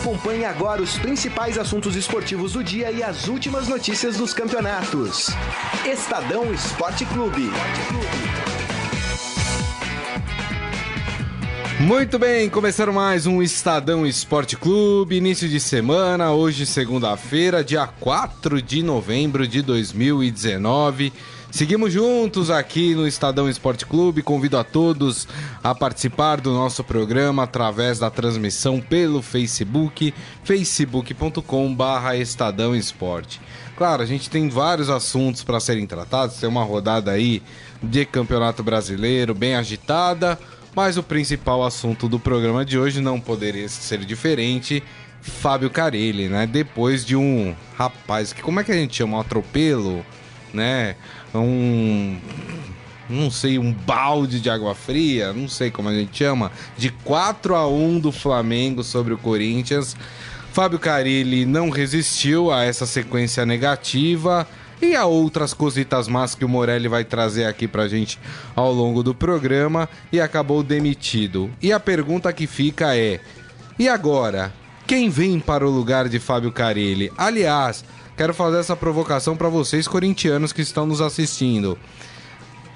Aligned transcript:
Acompanhe 0.00 0.46
agora 0.46 0.80
os 0.80 0.96
principais 0.96 1.58
assuntos 1.58 1.94
esportivos 1.94 2.54
do 2.54 2.64
dia 2.64 2.90
e 2.90 3.02
as 3.02 3.28
últimas 3.28 3.68
notícias 3.68 4.16
dos 4.16 4.32
campeonatos. 4.32 5.26
Estadão 5.84 6.50
Esporte 6.54 7.04
Clube. 7.04 7.50
Muito 11.80 12.18
bem, 12.18 12.48
começando 12.48 12.94
mais 12.94 13.26
um 13.26 13.42
Estadão 13.42 14.06
Esporte 14.06 14.56
Clube, 14.56 15.16
início 15.16 15.46
de 15.46 15.60
semana, 15.60 16.32
hoje 16.32 16.64
segunda-feira, 16.64 17.62
dia 17.62 17.86
4 17.86 18.62
de 18.62 18.82
novembro 18.82 19.46
de 19.46 19.60
2019. 19.60 21.12
Seguimos 21.50 21.92
juntos 21.92 22.48
aqui 22.48 22.94
no 22.94 23.06
Estadão 23.06 23.48
Esporte 23.48 23.84
Clube. 23.84 24.22
Convido 24.22 24.56
a 24.56 24.64
todos 24.64 25.26
a 25.62 25.74
participar 25.74 26.40
do 26.40 26.52
nosso 26.52 26.84
programa 26.84 27.42
através 27.42 27.98
da 27.98 28.08
transmissão 28.08 28.80
pelo 28.80 29.20
Facebook, 29.20 30.14
facebook.com/barra 30.44 32.16
Estadão 32.16 32.74
Esporte. 32.74 33.40
Claro, 33.76 34.02
a 34.02 34.06
gente 34.06 34.30
tem 34.30 34.48
vários 34.48 34.88
assuntos 34.88 35.42
para 35.42 35.58
serem 35.58 35.86
tratados. 35.86 36.36
Tem 36.36 36.48
uma 36.48 36.62
rodada 36.62 37.10
aí 37.10 37.42
de 37.82 38.04
Campeonato 38.04 38.62
Brasileiro 38.62 39.34
bem 39.34 39.56
agitada. 39.56 40.38
Mas 40.74 40.96
o 40.96 41.02
principal 41.02 41.64
assunto 41.64 42.08
do 42.08 42.20
programa 42.20 42.64
de 42.64 42.78
hoje 42.78 43.00
não 43.00 43.20
poderia 43.20 43.68
ser 43.68 44.04
diferente. 44.04 44.82
Fábio 45.20 45.68
Carilli, 45.68 46.28
né? 46.28 46.46
Depois 46.46 47.04
de 47.04 47.16
um 47.16 47.54
rapaz 47.76 48.32
que 48.32 48.40
como 48.40 48.60
é 48.60 48.64
que 48.64 48.70
a 48.70 48.76
gente 48.76 48.96
chama? 48.96 49.16
Um 49.16 49.20
atropelo, 49.20 50.06
né? 50.54 50.96
Um 51.34 52.18
não 53.10 53.30
sei, 53.30 53.58
um 53.58 53.72
balde 53.72 54.40
de 54.40 54.48
água 54.48 54.74
fria, 54.74 55.32
não 55.32 55.48
sei 55.48 55.70
como 55.70 55.88
a 55.88 55.94
gente 55.94 56.16
chama, 56.16 56.52
de 56.78 56.90
4 56.90 57.56
a 57.56 57.66
1 57.66 57.98
do 57.98 58.12
Flamengo 58.12 58.84
sobre 58.84 59.12
o 59.12 59.18
Corinthians. 59.18 59.96
Fábio 60.52 60.78
Carilli 60.78 61.44
não 61.44 61.70
resistiu 61.70 62.52
a 62.52 62.64
essa 62.64 62.86
sequência 62.86 63.44
negativa 63.44 64.46
e 64.80 64.96
a 64.96 65.04
outras 65.04 65.52
cositas 65.52 66.08
más 66.08 66.34
que 66.34 66.44
o 66.44 66.48
Morelli 66.48 66.88
vai 66.88 67.04
trazer 67.04 67.44
aqui 67.44 67.68
pra 67.68 67.88
gente 67.88 68.18
ao 68.54 68.72
longo 68.72 69.02
do 69.02 69.14
programa 69.14 69.88
e 70.12 70.20
acabou 70.20 70.62
demitido. 70.62 71.50
E 71.60 71.72
a 71.72 71.80
pergunta 71.80 72.32
que 72.32 72.46
fica 72.46 72.96
é: 72.96 73.20
e 73.78 73.88
agora? 73.88 74.52
Quem 74.86 75.08
vem 75.08 75.38
para 75.38 75.64
o 75.64 75.70
lugar 75.70 76.08
de 76.08 76.18
Fábio 76.18 76.50
Carilli? 76.50 77.12
Aliás, 77.16 77.84
quero 78.20 78.34
fazer 78.34 78.58
essa 78.58 78.76
provocação 78.76 79.34
para 79.34 79.48
vocês 79.48 79.88
corintianos 79.88 80.52
que 80.52 80.60
estão 80.60 80.84
nos 80.84 81.00
assistindo. 81.00 81.78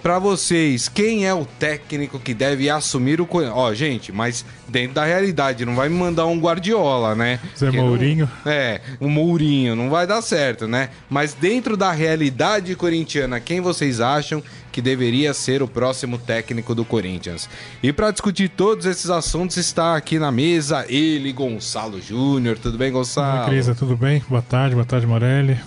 Para 0.05 0.19
vocês, 0.19 0.87
quem 0.87 1.27
é 1.27 1.33
o 1.33 1.47
técnico 1.47 2.21
que 2.21 2.35
deve 2.35 2.69
assumir 2.69 3.23
o 3.23 3.27
Corinthians? 3.27 3.57
Ó, 3.57 3.73
gente, 3.73 4.13
mas 4.13 4.45
dentro 4.69 4.97
da 4.97 5.05
realidade, 5.07 5.65
não 5.65 5.75
vai 5.75 5.89
me 5.89 5.95
mandar 5.95 6.27
um 6.27 6.39
Guardiola, 6.39 7.15
né? 7.15 7.41
Zé 7.57 7.71
Mourinho. 7.71 8.31
Não... 8.45 8.53
É, 8.53 8.83
um 9.01 9.09
Mourinho, 9.09 9.75
não 9.75 9.89
vai 9.89 10.07
dar 10.07 10.21
certo, 10.21 10.69
né? 10.69 10.91
Mas 11.09 11.33
dentro 11.33 11.75
da 11.75 11.91
realidade 11.91 12.75
corintiana, 12.75 13.41
quem 13.41 13.63
vocês 13.63 13.99
acham 13.99 14.43
que 14.71 14.83
deveria 14.83 15.33
ser 15.33 15.63
o 15.63 15.67
próximo 15.67 16.19
técnico 16.19 16.75
do 16.75 16.85
Corinthians? 16.85 17.49
E 17.83 17.91
para 17.91 18.11
discutir 18.11 18.51
todos 18.51 18.85
esses 18.85 19.09
assuntos 19.09 19.57
está 19.57 19.97
aqui 19.97 20.19
na 20.19 20.31
mesa 20.31 20.85
ele, 20.87 21.33
Gonçalo 21.33 21.99
Júnior. 21.99 22.59
Tudo 22.59 22.77
bem, 22.77 22.93
Gonçalo? 22.93 23.45
Oi, 23.45 23.63
Cris, 23.63 23.79
tudo 23.79 23.97
bem? 23.97 24.23
Boa 24.29 24.43
tarde, 24.43 24.75
boa 24.75 24.85
tarde, 24.85 25.07
Morelli. 25.07 25.59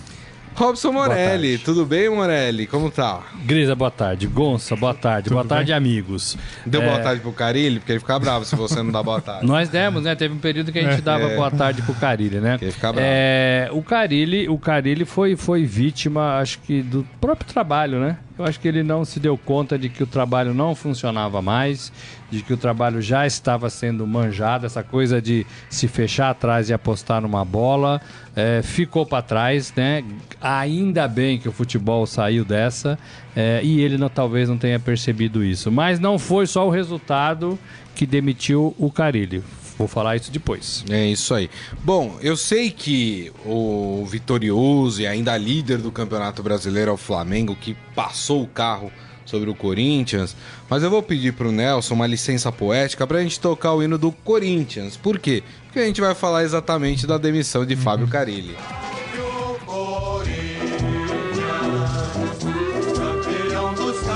Robson 0.58 0.90
Morelli, 0.90 1.56
tudo 1.56 1.86
bem, 1.86 2.10
Morelli? 2.10 2.66
Como 2.66 2.90
tá? 2.90 3.22
Grisa, 3.44 3.76
boa 3.76 3.92
tarde. 3.92 4.26
Gonça, 4.26 4.74
boa 4.74 4.92
tarde. 4.92 5.26
Tudo 5.26 5.34
boa 5.34 5.44
bem? 5.44 5.50
tarde, 5.50 5.72
amigos. 5.72 6.36
Deu 6.66 6.82
é... 6.82 6.84
boa 6.84 6.98
tarde 6.98 7.20
pro 7.20 7.30
Carilli? 7.32 7.78
Porque 7.78 7.92
ele 7.92 8.00
fica 8.00 8.18
bravo 8.18 8.44
se 8.44 8.56
você 8.56 8.82
não 8.82 8.90
dá 8.90 9.00
boa 9.00 9.20
tarde. 9.20 9.46
Nós 9.46 9.68
demos, 9.68 10.02
né? 10.02 10.16
Teve 10.16 10.34
um 10.34 10.38
período 10.38 10.72
que 10.72 10.80
a 10.80 10.82
gente 10.82 10.98
é. 10.98 11.00
dava 11.00 11.30
é. 11.30 11.36
boa 11.36 11.48
tarde 11.48 11.80
pro 11.82 11.94
Carilli, 11.94 12.40
né? 12.40 12.58
Ele 12.60 12.72
fica 12.72 12.92
bravo. 12.92 13.06
É... 13.08 13.68
O 13.70 13.80
Carilli, 13.84 14.48
o 14.48 14.58
Carilli 14.58 15.04
foi, 15.04 15.36
foi 15.36 15.64
vítima, 15.64 16.38
acho 16.40 16.58
que, 16.58 16.82
do 16.82 17.06
próprio 17.20 17.46
trabalho, 17.46 18.00
né? 18.00 18.18
Eu 18.36 18.44
acho 18.44 18.58
que 18.58 18.66
ele 18.66 18.82
não 18.82 19.04
se 19.04 19.20
deu 19.20 19.38
conta 19.38 19.78
de 19.78 19.88
que 19.88 20.02
o 20.02 20.06
trabalho 20.08 20.52
não 20.52 20.74
funcionava 20.74 21.40
mais, 21.40 21.92
de 22.30 22.42
que 22.42 22.52
o 22.52 22.56
trabalho 22.56 23.00
já 23.00 23.26
estava 23.26 23.70
sendo 23.70 24.06
manjado, 24.06 24.66
essa 24.66 24.82
coisa 24.82 25.20
de 25.20 25.46
se 25.70 25.88
fechar 25.88 26.30
atrás 26.30 26.68
e 26.68 26.72
apostar 26.72 27.22
numa 27.22 27.44
bola, 27.44 28.00
é, 28.36 28.60
ficou 28.62 29.06
para 29.06 29.22
trás, 29.22 29.72
né? 29.74 30.04
Ainda 30.40 31.08
bem 31.08 31.38
que 31.38 31.48
o 31.48 31.52
futebol 31.52 32.06
saiu 32.06 32.44
dessa 32.44 32.98
é, 33.34 33.60
e 33.62 33.80
ele 33.80 33.96
não, 33.96 34.08
talvez 34.08 34.48
não 34.48 34.58
tenha 34.58 34.78
percebido 34.78 35.42
isso. 35.42 35.72
Mas 35.72 35.98
não 35.98 36.18
foi 36.18 36.46
só 36.46 36.66
o 36.66 36.70
resultado 36.70 37.58
que 37.94 38.06
demitiu 38.06 38.74
o 38.78 38.90
Carilli. 38.90 39.42
Vou 39.78 39.86
falar 39.86 40.16
isso 40.16 40.32
depois. 40.32 40.84
É 40.90 41.06
isso 41.06 41.32
aí. 41.32 41.48
Bom, 41.84 42.18
eu 42.20 42.36
sei 42.36 42.68
que 42.68 43.32
o 43.46 44.04
vitorioso 44.06 45.00
e 45.00 45.06
ainda 45.06 45.36
líder 45.36 45.78
do 45.78 45.92
Campeonato 45.92 46.42
Brasileiro 46.42 46.90
é 46.90 46.94
o 46.94 46.96
Flamengo, 46.96 47.54
que 47.54 47.76
passou 47.94 48.42
o 48.42 48.48
carro 48.48 48.90
sobre 49.28 49.50
o 49.50 49.54
Corinthians, 49.54 50.34
mas 50.68 50.82
eu 50.82 50.90
vou 50.90 51.02
pedir 51.02 51.34
pro 51.34 51.52
Nelson 51.52 51.94
uma 51.94 52.06
licença 52.06 52.50
poética 52.50 53.06
pra 53.06 53.20
gente 53.22 53.38
tocar 53.38 53.74
o 53.74 53.82
hino 53.82 53.98
do 53.98 54.10
Corinthians. 54.10 54.96
Por 54.96 55.18
quê? 55.18 55.42
Porque 55.66 55.78
a 55.80 55.84
gente 55.84 56.00
vai 56.00 56.14
falar 56.14 56.44
exatamente 56.44 57.06
da 57.06 57.18
demissão 57.18 57.66
de 57.66 57.74
uhum. 57.74 57.80
Fábio 57.80 58.08
Carilli. 58.08 58.56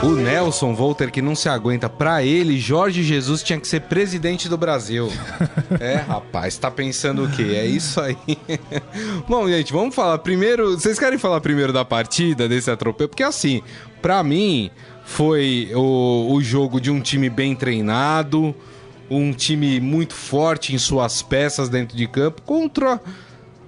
O 0.02 0.16
Nelson 0.16 0.74
Volter, 0.74 1.12
que 1.12 1.22
não 1.22 1.36
se 1.36 1.48
aguenta, 1.48 1.88
pra 1.88 2.24
ele, 2.24 2.58
Jorge 2.58 3.04
Jesus 3.04 3.40
tinha 3.40 3.60
que 3.60 3.68
ser 3.68 3.82
presidente 3.82 4.48
do 4.48 4.56
Brasil. 4.56 5.08
é, 5.78 5.94
rapaz, 5.94 6.56
tá 6.56 6.68
pensando 6.72 7.24
o 7.24 7.30
quê? 7.30 7.54
É 7.54 7.64
isso 7.64 8.00
aí. 8.00 8.16
Bom, 9.28 9.46
gente, 9.48 9.72
vamos 9.72 9.94
falar 9.94 10.18
primeiro. 10.18 10.72
Vocês 10.72 10.98
querem 10.98 11.18
falar 11.18 11.40
primeiro 11.40 11.72
da 11.72 11.84
partida, 11.84 12.48
desse 12.48 12.68
atropelo? 12.68 13.10
Porque 13.10 13.22
assim, 13.22 13.62
pra 14.02 14.24
mim, 14.24 14.72
foi 15.12 15.70
o, 15.74 16.32
o 16.32 16.42
jogo 16.42 16.80
de 16.80 16.90
um 16.90 16.98
time 16.98 17.28
bem 17.28 17.54
treinado, 17.54 18.54
um 19.10 19.30
time 19.30 19.78
muito 19.78 20.14
forte 20.14 20.74
em 20.74 20.78
suas 20.78 21.20
peças 21.20 21.68
dentro 21.68 21.94
de 21.94 22.08
campo, 22.08 22.40
contra 22.40 22.98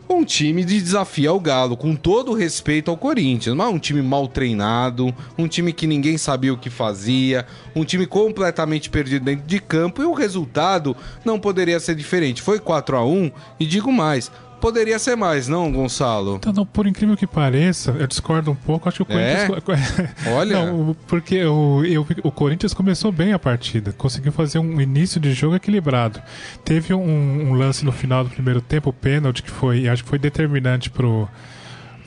um 0.09 0.25
time 0.25 0.65
de 0.65 0.81
desafio 0.81 1.31
ao 1.31 1.39
Galo, 1.39 1.77
com 1.77 1.95
todo 1.95 2.31
o 2.31 2.35
respeito 2.35 2.91
ao 2.91 2.97
Corinthians, 2.97 3.55
mas 3.55 3.69
um 3.69 3.79
time 3.79 4.01
mal 4.01 4.27
treinado, 4.27 5.15
um 5.37 5.47
time 5.47 5.71
que 5.75 5.87
ninguém 5.87 6.17
sabia 6.17 6.53
o 6.53 6.57
que 6.59 6.71
fazia, 6.71 7.47
um 7.77 7.85
time 7.85 8.07
completamente 8.07 8.89
perdido 8.89 9.27
dentro 9.27 9.47
de 9.47 9.61
campo 9.61 10.01
e 10.01 10.07
o 10.07 10.15
resultado 10.15 10.97
não 11.27 11.39
poderia 11.39 11.79
ser 11.79 11.95
diferente. 11.95 12.41
Foi 12.41 12.59
4 12.59 12.97
a 12.97 13.05
1 13.05 13.31
e 13.61 13.67
digo 13.67 13.93
mais, 13.93 14.33
poderia 14.65 14.99
ser 14.99 15.15
mais, 15.15 15.47
não, 15.47 15.71
Gonçalo? 15.71 16.37
Então, 16.37 16.51
não, 16.51 16.65
por 16.65 16.87
incrível 16.87 17.15
que 17.19 17.27
pareça, 17.27 17.95
eu 17.99 18.07
discordo 18.07 18.51
um 18.51 18.55
pouco. 18.55 18.89
Acho 18.89 19.05
que 19.05 19.13
o 19.13 19.19
é? 19.19 19.61
Corinthians. 19.61 20.11
Olha. 20.33 20.65
Não, 20.65 20.97
porque 21.07 21.45
o, 21.45 21.85
eu, 21.85 22.07
o 22.23 22.31
Corinthians 22.31 22.73
começou 22.73 23.13
bem 23.13 23.35
a 23.35 23.39
partida, 23.39 23.93
conseguiu 23.93 24.33
fazer 24.33 24.59
um 24.59 24.81
início 24.81 25.21
de 25.21 25.35
jogo 25.35 25.55
equilibrado. 25.55 26.23
Teve 26.65 26.95
um, 26.95 27.51
um 27.51 27.53
lance 27.53 27.85
no 27.85 27.93
final 27.93 28.25
do 28.25 28.31
primeiro 28.31 28.63
tempo, 28.63 28.89
o 28.89 28.93
pênalti, 28.93 29.43
que 29.43 29.51
foi, 29.51 29.87
acho 29.87 30.03
que 30.03 30.09
foi 30.09 30.19
determinante 30.19 30.89
pro 30.89 31.29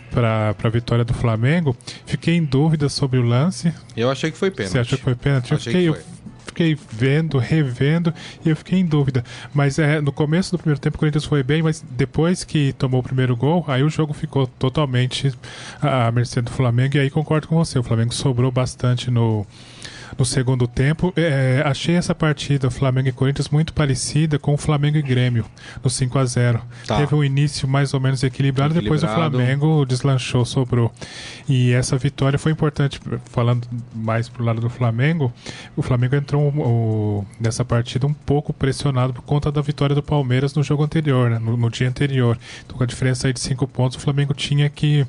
para 0.09 0.55
a 0.63 0.69
vitória 0.69 1.05
do 1.05 1.13
Flamengo. 1.13 1.75
Fiquei 2.05 2.35
em 2.35 2.43
dúvida 2.43 2.89
sobre 2.89 3.19
o 3.19 3.21
lance. 3.21 3.71
Eu 3.95 4.09
achei 4.09 4.31
que 4.31 4.37
foi 4.37 4.49
pênalti. 4.49 4.71
Você 4.71 4.79
achou 4.79 4.97
que 4.97 5.03
foi 5.03 5.15
pênalti? 5.15 5.51
Eu 5.51 5.59
fiquei, 5.59 5.93
fiquei 6.47 6.77
vendo, 6.91 7.37
revendo 7.37 8.13
e 8.45 8.49
eu 8.49 8.55
fiquei 8.55 8.79
em 8.79 8.85
dúvida. 8.85 9.23
Mas 9.53 9.77
é, 9.79 10.01
no 10.01 10.11
começo 10.11 10.51
do 10.51 10.57
primeiro 10.57 10.79
tempo 10.79 10.97
o 10.97 10.99
Corinthians 10.99 11.25
foi 11.25 11.43
bem, 11.43 11.61
mas 11.61 11.83
depois 11.91 12.43
que 12.43 12.73
tomou 12.73 12.99
o 13.01 13.03
primeiro 13.03 13.35
gol, 13.35 13.63
aí 13.67 13.83
o 13.83 13.89
jogo 13.89 14.13
ficou 14.13 14.47
totalmente 14.47 15.33
à 15.81 16.11
mercê 16.11 16.41
do 16.41 16.51
Flamengo. 16.51 16.97
E 16.97 16.99
aí 16.99 17.09
concordo 17.09 17.47
com 17.47 17.55
você, 17.55 17.77
o 17.77 17.83
Flamengo 17.83 18.13
sobrou 18.13 18.51
bastante 18.51 19.11
no 19.11 19.45
no 20.17 20.25
segundo 20.25 20.67
tempo. 20.67 21.13
É, 21.15 21.61
achei 21.65 21.95
essa 21.95 22.15
partida 22.15 22.69
Flamengo 22.69 23.09
e 23.09 23.11
Corinthians 23.11 23.49
muito 23.49 23.73
parecida 23.73 24.39
com 24.39 24.53
o 24.53 24.57
Flamengo 24.57 24.97
e 24.97 25.01
Grêmio 25.01 25.45
no 25.83 25.89
5 25.89 26.17
a 26.17 26.25
0 26.25 26.61
tá. 26.85 26.97
Teve 26.97 27.15
um 27.15 27.23
início 27.23 27.67
mais 27.67 27.93
ou 27.93 27.99
menos 27.99 28.23
equilibrado, 28.23 28.73
equilibrado, 28.73 28.99
depois 28.99 29.03
o 29.03 29.07
Flamengo 29.07 29.85
deslanchou, 29.85 30.45
sobrou. 30.45 30.91
E 31.47 31.71
essa 31.71 31.97
vitória 31.97 32.39
foi 32.39 32.51
importante, 32.51 32.99
falando 33.25 33.67
mais 33.93 34.27
pro 34.29 34.43
lado 34.43 34.61
do 34.61 34.69
Flamengo, 34.69 35.31
o 35.75 35.81
Flamengo 35.81 36.15
entrou 36.15 36.49
o, 36.49 37.25
nessa 37.39 37.63
partida 37.63 38.07
um 38.07 38.13
pouco 38.13 38.53
pressionado 38.53 39.13
por 39.13 39.21
conta 39.21 39.51
da 39.51 39.61
vitória 39.61 39.95
do 39.95 40.03
Palmeiras 40.03 40.53
no 40.53 40.63
jogo 40.63 40.83
anterior, 40.83 41.29
né, 41.29 41.39
no, 41.39 41.55
no 41.55 41.69
dia 41.69 41.87
anterior. 41.87 42.37
Então 42.65 42.77
com 42.77 42.83
a 42.83 42.87
diferença 42.87 43.27
aí 43.27 43.33
de 43.33 43.39
5 43.39 43.67
pontos, 43.67 43.97
o 43.97 43.99
Flamengo 43.99 44.33
tinha 44.33 44.69
que 44.69 45.05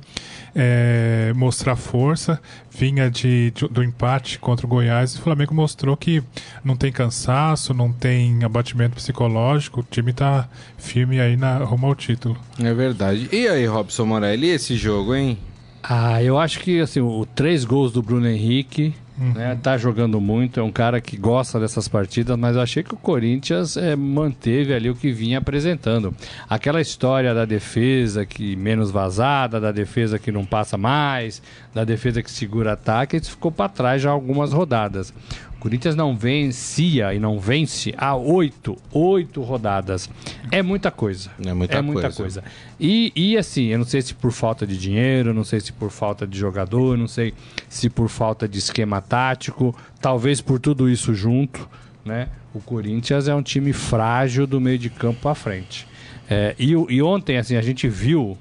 é, 0.60 1.32
mostrar 1.36 1.76
força, 1.76 2.40
vinha 2.68 3.08
de, 3.08 3.52
de, 3.52 3.68
do 3.68 3.82
empate 3.82 4.40
contra 4.40 4.66
o 4.66 4.68
Goiás 4.68 5.12
e 5.12 5.18
o 5.18 5.22
Flamengo 5.22 5.54
mostrou 5.54 5.96
que 5.96 6.20
não 6.64 6.76
tem 6.76 6.90
cansaço, 6.90 7.72
não 7.72 7.92
tem 7.92 8.42
abatimento 8.42 8.96
psicológico, 8.96 9.80
o 9.80 9.86
time 9.88 10.10
está 10.10 10.48
firme 10.76 11.20
aí 11.20 11.36
na 11.36 11.58
rumo 11.58 11.86
ao 11.86 11.94
título. 11.94 12.36
É 12.60 12.74
verdade. 12.74 13.28
E 13.30 13.46
aí, 13.46 13.64
Robson 13.66 14.04
Morelli, 14.04 14.48
esse 14.48 14.76
jogo, 14.76 15.14
hein? 15.14 15.38
Ah, 15.80 16.20
eu 16.20 16.36
acho 16.36 16.58
que 16.58 16.80
assim, 16.80 17.00
o 17.00 17.24
três 17.24 17.64
gols 17.64 17.92
do 17.92 18.02
Bruno 18.02 18.28
Henrique 18.28 18.92
Né? 19.18 19.58
Tá 19.60 19.76
jogando 19.76 20.20
muito, 20.20 20.60
é 20.60 20.62
um 20.62 20.70
cara 20.70 21.00
que 21.00 21.16
gosta 21.16 21.58
dessas 21.58 21.88
partidas, 21.88 22.36
mas 22.36 22.54
eu 22.54 22.62
achei 22.62 22.82
que 22.82 22.94
o 22.94 22.96
Corinthians 22.96 23.76
é, 23.76 23.96
manteve 23.96 24.72
ali 24.72 24.88
o 24.88 24.94
que 24.94 25.10
vinha 25.10 25.38
apresentando. 25.38 26.14
Aquela 26.48 26.80
história 26.80 27.34
da 27.34 27.44
defesa 27.44 28.24
que 28.24 28.54
menos 28.54 28.90
vazada, 28.90 29.60
da 29.60 29.72
defesa 29.72 30.18
que 30.18 30.30
não 30.30 30.44
passa 30.44 30.78
mais, 30.78 31.42
da 31.74 31.84
defesa 31.84 32.22
que 32.22 32.30
segura 32.30 32.72
ataque, 32.72 33.16
isso 33.16 33.32
ficou 33.32 33.50
para 33.50 33.68
trás 33.68 34.02
já 34.02 34.10
algumas 34.10 34.52
rodadas. 34.52 35.12
Corinthians 35.58 35.96
não 35.96 36.16
vencia 36.16 37.12
e 37.12 37.18
não 37.18 37.40
vence 37.40 37.92
há 37.96 38.14
oito, 38.14 38.76
oito 38.92 39.42
rodadas. 39.42 40.08
É 40.52 40.62
muita 40.62 40.90
coisa. 40.90 41.30
É 41.44 41.52
muita 41.52 41.78
é 41.78 41.82
muita 41.82 42.02
coisa. 42.02 42.40
coisa. 42.40 42.44
E, 42.78 43.12
e 43.14 43.36
assim, 43.36 43.66
eu 43.66 43.78
não 43.78 43.84
sei 43.84 44.00
se 44.00 44.14
por 44.14 44.30
falta 44.30 44.66
de 44.66 44.78
dinheiro, 44.78 45.34
não 45.34 45.44
sei 45.44 45.60
se 45.60 45.72
por 45.72 45.90
falta 45.90 46.26
de 46.26 46.38
jogador, 46.38 46.96
não 46.96 47.08
sei 47.08 47.34
se 47.68 47.90
por 47.90 48.08
falta 48.08 48.46
de 48.46 48.58
esquema 48.58 49.00
tático, 49.00 49.76
talvez 50.00 50.40
por 50.40 50.60
tudo 50.60 50.88
isso 50.88 51.12
junto, 51.12 51.68
né? 52.04 52.28
O 52.54 52.60
Corinthians 52.60 53.28
é 53.28 53.34
um 53.34 53.42
time 53.42 53.72
frágil 53.72 54.46
do 54.46 54.60
meio 54.60 54.78
de 54.78 54.88
campo 54.88 55.20
para 55.20 55.34
frente. 55.34 55.86
É, 56.30 56.54
e, 56.58 56.70
e 56.70 57.02
ontem, 57.02 57.36
assim, 57.36 57.56
a 57.56 57.62
gente 57.62 57.88
viu 57.88 58.38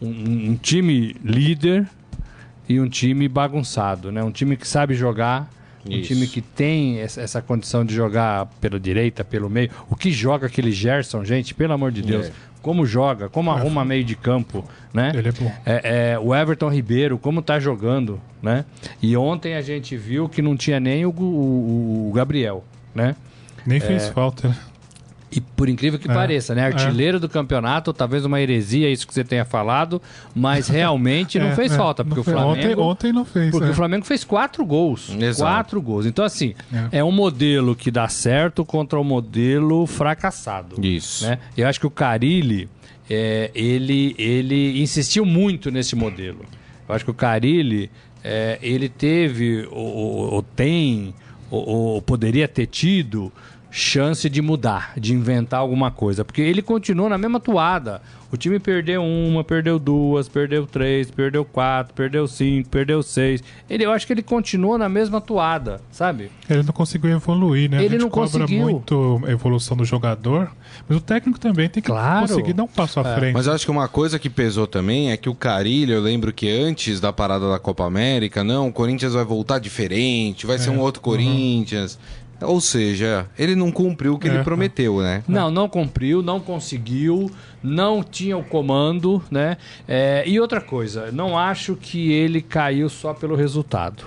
um, 0.00 0.50
um 0.50 0.56
time 0.56 1.14
líder 1.22 1.86
e 2.68 2.80
um 2.80 2.88
time 2.88 3.28
bagunçado, 3.28 4.10
né? 4.10 4.22
Um 4.22 4.30
time 4.30 4.56
que 4.56 4.66
sabe 4.66 4.94
jogar, 4.94 5.48
um 5.86 5.92
Isso. 5.92 6.08
time 6.08 6.26
que 6.26 6.40
tem 6.40 7.00
essa, 7.00 7.22
condição 7.42 7.84
de 7.84 7.94
jogar 7.94 8.46
pela 8.60 8.78
direita, 8.78 9.24
pelo 9.24 9.48
meio. 9.48 9.70
O 9.88 9.96
que 9.96 10.10
joga 10.12 10.46
aquele 10.46 10.72
Gerson, 10.72 11.24
gente, 11.24 11.54
pelo 11.54 11.72
amor 11.72 11.90
de 11.92 12.02
Deus. 12.02 12.26
É. 12.26 12.32
Como 12.62 12.84
joga, 12.84 13.30
como 13.30 13.50
arruma 13.50 13.82
meio 13.86 14.04
de 14.04 14.14
campo, 14.14 14.62
né? 14.92 15.12
Ele 15.14 15.30
é 15.30 15.32
bom. 15.32 15.50
É, 15.64 16.10
é, 16.12 16.18
o 16.18 16.34
Everton 16.34 16.68
Ribeiro, 16.68 17.16
como 17.16 17.40
tá 17.40 17.58
jogando, 17.58 18.20
né? 18.42 18.66
E 19.00 19.16
ontem 19.16 19.54
a 19.54 19.62
gente 19.62 19.96
viu 19.96 20.28
que 20.28 20.42
não 20.42 20.54
tinha 20.54 20.78
nem 20.78 21.06
o, 21.06 21.08
o- 21.08 22.08
o 22.10 22.12
Gabriel, 22.12 22.62
né? 22.94 23.16
Nem 23.64 23.80
fez 23.80 24.08
falta, 24.10 24.48
né? 24.48 24.56
E 25.32 25.40
por 25.40 25.68
incrível 25.68 25.98
que 25.98 26.10
É, 26.10 26.14
pareça, 26.14 26.54
né? 26.54 26.66
Artilheiro 26.66 27.20
do 27.20 27.28
campeonato, 27.28 27.92
talvez 27.92 28.24
uma 28.24 28.40
heresia 28.40 28.90
isso 28.90 29.06
que 29.06 29.14
você 29.14 29.22
tenha 29.22 29.44
falado, 29.44 30.02
mas 30.34 30.66
realmente 30.68 31.38
não 31.38 31.48
É, 31.48 31.54
fez 31.54 31.72
é, 31.72 31.76
falta, 31.76 32.02
não 32.02 32.08
porque 32.08 32.20
o. 32.28 32.32
Flamengo... 32.32 32.50
Ontem, 32.50 32.74
ontem 32.76 33.12
não 33.12 33.24
fez. 33.24 33.50
Porque 33.50 33.66
né? 33.66 33.70
o 33.70 33.74
Flamengo 33.74 34.04
fez 34.04 34.24
quatro 34.24 34.64
gols. 34.64 35.10
Exato. 35.18 35.50
Quatro 35.50 35.80
gols. 35.82 36.06
Então, 36.06 36.24
assim, 36.24 36.54
É. 36.92 36.98
é. 36.98 37.04
um 37.04 37.12
modelo 37.12 37.76
que 37.76 37.90
dá 37.90 38.08
certo 38.08 38.64
contra 38.64 38.98
um 38.98 39.04
modelo 39.04 39.86
fracassado. 39.86 40.84
Isso. 40.84 41.24
Né? 41.26 41.38
Eu 41.56 41.68
acho 41.68 41.78
que 41.78 41.86
o 41.86 41.90
Carilli, 41.90 42.68
é, 43.08 43.50
ele, 43.54 44.14
ele 44.18 44.80
insistiu 44.82 45.24
muito 45.24 45.70
nesse 45.70 45.94
modelo. 45.94 46.44
Eu 46.88 46.94
acho 46.94 47.04
que 47.04 47.10
o 47.10 47.14
Carilli, 47.14 47.88
é, 48.24 48.58
ele 48.60 48.88
teve, 48.88 49.66
ou, 49.70 50.32
ou 50.34 50.42
tem, 50.42 51.14
ou, 51.50 51.68
ou 51.68 52.02
poderia 52.02 52.48
ter 52.48 52.66
tido 52.66 53.32
chance 53.70 54.28
de 54.28 54.42
mudar, 54.42 54.92
de 54.96 55.12
inventar 55.14 55.60
alguma 55.60 55.90
coisa. 55.90 56.24
Porque 56.24 56.40
ele 56.42 56.62
continua 56.62 57.08
na 57.08 57.18
mesma 57.18 57.38
toada. 57.40 58.02
O 58.32 58.36
time 58.36 58.60
perdeu 58.60 59.02
uma, 59.02 59.42
perdeu 59.42 59.76
duas, 59.76 60.28
perdeu 60.28 60.64
três, 60.64 61.10
perdeu 61.10 61.44
quatro, 61.44 61.92
perdeu 61.94 62.28
cinco, 62.28 62.68
perdeu 62.68 63.02
seis. 63.02 63.42
Ele, 63.68 63.84
eu 63.84 63.90
acho 63.90 64.06
que 64.06 64.12
ele 64.12 64.22
continua 64.22 64.78
na 64.78 64.88
mesma 64.88 65.20
toada, 65.20 65.80
sabe? 65.90 66.30
Ele 66.48 66.62
não 66.62 66.72
conseguiu 66.72 67.10
evoluir, 67.10 67.68
né? 67.68 67.78
Ele 67.78 67.86
a 67.86 67.90
gente 67.90 68.02
não 68.02 68.08
cobra 68.08 68.30
conseguiu. 68.40 68.62
muito 68.62 69.20
a 69.26 69.32
evolução 69.32 69.76
do 69.76 69.84
jogador, 69.84 70.48
mas 70.88 70.98
o 70.98 71.00
técnico 71.00 71.40
também 71.40 71.68
tem 71.68 71.82
que 71.82 71.88
Claro. 71.88 72.28
conseguir 72.28 72.52
dar 72.52 72.62
um 72.62 72.68
passo 72.68 73.00
à 73.00 73.04
frente. 73.16 73.34
Mas 73.34 73.48
eu 73.48 73.52
acho 73.52 73.64
que 73.64 73.70
uma 73.72 73.88
coisa 73.88 74.16
que 74.16 74.30
pesou 74.30 74.64
também 74.64 75.10
é 75.10 75.16
que 75.16 75.28
o 75.28 75.34
Carilho, 75.34 75.94
eu 75.94 76.00
lembro 76.00 76.32
que 76.32 76.48
antes 76.48 77.00
da 77.00 77.12
parada 77.12 77.50
da 77.50 77.58
Copa 77.58 77.84
América, 77.84 78.44
não, 78.44 78.68
o 78.68 78.72
Corinthians 78.72 79.12
vai 79.14 79.24
voltar 79.24 79.58
diferente, 79.58 80.46
vai 80.46 80.56
ser 80.56 80.70
um 80.70 80.78
outro 80.78 81.02
Corinthians. 81.02 81.98
Ou 82.42 82.60
seja, 82.60 83.26
ele 83.38 83.54
não 83.54 83.70
cumpriu 83.70 84.14
o 84.14 84.18
que 84.18 84.28
É, 84.28 84.34
ele 84.34 84.44
prometeu, 84.44 85.00
né? 85.00 85.22
Não, 85.28 85.50
não 85.50 85.68
cumpriu, 85.68 86.22
não 86.22 86.40
conseguiu, 86.40 87.30
não 87.62 88.02
tinha 88.02 88.36
o 88.36 88.42
comando, 88.44 89.22
né? 89.30 89.56
É, 89.86 90.22
e 90.26 90.40
outra 90.40 90.60
coisa, 90.60 91.10
não 91.12 91.38
acho 91.38 91.76
que 91.76 92.10
ele 92.12 92.40
caiu 92.40 92.88
só 92.88 93.12
pelo 93.12 93.34
resultado. 93.34 94.04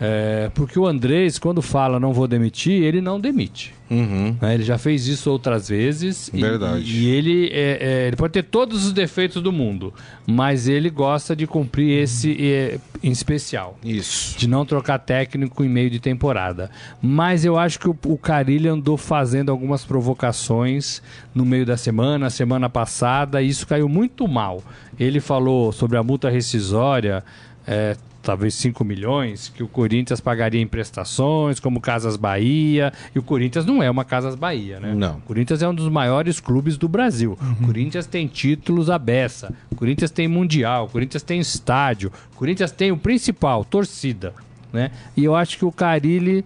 É, 0.00 0.50
porque 0.54 0.76
o 0.76 0.86
Andrés, 0.86 1.38
quando 1.38 1.62
fala 1.62 2.00
não 2.00 2.12
vou 2.12 2.26
demitir, 2.26 2.82
ele 2.82 3.00
não 3.00 3.20
demite. 3.20 3.72
Uhum. 3.88 4.36
né? 4.42 4.54
Ele 4.54 4.64
já 4.64 4.76
fez 4.76 5.06
isso 5.06 5.30
outras 5.30 5.68
vezes. 5.68 6.28
e- 6.34 6.40
Verdade. 6.40 6.84
E, 6.84 7.08
ele, 7.08 7.48
é, 7.52 7.78
é, 7.80 8.06
ele 8.08 8.16
pode 8.16 8.32
ter 8.32 8.42
todos 8.42 8.84
os 8.86 8.92
defeitos 8.92 9.40
do 9.40 9.52
mundo, 9.52 9.94
mas 10.26 10.66
ele 10.66 10.90
gosta 10.90 11.36
de 11.36 11.46
cumprir 11.46 12.02
esse 12.02 12.36
é, 12.40 12.78
em 13.04 13.10
especial 13.10 13.76
Isso. 13.84 14.38
de 14.38 14.48
não 14.48 14.64
trocar 14.64 14.98
técnico 14.98 15.62
em 15.62 15.68
meio 15.68 15.90
de 15.90 16.00
temporada. 16.00 16.70
Mas 17.02 17.44
eu 17.44 17.58
acho 17.58 17.78
que 17.78 17.86
o, 17.86 17.96
o 18.06 18.16
Carilli 18.16 18.66
andou 18.66 18.96
fazendo 18.96 19.50
algumas 19.50 19.84
provocações 19.84 21.02
no 21.34 21.44
meio 21.44 21.66
da 21.66 21.76
semana, 21.76 22.30
semana 22.30 22.70
passada, 22.70 23.42
e 23.42 23.48
isso 23.50 23.66
caiu 23.66 23.90
muito 23.90 24.26
mal. 24.26 24.62
Ele 24.98 25.20
falou 25.20 25.70
sobre 25.70 25.98
a 25.98 26.02
multa 26.02 26.30
rescisória, 26.30 27.22
é, 27.66 27.94
talvez 28.24 28.54
5 28.54 28.84
milhões, 28.84 29.52
que 29.54 29.62
o 29.62 29.68
Corinthians 29.68 30.20
pagaria 30.20 30.60
em 30.60 30.66
prestações, 30.66 31.60
como 31.60 31.80
Casas 31.80 32.16
Bahia, 32.16 32.92
e 33.14 33.18
o 33.18 33.22
Corinthians 33.22 33.66
não 33.66 33.82
é 33.82 33.90
uma 33.90 34.04
Casas 34.04 34.34
Bahia, 34.34 34.80
né? 34.80 34.94
Não. 34.94 35.16
O 35.16 35.20
Corinthians 35.20 35.62
é 35.62 35.68
um 35.68 35.74
dos 35.74 35.88
maiores 35.88 36.40
clubes 36.40 36.76
do 36.76 36.88
Brasil. 36.88 37.38
O 37.60 37.66
Corinthians 37.66 38.06
tem 38.06 38.26
títulos 38.26 38.90
à 38.90 38.98
beça. 38.98 39.52
O 39.70 39.76
Corinthians 39.76 40.10
tem 40.10 40.26
mundial. 40.26 40.86
O 40.86 40.88
Corinthians 40.88 41.22
tem 41.22 41.38
estádio. 41.38 42.10
O 42.34 42.36
Corinthians 42.36 42.72
tem 42.72 42.90
o 42.90 42.96
principal, 42.96 43.64
torcida. 43.64 44.32
Né? 44.72 44.90
E 45.16 45.22
eu 45.22 45.36
acho 45.36 45.56
que 45.56 45.64
o 45.64 45.70
Carilli 45.70 46.44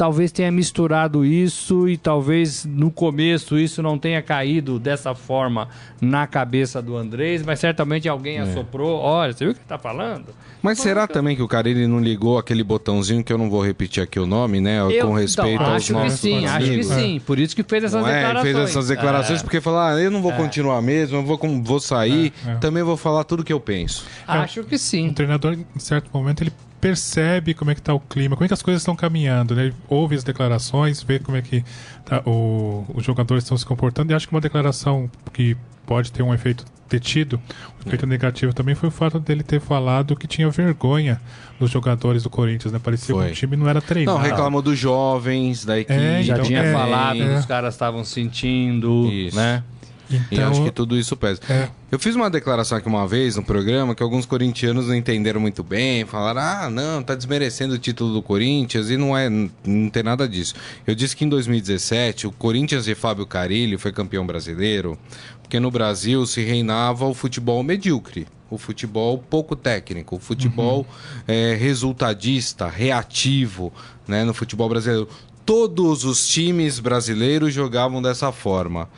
talvez 0.00 0.32
tenha 0.32 0.50
misturado 0.50 1.26
isso 1.26 1.86
e 1.86 1.94
talvez 1.98 2.64
no 2.64 2.90
começo 2.90 3.58
isso 3.58 3.82
não 3.82 3.98
tenha 3.98 4.22
caído 4.22 4.78
dessa 4.78 5.14
forma 5.14 5.68
na 6.00 6.26
cabeça 6.26 6.80
do 6.80 6.96
Andrés, 6.96 7.42
mas 7.44 7.58
certamente 7.60 8.08
alguém 8.08 8.38
É. 8.38 8.40
assoprou. 8.40 8.98
Olha, 8.98 9.34
você 9.34 9.44
viu 9.44 9.52
o 9.52 9.54
que 9.54 9.60
ele 9.60 9.68
tá 9.68 9.76
falando? 9.76 10.28
Mas 10.62 10.78
será 10.78 11.06
também 11.06 11.36
que 11.36 11.42
o 11.42 11.48
Carilli 11.48 11.86
não 11.86 12.00
ligou 12.00 12.38
aquele 12.38 12.64
botãozinho 12.64 13.22
que 13.22 13.30
eu 13.30 13.36
não 13.36 13.50
vou 13.50 13.62
repetir 13.62 14.02
aqui 14.02 14.18
o 14.18 14.24
nome, 14.24 14.58
né? 14.58 14.80
Eu- 14.80 15.06
com 15.06 15.12
respeito 15.12 15.50
então, 15.62 15.66
aos 15.66 15.76
acho 15.76 15.86
que 15.88 15.92
nossos 15.92 16.20
sim, 16.20 16.46
acho 16.46 16.66
que 16.70 16.82
sim. 16.82 17.20
Por 17.26 17.38
isso 17.38 17.54
que 17.54 17.62
fez 17.62 17.84
essas 17.84 18.00
Não 18.00 18.08
é? 18.08 18.12
Ele 18.12 18.18
declarações. 18.20 18.54
fez 18.56 18.68
essas 18.70 18.88
declarações 18.88 19.40
É. 19.40 19.42
porque 19.42 19.60
falou: 19.60 19.80
ah, 19.80 20.00
eu 20.00 20.10
não 20.10 20.22
vou 20.22 20.32
continuar 20.32 20.80
mesmo, 20.80 21.18
eu 21.18 21.22
vou, 21.22 21.38
vou 21.62 21.78
sair, 21.78 22.32
É, 22.46 22.52
é. 22.52 22.54
também 22.54 22.82
vou 22.82 22.96
falar 22.96 23.24
tudo 23.24 23.44
que 23.44 23.52
eu 23.52 23.60
penso. 23.60 24.06
Acho 24.26 24.64
que 24.64 24.76
O 24.76 24.78
sim. 24.78 25.12
treinador, 25.12 25.52
em 25.76 25.78
certo 25.78 26.08
momento, 26.10 26.42
ele 26.42 26.52
percebe 26.80 27.52
como 27.54 27.70
é 27.70 27.74
que 27.74 27.82
tá 27.82 27.92
o 27.92 28.00
clima, 28.00 28.34
como 28.36 28.44
é 28.44 28.48
que 28.48 28.54
as 28.54 28.62
coisas 28.62 28.80
estão 28.82 28.96
caminhando, 28.96 29.54
né? 29.54 29.64
Ele 29.66 29.74
ouve 29.88 30.14
as 30.16 30.24
declarações, 30.24 31.02
vê 31.02 31.18
como 31.18 31.36
é 31.36 31.42
que 31.42 31.62
tá, 32.04 32.22
o- 32.26 32.84
os 32.94 33.04
jogadores 33.04 33.44
estão 33.44 33.56
se 33.56 33.66
comportando 33.66 34.12
e 34.12 34.14
acho 34.14 34.26
que 34.26 34.34
uma 34.34 34.40
declaração 34.40 35.10
que 35.32 35.56
pode 35.86 36.10
ter 36.12 36.22
um 36.22 36.32
efeito 36.32 36.64
ter 36.88 36.98
tido, 36.98 37.40
um 37.84 37.86
efeito 37.86 38.04
negativo 38.04 38.52
também 38.52 38.74
foi 38.74 38.88
o 38.88 38.92
fato 38.92 39.20
dele 39.20 39.44
ter 39.44 39.60
falado 39.60 40.16
que 40.16 40.26
tinha 40.26 40.50
vergonha 40.50 41.20
dos 41.58 41.70
jogadores 41.70 42.24
do 42.24 42.30
Corinthians, 42.30 42.72
né? 42.72 42.80
Parecia 42.82 43.14
Foi. 43.14 43.26
que 43.26 43.32
o 43.32 43.34
time 43.36 43.56
não 43.56 43.68
era 43.68 43.80
treinado. 43.80 44.18
Não, 44.18 44.24
reclamou 44.24 44.60
dos 44.60 44.76
jovens, 44.76 45.64
da 45.64 45.78
equipe. 45.78 45.96
É, 45.96 46.20
Já 46.22 46.32
Então, 46.34 46.44
tinha 46.46 46.62
é, 46.62 46.72
falado, 46.72 47.22
é. 47.22 47.38
os 47.38 47.46
caras 47.46 47.74
estavam 47.74 48.02
sentindo, 48.04 49.06
Isso. 49.08 49.36
né? 49.36 49.62
E 50.10 50.20
Então, 50.32 50.50
acho 50.50 50.62
que 50.64 50.70
tudo 50.70 50.98
isso 50.98 51.16
pesa. 51.16 51.40
é, 51.48 51.68
Eu 51.90 51.98
fiz 51.98 52.14
uma 52.14 52.28
declaração 52.28 52.78
aqui 52.78 52.88
uma 52.88 53.06
vez 53.06 53.36
no 53.36 53.42
programa 53.42 53.94
que 53.94 54.02
alguns 54.02 54.26
corintianos 54.26 54.88
não 54.88 54.94
entenderam 54.94 55.40
muito 55.40 55.62
bem, 55.62 56.04
falaram: 56.04 56.40
ah, 56.40 56.70
não, 56.70 57.02
tá 57.02 57.14
desmerecendo 57.14 57.74
o 57.74 57.78
título 57.78 58.12
do 58.12 58.22
Corinthians, 58.22 58.90
e 58.90 58.96
não 58.96 59.16
é, 59.16 59.28
não 59.30 59.90
tem 59.90 60.02
nada 60.02 60.28
disso. 60.28 60.54
Eu 60.86 60.94
disse 60.94 61.16
que 61.16 61.24
em 61.24 61.28
2017 61.28 62.26
o 62.26 62.32
Corinthians 62.32 62.84
de 62.84 62.94
Fábio 62.94 63.26
Carilli 63.26 63.78
foi 63.78 63.92
campeão 63.92 64.26
brasileiro, 64.26 64.98
porque 65.42 65.60
no 65.60 65.70
Brasil 65.70 66.24
se 66.26 66.42
reinava 66.42 67.06
o 67.06 67.14
futebol 67.14 67.62
medíocre. 67.62 68.26
O 68.50 68.58
futebol 68.58 69.16
pouco 69.16 69.54
técnico, 69.54 70.16
o 70.16 70.18
futebol 70.18 70.84
é, 71.28 71.54
resultadista, 71.54 72.68
reativo, 72.68 73.72
né, 74.08 74.24
no 74.24 74.34
futebol 74.34 74.68
brasileiro. 74.68 75.08
Todos 75.46 76.04
os 76.04 76.26
times 76.26 76.80
brasileiros 76.80 77.54
jogavam 77.54 78.02
dessa 78.02 78.32
forma. 78.32 78.88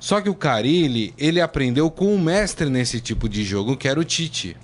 Só 0.00 0.20
que 0.20 0.28
o 0.30 0.34
Carilli, 0.34 1.12
ele 1.18 1.40
aprendeu 1.40 1.90
com 1.90 2.14
um 2.14 2.20
mestre 2.20 2.68
nesse 2.70 3.00
tipo 3.00 3.28
de 3.28 3.42
jogo, 3.44 3.76
que 3.76 3.88
era 3.88 3.98
o 3.98 4.04
Tite. 4.04 4.56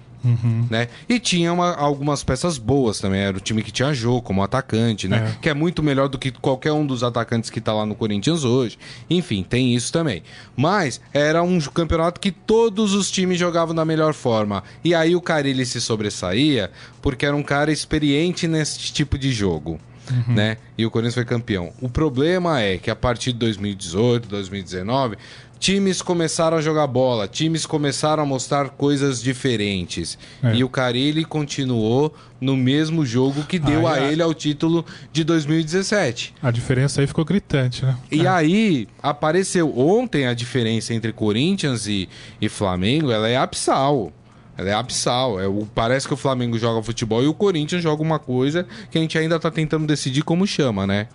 Né? 0.71 0.89
E 1.07 1.19
tinha 1.21 1.53
uma- 1.53 1.75
algumas 1.75 2.25
peças 2.25 2.57
boas 2.57 2.99
também. 2.99 3.21
Era 3.21 3.37
o 3.37 3.41
time 3.41 3.63
que 3.63 3.71
tinha 3.71 3.93
jogo 3.93 4.23
como 4.23 4.43
atacante, 4.43 5.07
né? 5.07 5.35
É. 5.37 5.39
Que 5.43 5.51
é 5.51 5.55
muito 5.55 5.83
melhor 5.83 6.09
do 6.09 6.19
que 6.19 6.31
qualquer 6.31 6.73
um 6.73 6.87
dos 6.87 7.03
atacantes 7.05 7.51
que 7.51 7.61
tá 7.61 7.75
lá 7.75 7.85
no 7.85 7.95
Corinthians 7.95 8.43
hoje. 8.43 8.79
Enfim, 9.11 9.43
tem 9.47 9.75
isso 9.75 9.93
também. 9.93 10.23
Mas 10.57 10.99
era 11.13 11.43
um 11.43 11.61
campeonato 11.61 12.19
que 12.19 12.31
todos 12.31 12.95
os 12.95 13.11
times 13.11 13.39
jogavam 13.39 13.75
da 13.75 13.85
melhor 13.85 14.15
forma. 14.15 14.65
E 14.83 14.95
aí 14.95 15.15
o 15.15 15.21
Carilli 15.21 15.67
se 15.67 15.79
sobressaía 15.79 16.71
porque 17.03 17.27
era 17.27 17.37
um 17.37 17.43
cara 17.43 17.71
experiente 17.71 18.49
nesse 18.49 18.79
tipo 18.95 19.19
de 19.19 19.31
jogo. 19.31 19.79
Né? 20.29 20.57
E 20.77 20.85
o 20.85 20.91
Corinthians 20.91 21.15
foi 21.15 21.25
campeão. 21.25 21.73
O 21.81 21.89
problema 21.89 22.61
é 22.61 22.79
que 22.79 22.91
a 22.91 22.97
partir 22.97 23.33
de 23.33 23.39
2018, 23.39 24.29
2019, 24.29 25.17
times 25.59 26.03
começaram 26.03 26.59
a 26.59 26.61
jogar 26.61 26.87
bola, 26.87 27.27
times 27.27 27.65
começaram 27.65 28.23
a 28.23 28.27
mostrar 28.27 28.69
coisas 28.71 29.23
diferentes. 29.23 30.19
É. 30.43 30.55
E 30.57 30.65
o 30.65 30.69
Carilli 30.69 31.25
continuou 31.25 32.15
no 32.39 32.55
mesmo 32.57 33.07
jogo 33.07 33.45
que 33.45 33.59
deu 33.59 33.87
Ah, 33.87 33.95
a 33.95 34.01
ele 34.13 34.21
ao 34.21 34.35
título 34.35 34.85
de 35.11 35.25
2017. 35.25 36.35
A 36.43 36.51
diferença 36.51 37.01
aí 37.01 37.07
ficou 37.07 37.25
gritante, 37.25 37.85
né? 37.85 37.97
E 38.11 38.27
É. 38.27 38.29
aí 38.29 38.89
apareceu 39.03 39.73
ontem 39.79 40.27
a 40.27 40.35
diferença 40.35 40.93
entre 40.93 41.13
Corinthians 41.13 41.87
e, 41.87 42.09
e 42.41 42.49
Flamengo, 42.49 43.11
ela 43.11 43.29
é 43.29 43.37
abissal. 43.37 44.13
Ela 44.57 44.71
é 44.71 44.73
abissal. 44.75 45.41
É, 45.41 45.47
o, 45.49 45.67
parece 45.75 46.07
que 46.07 46.15
o 46.15 46.17
Flamengo 46.17 46.59
joga 46.59 46.83
futebol 46.83 47.23
e 47.23 47.27
o 47.27 47.35
Corinthians 47.35 47.83
joga 47.83 48.03
uma 48.03 48.19
coisa 48.19 48.67
que 48.91 48.99
a 48.99 49.01
gente 49.01 49.17
ainda 49.19 49.39
tá 49.41 49.51
tentando 49.51 49.87
decidir 49.87 50.23
como 50.23 50.47
chama, 50.47 50.87
né? 50.87 51.09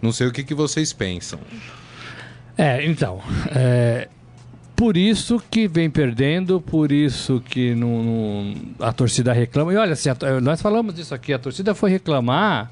Não 0.00 0.12
sei 0.12 0.26
o 0.26 0.32
que, 0.32 0.44
que 0.44 0.54
vocês 0.54 0.92
pensam. 0.92 1.38
É, 2.56 2.84
então. 2.86 3.20
é, 3.54 4.08
por 4.74 4.96
isso 4.96 5.42
que 5.50 5.66
vem 5.66 5.88
perdendo, 5.88 6.60
por 6.60 6.92
isso 6.92 7.42
que 7.44 7.74
não, 7.74 8.02
não- 8.02 8.54
a 8.80 8.92
torcida 8.92 9.32
reclama. 9.32 9.72
E 9.72 9.76
olha, 9.76 9.94
assim, 9.94 10.10
a- 10.10 10.40
nós 10.40 10.60
falamos 10.60 10.94
disso 10.94 11.14
aqui, 11.14 11.32
a 11.32 11.38
torcida 11.38 11.74
foi 11.74 11.90
reclamar 11.90 12.70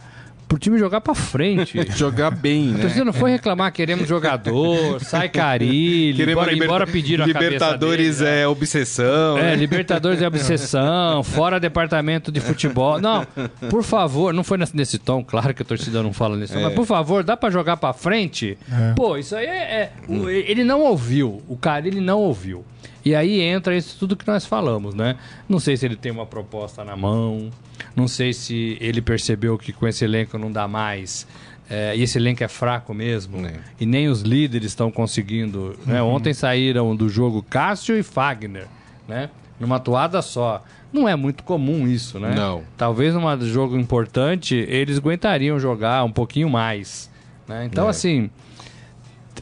pro 0.49 0.59
time 0.59 0.79
jogar 0.79 1.01
pra 1.01 1.15
frente. 1.15 1.79
Jogar 1.97 2.31
bem, 2.31 2.71
A 2.71 2.73
né? 2.73 2.81
torcida 2.83 3.05
não 3.05 3.13
foi 3.13 3.31
reclamar, 3.31 3.73
queremos 3.73 4.09
jogador, 4.09 5.01
sai 5.01 5.29
Carilli, 5.29 6.23
embora, 6.23 6.51
liber- 6.53 6.67
embora 6.67 6.87
pediram 6.87 7.25
a 7.25 7.27
Libertadores 7.27 8.21
né? 8.21 8.43
é 8.43 8.49
obsessão. 8.49 9.39
É, 9.39 9.43
né? 9.43 9.57
Libertadores 9.57 10.21
é 10.23 10.27
obsessão, 10.27 11.23
fora 11.25 11.59
departamento 11.61 12.31
de 12.33 12.41
futebol. 12.41 13.01
Não, 13.01 13.27
por 13.71 13.83
favor, 13.83 14.33
não 14.35 14.45
foi 14.45 14.59
nesse, 14.59 14.77
nesse 14.77 14.99
tom, 14.99 15.25
claro 15.25 15.55
que 15.55 15.63
a 15.63 15.65
torcida 15.65 16.03
não 16.03 16.13
fala 16.13 16.37
nisso, 16.37 16.59
mas 16.61 16.73
por 16.75 16.87
favor, 16.87 17.23
dá 17.25 17.37
pra 17.37 17.51
jogar 17.51 17.77
pra 17.77 17.93
frente? 17.93 18.59
É. 18.71 18.93
Pô, 18.95 19.17
isso 19.17 19.35
aí 19.37 19.47
é. 19.47 19.51
é- 19.51 19.93
o- 20.09 20.29
ele 20.29 20.65
não 20.65 20.81
ouviu, 20.83 21.43
o 21.49 21.57
cara 21.57 21.87
ele 21.87 22.01
não 22.01 22.19
ouviu. 22.19 22.65
E 23.05 23.15
aí 23.15 23.41
entra 23.41 23.77
isso 23.77 23.97
tudo 23.99 24.17
que 24.17 24.27
nós 24.27 24.47
falamos, 24.47 24.95
né? 24.95 25.17
Não 25.49 25.59
sei 25.61 25.77
se 25.77 25.85
ele 25.85 25.97
tem 25.97 26.11
uma 26.11 26.25
proposta 26.25 26.83
na 26.85 26.97
mão, 26.97 27.51
não 27.95 28.09
sei 28.09 28.33
se 28.33 28.79
ele 28.81 29.03
percebeu 29.03 29.59
que 29.59 29.73
com 29.73 29.87
esse 29.87 30.05
elenco 30.05 30.39
não 30.39 30.51
dá 30.51 30.67
mais. 30.67 31.27
é, 31.69 31.97
e 31.97 32.03
esse 32.03 32.19
elenco 32.19 32.45
é 32.45 32.49
fraco 32.49 32.93
mesmo. 32.93 33.47
É. 33.47 33.55
E 33.81 33.87
nem 33.87 34.09
os 34.09 34.21
líderes 34.21 34.69
estão 34.73 34.91
conseguindo. 34.91 35.75
né? 35.87 36.03
Ontem 36.03 36.35
saíram 36.35 36.95
do 36.95 37.09
jogo 37.09 37.43
Cássio 37.43 37.97
e 37.99 38.03
Fagner, 38.03 38.67
né? 39.09 39.31
Numa 39.59 39.79
toada 39.81 40.21
só. 40.21 40.63
Não 40.93 41.09
é 41.09 41.17
muito 41.17 41.43
comum 41.43 41.89
isso, 41.89 42.19
né? 42.21 42.35
Não. 42.35 42.63
Talvez 42.77 43.15
num 43.15 43.41
jogo 43.47 43.79
importante 43.79 44.55
eles 44.55 44.99
aguentariam 44.99 45.59
jogar 45.59 46.05
um 46.05 46.13
pouquinho 46.13 46.51
mais. 46.51 47.11
né? 47.49 47.65
Então, 47.67 47.87
É. 47.87 47.91
assim, 47.91 48.31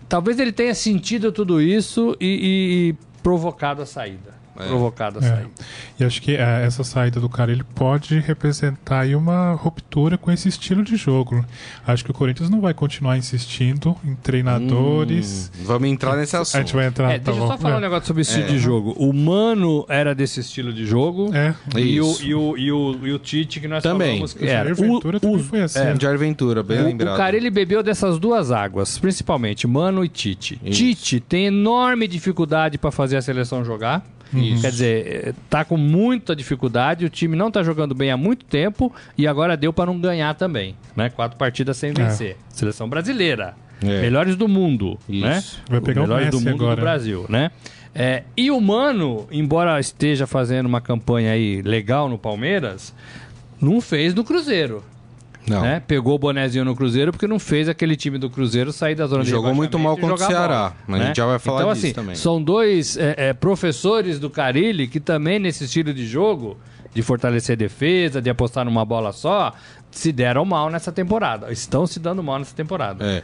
talvez 0.08 0.38
ele 0.38 0.52
tenha 0.52 0.74
sentido 0.74 1.30
tudo 1.32 1.60
isso 1.60 2.16
e- 2.20 2.94
e 2.94 2.94
provocado 3.22 3.82
a 3.82 3.86
saída. 3.86 4.41
É. 4.58 4.66
Provocado 4.66 5.18
a 5.20 5.24
É. 5.26 5.44
E 5.98 6.04
acho 6.04 6.20
que 6.20 6.36
é, 6.36 6.64
essa 6.64 6.84
saída 6.84 7.18
do 7.20 7.28
cara 7.28 7.50
ele 7.52 7.64
pode 7.74 8.18
representar 8.20 9.00
aí 9.00 9.14
uma 9.16 9.52
ruptura 9.54 10.18
com 10.18 10.30
esse 10.30 10.48
estilo 10.48 10.82
de 10.84 10.96
jogo. 10.96 11.44
Acho 11.86 12.04
que 12.04 12.10
o 12.10 12.14
Corinthians 12.14 12.50
não 12.50 12.60
vai 12.60 12.74
continuar 12.74 13.16
insistindo 13.16 13.96
em 14.04 14.14
treinadores. 14.16 15.50
Hum, 15.58 15.64
vamos 15.64 15.88
entrar 15.88 16.16
nesse 16.16 16.36
A 16.36 16.40
assunto. 16.40 16.58
gente 16.60 16.74
vai 16.74 16.86
entrar. 16.86 17.10
É, 17.12 17.18
tá 17.18 17.24
deixa 17.32 17.40
eu 17.40 17.44
bom. 17.46 17.52
só 17.52 17.58
falar 17.58 17.74
É. 17.74 17.78
um 17.78 17.80
negócio 17.80 18.06
sobre 18.06 18.22
estilo 18.22 18.44
É. 18.44 18.48
de 18.48 18.58
jogo. 18.58 18.92
O 18.98 19.12
Mano 19.12 19.84
era 19.88 20.14
desse 20.14 20.40
estilo 20.40 20.72
de 20.72 20.84
jogo. 20.86 21.30
É. 21.34 21.54
E 21.78 22.00
o, 22.00 22.16
e, 22.22 22.34
o, 22.34 22.56
e, 22.58 22.72
o, 22.72 22.98
e 23.06 23.12
o 23.12 23.18
Tite 23.18 23.60
que 23.60 23.68
nós 23.68 23.82
Também. 23.82 24.08
falamos 24.08 24.34
que 24.34 24.44
O 24.44 24.48
era. 24.48 24.64
Jair 24.64 24.76
Ventura 24.76 25.16
O- 25.16 25.20
também 25.20 25.36
os- 25.36 25.46
foi 25.46 25.60
assim. 25.62 25.78
é, 25.80 25.96
Jair 26.00 26.18
Ventura, 26.18 26.62
bem 26.62 26.80
O, 26.80 26.84
lembrado. 26.84 27.14
o 27.14 27.16
cara 27.16 27.36
ele 27.36 27.50
bebeu 27.50 27.82
dessas 27.82 28.18
duas 28.18 28.50
águas, 28.50 28.98
principalmente 28.98 29.66
Mano 29.66 30.04
e 30.04 30.08
Tite. 30.08 30.60
Isso. 30.64 30.78
Tite 30.78 31.20
tem 31.20 31.46
enorme 31.46 32.06
dificuldade 32.06 32.78
para 32.78 32.90
fazer 32.90 33.16
a 33.16 33.22
seleção 33.22 33.64
jogar. 33.64 34.04
Isso. 34.34 34.62
Quer 34.62 34.70
dizer, 34.70 35.34
tá 35.50 35.64
com 35.64 35.76
muita 35.76 36.34
dificuldade, 36.34 37.04
o 37.04 37.10
time 37.10 37.36
não 37.36 37.50
tá 37.50 37.62
jogando 37.62 37.94
bem 37.94 38.10
há 38.10 38.16
muito 38.16 38.44
tempo 38.44 38.92
e 39.16 39.26
agora 39.26 39.56
deu 39.56 39.72
para 39.72 39.86
não 39.86 39.98
ganhar 39.98 40.34
também, 40.34 40.74
né? 40.96 41.10
Quatro 41.10 41.36
partidas 41.36 41.76
sem 41.76 41.92
vencer. 41.92 42.36
Seleção 42.48 42.88
brasileira. 42.88 43.54
É. 43.82 44.00
Melhores 44.00 44.36
do 44.36 44.46
mundo, 44.46 44.98
Isso. 45.08 45.26
né? 45.26 45.42
Vai 45.68 45.80
pegar 45.80 46.02
o 46.02 46.04
melhores 46.04 46.30
do 46.30 46.40
mundo 46.40 46.62
agora. 46.62 46.76
do 46.76 46.82
Brasil, 46.82 47.26
né? 47.28 47.50
É, 47.94 48.22
e 48.36 48.50
o 48.50 48.60
Mano, 48.60 49.26
embora 49.30 49.78
esteja 49.78 50.26
fazendo 50.26 50.66
uma 50.66 50.80
campanha 50.80 51.32
aí 51.32 51.60
legal 51.60 52.08
no 52.08 52.16
Palmeiras, 52.16 52.94
não 53.60 53.80
fez 53.80 54.14
no 54.14 54.24
Cruzeiro 54.24 54.82
Não. 55.46 55.62
né? 55.62 55.80
Pegou 55.80 56.14
o 56.14 56.18
bonezinho 56.18 56.64
no 56.64 56.74
Cruzeiro 56.76 57.12
porque 57.12 57.26
não 57.26 57.38
fez 57.38 57.68
aquele 57.68 57.96
time 57.96 58.16
do 58.18 58.30
Cruzeiro 58.30 58.72
sair 58.72 58.94
da 58.94 59.06
zona 59.06 59.24
de 59.24 59.30
Jogou 59.30 59.54
muito 59.54 59.78
mal 59.78 59.96
contra 59.96 60.14
o 60.14 60.18
Ceará, 60.18 60.72
mas 60.86 61.00
a 61.00 61.04
gente 61.06 61.16
já 61.16 61.26
vai 61.26 61.38
falar 61.38 61.62
então, 61.62 61.72
disso 61.72 61.86
assim, 61.86 61.94
também. 61.94 62.14
São 62.14 62.42
dois 62.42 62.96
é, 62.96 63.14
é, 63.16 63.32
professores 63.32 64.18
do 64.18 64.30
Carilli 64.30 64.86
que 64.86 65.00
também 65.00 65.38
nesse 65.38 65.64
estilo 65.64 65.92
de 65.92 66.06
jogo, 66.06 66.56
de 66.94 67.02
fortalecer 67.02 67.54
a 67.54 67.56
defesa, 67.56 68.22
de 68.22 68.30
apostar 68.30 68.64
numa 68.64 68.84
bola 68.84 69.12
só, 69.12 69.52
se 69.90 70.12
deram 70.12 70.44
mal 70.44 70.70
nessa 70.70 70.92
temporada. 70.92 71.50
Estão 71.52 71.86
se 71.86 71.98
dando 71.98 72.22
mal 72.22 72.38
nessa 72.38 72.54
temporada. 72.54 73.04
É. 73.04 73.22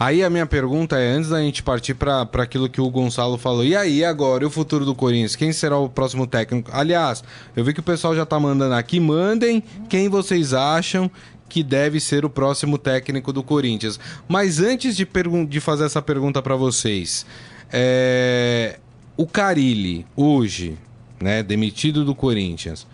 Aí 0.00 0.24
a 0.24 0.30
minha 0.30 0.46
pergunta 0.46 0.98
é, 0.98 1.12
antes 1.12 1.28
da 1.28 1.40
gente 1.42 1.62
partir 1.62 1.92
para 1.92 2.22
aquilo 2.38 2.70
que 2.70 2.80
o 2.80 2.88
Gonçalo 2.88 3.36
falou, 3.36 3.62
e 3.62 3.76
aí 3.76 4.02
agora, 4.02 4.42
e 4.42 4.46
o 4.46 4.50
futuro 4.50 4.82
do 4.86 4.94
Corinthians? 4.94 5.36
Quem 5.36 5.52
será 5.52 5.76
o 5.76 5.90
próximo 5.90 6.26
técnico? 6.26 6.70
Aliás, 6.72 7.22
eu 7.54 7.62
vi 7.62 7.74
que 7.74 7.80
o 7.80 7.82
pessoal 7.82 8.16
já 8.16 8.24
tá 8.24 8.40
mandando 8.40 8.74
aqui, 8.74 8.98
mandem 8.98 9.62
quem 9.90 10.08
vocês 10.08 10.54
acham 10.54 11.10
que 11.50 11.62
deve 11.64 12.00
ser 12.00 12.24
o 12.24 12.30
próximo 12.30 12.78
técnico 12.78 13.32
do 13.32 13.42
Corinthians. 13.42 13.98
Mas 14.28 14.60
antes 14.60 14.96
de, 14.96 15.06
de 15.48 15.60
fazer 15.60 15.84
essa 15.84 16.00
pergunta 16.00 16.40
para 16.40 16.54
vocês, 16.54 17.26
é, 17.72 18.78
o 19.16 19.26
Carilli, 19.26 20.06
hoje, 20.16 20.78
né, 21.20 21.42
demitido 21.42 22.04
do 22.04 22.14
Corinthians, 22.14 22.86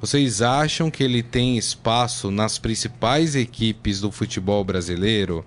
vocês 0.00 0.42
acham 0.42 0.90
que 0.90 1.02
ele 1.02 1.22
tem 1.22 1.56
espaço 1.56 2.30
nas 2.30 2.58
principais 2.58 3.34
equipes 3.34 4.00
do 4.00 4.12
futebol 4.12 4.62
brasileiro? 4.62 5.44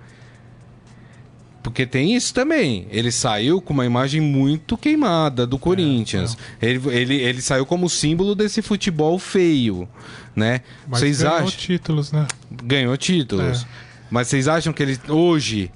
Porque 1.65 1.84
tem 1.84 2.15
isso 2.15 2.31
também. 2.31 2.86
Ele 2.91 3.12
saiu 3.12 3.60
com 3.60 3.74
uma 3.74 3.88
imagem 3.88 4.22
muito 4.22 4.77
queimada 4.77 5.48
do 5.48 5.57
Corinthians. 5.57 6.38
Ele, 6.62 6.79
ele, 6.91 7.15
ele 7.15 7.41
saiu 7.41 7.65
como 7.65 7.89
símbolo 7.89 8.36
desse 8.36 8.62
futebol 8.62 9.17
feio, 9.17 9.89
né? 10.36 10.62
Mas 10.88 11.00
Vocês 11.00 11.24
ganhou 11.24 11.38
acham? 11.38 11.50
títulos, 11.50 12.12
né? 12.12 12.27
Ganhou 12.63 12.95
títulos. 12.95 13.63
É. 13.63 13.65
Mas 14.12 14.27
vocês 14.27 14.48
acham 14.48 14.72
que 14.72 14.84
ele 14.84 15.00
hoje, 15.10 15.72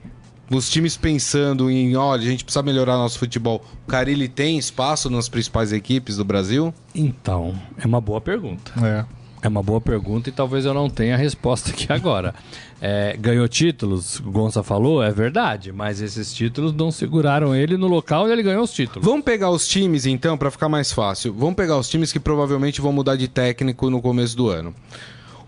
os 0.51 0.69
times 0.69 0.95
pensando 0.95 1.71
em, 1.71 1.95
olha, 1.95 2.21
a 2.21 2.29
gente 2.29 2.43
precisa 2.43 2.61
melhorar 2.61 2.93
nosso 2.93 3.17
futebol, 3.17 3.65
o 3.87 3.89
Carilli 3.89 4.27
tem 4.27 4.59
espaço 4.59 5.09
nas 5.09 5.27
principais 5.27 5.73
equipes 5.73 6.17
do 6.17 6.23
Brasil? 6.23 6.71
Então, 6.93 7.59
é 7.79 7.87
uma 7.87 7.99
boa 7.99 8.21
pergunta. 8.21 8.71
É. 8.85 9.18
É 9.41 9.47
uma 9.47 9.63
boa 9.63 9.79
pergunta 9.79 10.27
e 10.27 10.31
talvez 10.33 10.65
eu 10.65 10.73
não 10.73 10.89
tenha 10.89 11.15
a 11.15 11.17
resposta 11.17 11.71
aqui 11.71 11.91
agora. 11.91 12.35
É, 12.81 13.15
ganhou 13.17 13.47
títulos, 13.47 14.19
Gonça 14.19 14.63
falou, 14.63 15.01
é 15.01 15.11
verdade, 15.11 15.71
mas 15.71 16.01
esses 16.01 16.33
títulos 16.33 16.73
não 16.73 16.91
seguraram 16.91 17.55
ele 17.55 17.77
no 17.77 17.87
local 17.87 18.23
onde 18.23 18.33
ele 18.33 18.43
ganhou 18.43 18.63
os 18.63 18.71
títulos. 18.71 19.05
Vamos 19.05 19.23
pegar 19.23 19.49
os 19.49 19.67
times 19.67 20.05
então, 20.05 20.37
para 20.37 20.51
ficar 20.51 20.67
mais 20.67 20.91
fácil. 20.91 21.33
Vamos 21.33 21.55
pegar 21.55 21.77
os 21.77 21.87
times 21.89 22.11
que 22.11 22.19
provavelmente 22.19 22.81
vão 22.81 22.91
mudar 22.91 23.15
de 23.15 23.27
técnico 23.27 23.89
no 23.89 24.01
começo 24.01 24.35
do 24.35 24.49
ano. 24.49 24.73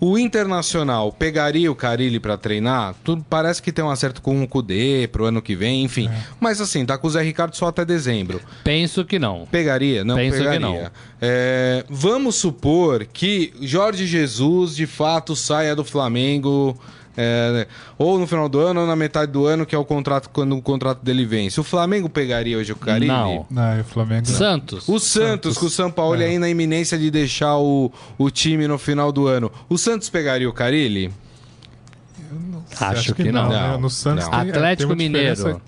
O 0.03 0.17
Internacional 0.17 1.11
pegaria 1.11 1.71
o 1.71 1.75
Carilli 1.75 2.19
para 2.19 2.35
treinar? 2.35 2.95
Tudo 3.03 3.23
parece 3.29 3.61
que 3.61 3.71
tem 3.71 3.85
um 3.85 3.89
acerto 3.91 4.19
com 4.19 4.41
o 4.41 4.47
Cudê 4.47 5.07
pro 5.11 5.25
ano 5.25 5.43
que 5.43 5.55
vem, 5.55 5.83
enfim. 5.83 6.09
Mas 6.39 6.59
assim, 6.59 6.83
tá 6.83 6.97
com 6.97 7.05
o 7.05 7.09
Zé 7.11 7.21
Ricardo 7.21 7.55
só 7.55 7.67
até 7.67 7.85
dezembro. 7.85 8.41
Penso 8.63 9.05
que 9.05 9.19
não. 9.19 9.45
Pegaria? 9.51 10.03
Não 10.03 10.15
Penso 10.15 10.37
que 10.37 10.43
pegaria. 10.43 10.59
não. 10.59 10.91
É, 11.21 11.85
vamos 11.87 12.35
supor 12.35 13.05
que 13.05 13.53
Jorge 13.61 14.07
Jesus 14.07 14.75
de 14.75 14.87
fato 14.87 15.35
saia 15.35 15.75
do 15.75 15.85
Flamengo. 15.85 16.75
É, 17.17 17.67
ou 17.97 18.17
no 18.17 18.25
final 18.25 18.47
do 18.47 18.59
ano 18.59 18.81
ou 18.81 18.87
na 18.87 18.95
metade 18.95 19.31
do 19.31 19.45
ano, 19.45 19.65
que 19.65 19.75
é 19.75 19.77
o 19.77 19.83
contrato 19.85 20.29
quando 20.29 20.55
o 20.57 20.61
contrato 20.61 21.03
dele 21.03 21.25
vence. 21.25 21.59
O 21.59 21.63
Flamengo 21.63 22.09
pegaria 22.09 22.57
hoje 22.57 22.71
o 22.71 22.75
Carilli? 22.75 23.07
Não. 23.07 23.45
Não, 23.49 23.79
o 23.79 23.83
Flamengo. 23.83 24.27
não. 24.27 24.35
Santos. 24.35 24.87
O 24.87 24.99
Santos, 24.99 25.57
com 25.57 25.65
o 25.65 25.69
São 25.69 25.91
Paulo 25.91 26.21
É. 26.21 26.25
aí 26.25 26.39
na 26.39 26.49
iminência 26.49 26.97
de 26.97 27.11
deixar 27.11 27.57
o, 27.57 27.91
o 28.17 28.29
time 28.29 28.67
no 28.67 28.77
final 28.77 29.11
do 29.11 29.27
ano. 29.27 29.51
O 29.69 29.77
Santos 29.77 30.09
pegaria 30.09 30.49
o 30.49 30.53
Carilli? 30.53 31.11
Acho 32.79 33.13
que 33.13 33.31
não. 33.31 33.49
Não, 33.49 33.71
né? 33.73 33.77
No 33.77 33.89
Santos 33.89 34.25
não. 34.25 34.31
tem- 34.31 34.39
é, 34.39 34.43
tem 34.43 34.51
Atlético 34.51 34.95
Mineiro. 34.95 35.61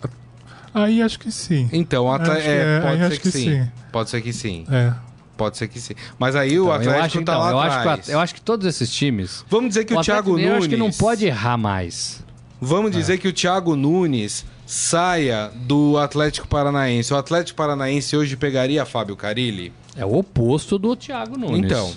Aí 0.73 1.01
acho 1.01 1.19
que 1.19 1.31
sim. 1.31 1.69
Então, 1.71 2.05
que 2.19 2.31
é, 2.31 2.77
é, 2.77 2.79
pode 2.79 2.93
aí 2.93 2.97
ser 2.99 3.05
acho 3.05 3.15
que, 3.17 3.31
que 3.31 3.31
sim. 3.31 3.63
sim. 3.63 3.71
Pode 3.91 4.09
ser 4.09 4.21
que 4.21 4.33
sim. 4.33 4.65
É. 4.71 4.93
Pode 5.35 5.57
ser 5.57 5.67
que 5.67 5.79
sim. 5.79 5.93
Mas 6.19 6.35
aí 6.35 6.59
o 6.59 6.63
Então, 6.65 6.73
Atlético 6.73 6.97
eu 6.99 7.03
acho, 7.03 7.13
tá 7.15 7.21
então, 7.21 7.39
lá 7.39 7.51
eu 7.51 7.59
acho, 7.59 7.69
que, 7.69 7.75
o 7.75 7.79
atrás. 7.89 8.09
Eu 8.09 8.19
acho 8.19 8.35
que 8.35 8.41
todos 8.41 8.67
esses 8.67 8.91
times. 8.91 9.43
Vamos 9.49 9.69
dizer 9.69 9.85
que 9.85 9.93
o, 9.93 9.99
Atlético 9.99 10.25
Thiago 10.25 10.37
Nunes... 10.39 10.57
acho 10.59 10.69
que 10.69 10.77
não 10.77 10.91
pode 10.91 11.25
errar 11.25 11.57
mais. 11.57 12.23
Vamos 12.61 12.91
É. 12.91 12.99
dizer 12.99 13.17
que 13.17 13.27
o 13.27 13.33
Thiago 13.33 13.75
Nunes 13.75 14.45
saia 14.65 15.51
do 15.53 15.97
Atlético 15.97 16.47
Paranaense. 16.47 17.13
O 17.13 17.17
Atlético 17.17 17.57
Paranaense 17.57 18.15
hoje 18.15 18.37
pegaria 18.37 18.85
Fábio 18.85 19.15
Carilli? 19.15 19.73
É 19.97 20.05
o 20.05 20.15
oposto 20.15 20.77
do 20.79 20.95
Thiago 20.95 21.37
Nunes. 21.37 21.65
Então. 21.65 21.91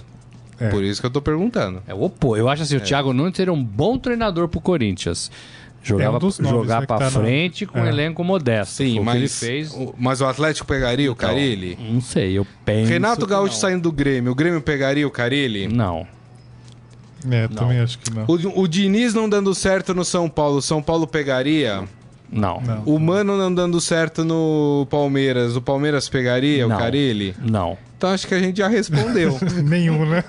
É. 0.59 0.69
Por 0.71 0.83
isso 0.83 1.00
que 1.00 1.07
eu 1.07 1.11
tô 1.11 1.21
perguntando. 1.21 1.83
É 1.87 1.93
o 1.95 2.02
opô. 2.02 2.37
Eu 2.37 2.49
acho 2.49 2.62
assim, 2.62 2.76
o 2.76 2.81
Thiago 2.81 3.12
Nunes 3.12 3.37
seria 3.37 3.52
um 3.52 3.62
bom 3.62 3.99
treinador 3.99 4.49
pro 4.49 4.61
Corinthians. 4.61 5.31
Jogava, 5.88 6.19
É 6.19 6.26
um 6.26 6.31
jogar 6.31 6.81
né, 6.81 6.87
pra 6.87 6.99
tá 6.99 7.05
na- 7.05 7.11
frente 7.11 7.66
com 7.66 7.78
um 7.81 7.85
É. 7.85 7.88
elenco 7.88 8.23
modesto. 8.25 8.75
Sim, 8.75 8.95
Foi 8.95 9.00
o 9.00 9.05
mas, 9.05 9.14
que 9.14 9.21
ele 9.21 9.28
fez. 9.28 9.73
o- 9.73 9.95
mas 9.99 10.21
o 10.21 10.26
Atlético 10.26 10.66
pegaria 10.66 11.11
o 11.11 11.14
Então, 11.14 11.28
Carilli? 11.28 11.78
Não 11.81 12.00
sei, 12.00 12.37
eu 12.38 12.47
penso. 12.64 12.90
Renato 12.90 13.25
que 13.26 13.31
Gaúcho 13.33 13.52
não. 13.55 13.61
saindo 13.61 13.83
do 13.83 13.93
Grêmio, 13.93 14.33
o 14.33 14.35
Grêmio 14.35 14.61
pegaria 14.61 15.07
o 15.07 15.11
Carilli? 15.11 15.69
Não. 15.69 16.07
É, 17.31 17.49
também 17.49 17.81
acho 17.81 17.99
que 17.99 18.11
não. 18.12 18.25
O, 18.26 18.62
o 18.62 18.69
Diniz 18.69 19.12
não 19.14 19.28
dando 19.28 19.55
certo 19.55 19.95
no 19.95 20.05
São 20.05 20.28
Paulo, 20.28 20.59
o 20.59 20.62
São 20.62 20.81
Paulo 20.83 21.07
pegaria? 21.07 21.85
Não. 22.31 22.61
Não. 22.61 22.83
O 22.85 22.99
Mano 22.99 23.37
não 23.37 23.52
dando 23.55 23.81
certo 23.81 24.25
no 24.25 24.87
Palmeiras, 24.90 25.55
o 25.57 25.62
Palmeiras 25.62 26.09
pegaria 26.09 26.66
Não. 26.66 26.75
o 26.76 26.78
Carilli? 26.78 27.35
Não. 27.40 27.78
Então 27.97 28.11
acho 28.11 28.26
que 28.26 28.35
a 28.35 28.38
gente 28.38 28.59
já 28.59 28.69
respondeu. 28.69 29.38
Nenhum, 29.64 30.05
né? 30.05 30.23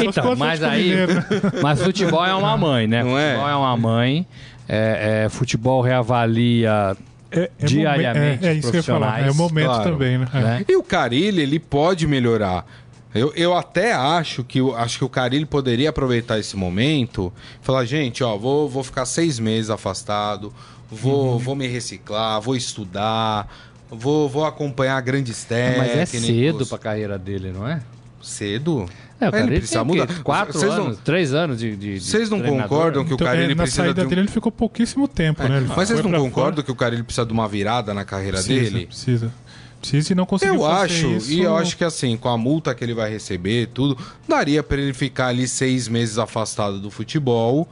Então, 0.00 0.34
mas 0.36 0.62
aí. 0.62 0.92
Mas 1.62 1.82
futebol 1.82 2.24
é 2.24 2.34
uma 2.34 2.56
mãe, 2.56 2.86
né? 2.86 3.02
Não 3.04 3.18
é? 3.18 3.30
Futebol 3.32 3.48
é 3.50 3.56
uma 3.56 3.76
mãe. 3.76 4.26
É, 4.74 5.24
é, 5.24 5.28
futebol 5.28 5.82
reavalia 5.82 6.96
É, 7.30 7.50
é 7.58 7.64
Diariamente, 7.66 8.46
É, 8.46 8.50
é 8.50 8.54
isso 8.54 8.70
que 8.70 8.76
eu 8.76 8.78
ia 8.78 8.82
falar. 8.82 9.26
É 9.26 9.30
o 9.30 9.34
momento 9.34 9.66
claro. 9.66 9.90
também, 9.92 10.18
né? 10.18 10.26
Né? 10.32 10.64
E 10.68 10.76
o 10.76 10.82
Carilli, 10.82 11.42
ele 11.42 11.58
pode 11.58 12.06
melhorar. 12.06 12.66
Eu, 13.14 13.30
eu 13.36 13.54
até 13.54 13.92
acho 13.92 14.42
que, 14.42 14.60
o- 14.62 14.74
acho 14.74 14.96
que 14.98 15.04
o 15.04 15.08
Carilli 15.08 15.44
poderia 15.44 15.90
aproveitar 15.90 16.38
esse 16.38 16.56
momento 16.56 17.30
e 17.62 17.64
falar, 17.64 17.84
gente, 17.84 18.24
ó, 18.24 18.36
vou, 18.38 18.68
vou 18.68 18.82
ficar 18.82 19.04
seis 19.04 19.38
meses 19.38 19.68
afastado, 19.68 20.52
vou, 20.90 21.38
vou 21.38 21.54
me 21.54 21.66
reciclar, 21.66 22.40
vou 22.40 22.56
estudar, 22.56 23.48
vou, 23.90 24.28
vou 24.30 24.46
acompanhar 24.46 24.98
grandes 25.02 25.46
Mas 25.50 25.90
é 25.90 25.94
técnicos. 26.06 26.26
cedo 26.26 26.66
pra 26.66 26.78
carreira 26.78 27.18
dele, 27.18 27.52
não 27.52 27.68
é? 27.68 27.80
Cedo? 28.22 28.86
É, 29.26 29.28
o 29.44 29.46
precisa 29.46 29.84
mudar. 29.84 30.22
Quatro 30.22 30.52
Vocês 30.58 30.74
não- 30.74 30.84
anos, 30.86 30.98
três 31.04 31.32
anos 31.34 31.58
de, 31.58 32.00
Vocês 32.00 32.28
não 32.30 32.38
treinador? 32.40 32.68
concordam 32.68 33.04
que 33.04 33.12
o 33.12 33.14
Então, 33.14 33.26
Carilli 33.26 33.52
é, 33.52 33.54
na 33.54 33.62
precisa 33.62 33.82
saída 33.84 34.00
de 34.00 34.06
um... 34.06 34.08
dele 34.08 34.20
ele 34.22 34.28
ficou 34.28 34.50
pouquíssimo 34.52 35.06
tempo, 35.08 35.42
né? 35.42 35.58
Ele 35.58 35.66
Mas 35.68 35.88
vocês 35.88 36.02
não 36.02 36.10
concordam 36.10 36.52
fora. 36.54 36.62
que 36.64 36.70
o 36.72 36.74
Carilli 36.74 37.02
precisa 37.02 37.26
de 37.26 37.32
uma 37.32 37.46
virada 37.48 37.92
na 37.94 38.04
carreira 38.04 38.38
Precisa, 38.38 38.70
dele? 38.70 38.86
Precisa. 38.86 39.32
Precisa 39.80 40.12
e 40.12 40.14
não 40.14 40.24
conseguiu 40.24 40.54
Eu 40.54 40.66
acho, 40.66 41.06
isso. 41.08 41.32
e 41.32 41.40
eu 41.42 41.56
acho 41.56 41.76
que 41.76 41.82
assim, 41.82 42.16
com 42.16 42.28
a 42.28 42.38
multa 42.38 42.72
que 42.74 42.84
ele 42.84 42.94
vai 42.94 43.10
receber, 43.10 43.68
tudo, 43.74 43.98
daria 44.28 44.62
pra 44.62 44.76
ele 44.78 44.92
ficar 44.94 45.26
ali 45.26 45.48
seis 45.48 45.88
meses 45.88 46.18
afastado 46.18 46.78
do 46.78 46.88
futebol, 46.90 47.68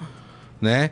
né? 0.60 0.90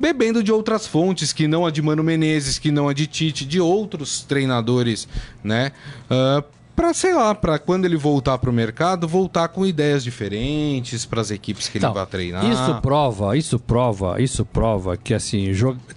Bebendo 0.00 0.42
de 0.42 0.50
outras 0.50 0.86
fontes, 0.86 1.32
que 1.32 1.46
não 1.46 1.64
a 1.66 1.70
de 1.70 1.80
Mano 1.82 2.02
Menezes, 2.02 2.58
que 2.58 2.70
não 2.70 2.88
a 2.88 2.92
de 2.94 3.06
Tite, 3.06 3.44
de 3.44 3.60
outros 3.60 4.22
treinadores, 4.22 5.06
né? 5.42 5.70
Ah, 6.10 6.42
pra, 6.74 6.92
sei 6.94 7.14
lá, 7.14 7.34
pra 7.34 7.58
quando 7.58 7.84
ele 7.84 7.96
voltar 7.96 8.38
pro 8.38 8.52
mercado, 8.52 9.06
voltar 9.06 9.48
com 9.48 9.64
ideias 9.64 10.02
diferentes 10.02 11.04
pras 11.04 11.30
equipes 11.30 11.68
que 11.68 11.78
Então, 11.78 11.90
ele 11.90 11.98
vai 11.98 12.06
treinar. 12.06 12.44
Isso 12.44 12.80
prova, 12.80 13.36
isso 13.36 13.58
prova, 13.58 14.20
isso 14.20 14.44
prova 14.44 14.96
que 14.96 15.14
assim, 15.14 15.50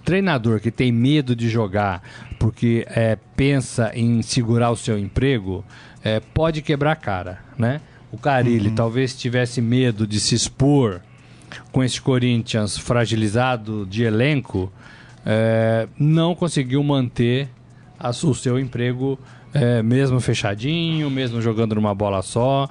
treinador 0.04 0.60
que 0.60 0.70
tem 0.70 0.92
medo 0.92 1.34
de 1.34 1.48
jogar 1.48 2.02
porque 2.38 2.86
é, 2.88 3.16
pensa 3.36 3.90
em 3.94 4.22
segurar 4.22 4.70
o 4.70 4.76
seu 4.76 4.98
emprego, 4.98 5.64
é, 6.04 6.20
pode 6.20 6.62
quebrar 6.62 6.92
a 6.92 6.96
cara, 6.96 7.40
né? 7.58 7.80
O 8.10 8.16
Carilli 8.16 8.70
talvez 8.70 9.14
tivesse 9.14 9.60
medo 9.60 10.06
de 10.06 10.18
se 10.18 10.34
expor 10.34 11.02
com 11.72 11.82
esse 11.82 12.00
Corinthians 12.00 12.78
fragilizado 12.78 13.84
de 13.84 14.04
elenco, 14.04 14.72
é, 15.26 15.88
não 15.98 16.34
conseguiu 16.34 16.82
manter 16.82 17.50
o 18.00 18.34
seu 18.34 18.58
emprego 18.58 19.18
é, 19.52 19.82
mesmo 19.82 20.20
fechadinho, 20.20 21.10
mesmo 21.10 21.40
jogando 21.40 21.74
numa 21.74 21.94
bola 21.94 22.22
só. 22.22 22.68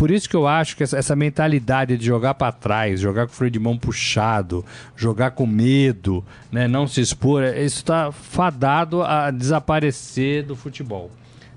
Por 0.00 0.10
isso 0.10 0.30
que 0.30 0.34
eu 0.34 0.46
acho 0.46 0.78
que 0.78 0.82
essa, 0.82 1.14
mentalidade 1.14 1.94
de 1.98 2.06
jogar 2.06 2.32
para 2.32 2.50
trás, 2.50 3.00
jogar 3.00 3.26
com 3.26 3.34
o 3.34 3.36
freio 3.36 3.50
de 3.50 3.58
mão 3.58 3.76
puxado, 3.76 4.64
jogar 4.96 5.32
com 5.32 5.46
medo, 5.46 6.24
né, 6.50 6.66
não 6.66 6.86
se 6.86 7.02
expor, 7.02 7.42
é, 7.42 7.62
isso 7.62 7.76
está 7.76 8.10
fadado 8.10 9.02
a 9.02 9.30
desaparecer 9.30 10.42
do 10.42 10.56
futebol. 10.56 11.10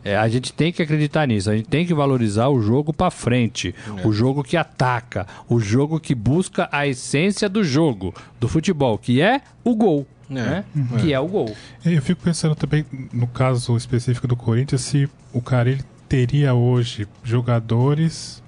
É, 0.04 0.18
a 0.18 0.28
gente 0.28 0.52
tem 0.52 0.74
que 0.74 0.82
acreditar 0.82 1.26
nisso, 1.26 1.50
a 1.50 1.56
gente 1.56 1.70
tem 1.70 1.86
que 1.86 1.94
valorizar 1.94 2.50
o 2.50 2.62
jogo 2.62 2.92
para 2.92 3.10
frente, 3.10 3.74
o 4.04 4.12
jogo 4.12 4.44
que 4.44 4.58
ataca, 4.58 5.26
o 5.48 5.58
jogo 5.62 5.98
que 5.98 6.14
busca 6.14 6.68
a 6.70 6.86
essência 6.86 7.48
do 7.48 7.64
jogo, 7.64 8.14
do 8.42 8.50
futebol, 8.50 8.98
que 8.98 9.22
é 9.22 9.40
o 9.64 9.74
gol, 9.74 10.06
né? 10.42 10.66
Que 11.00 11.14
é 11.14 11.20
o 11.20 11.28
gol. 11.28 11.56
Eu 11.86 12.02
fico 12.02 12.22
pensando 12.24 12.56
também, 12.56 12.86
no 13.14 13.28
caso 13.28 13.76
específico 13.78 14.28
do 14.28 14.36
Corinthians, 14.36 14.82
se 14.82 15.08
o 15.32 15.42
cara 15.42 15.70
ele 15.70 15.84
teria 16.10 16.54
hoje 16.54 17.08
jogadores 17.24 18.42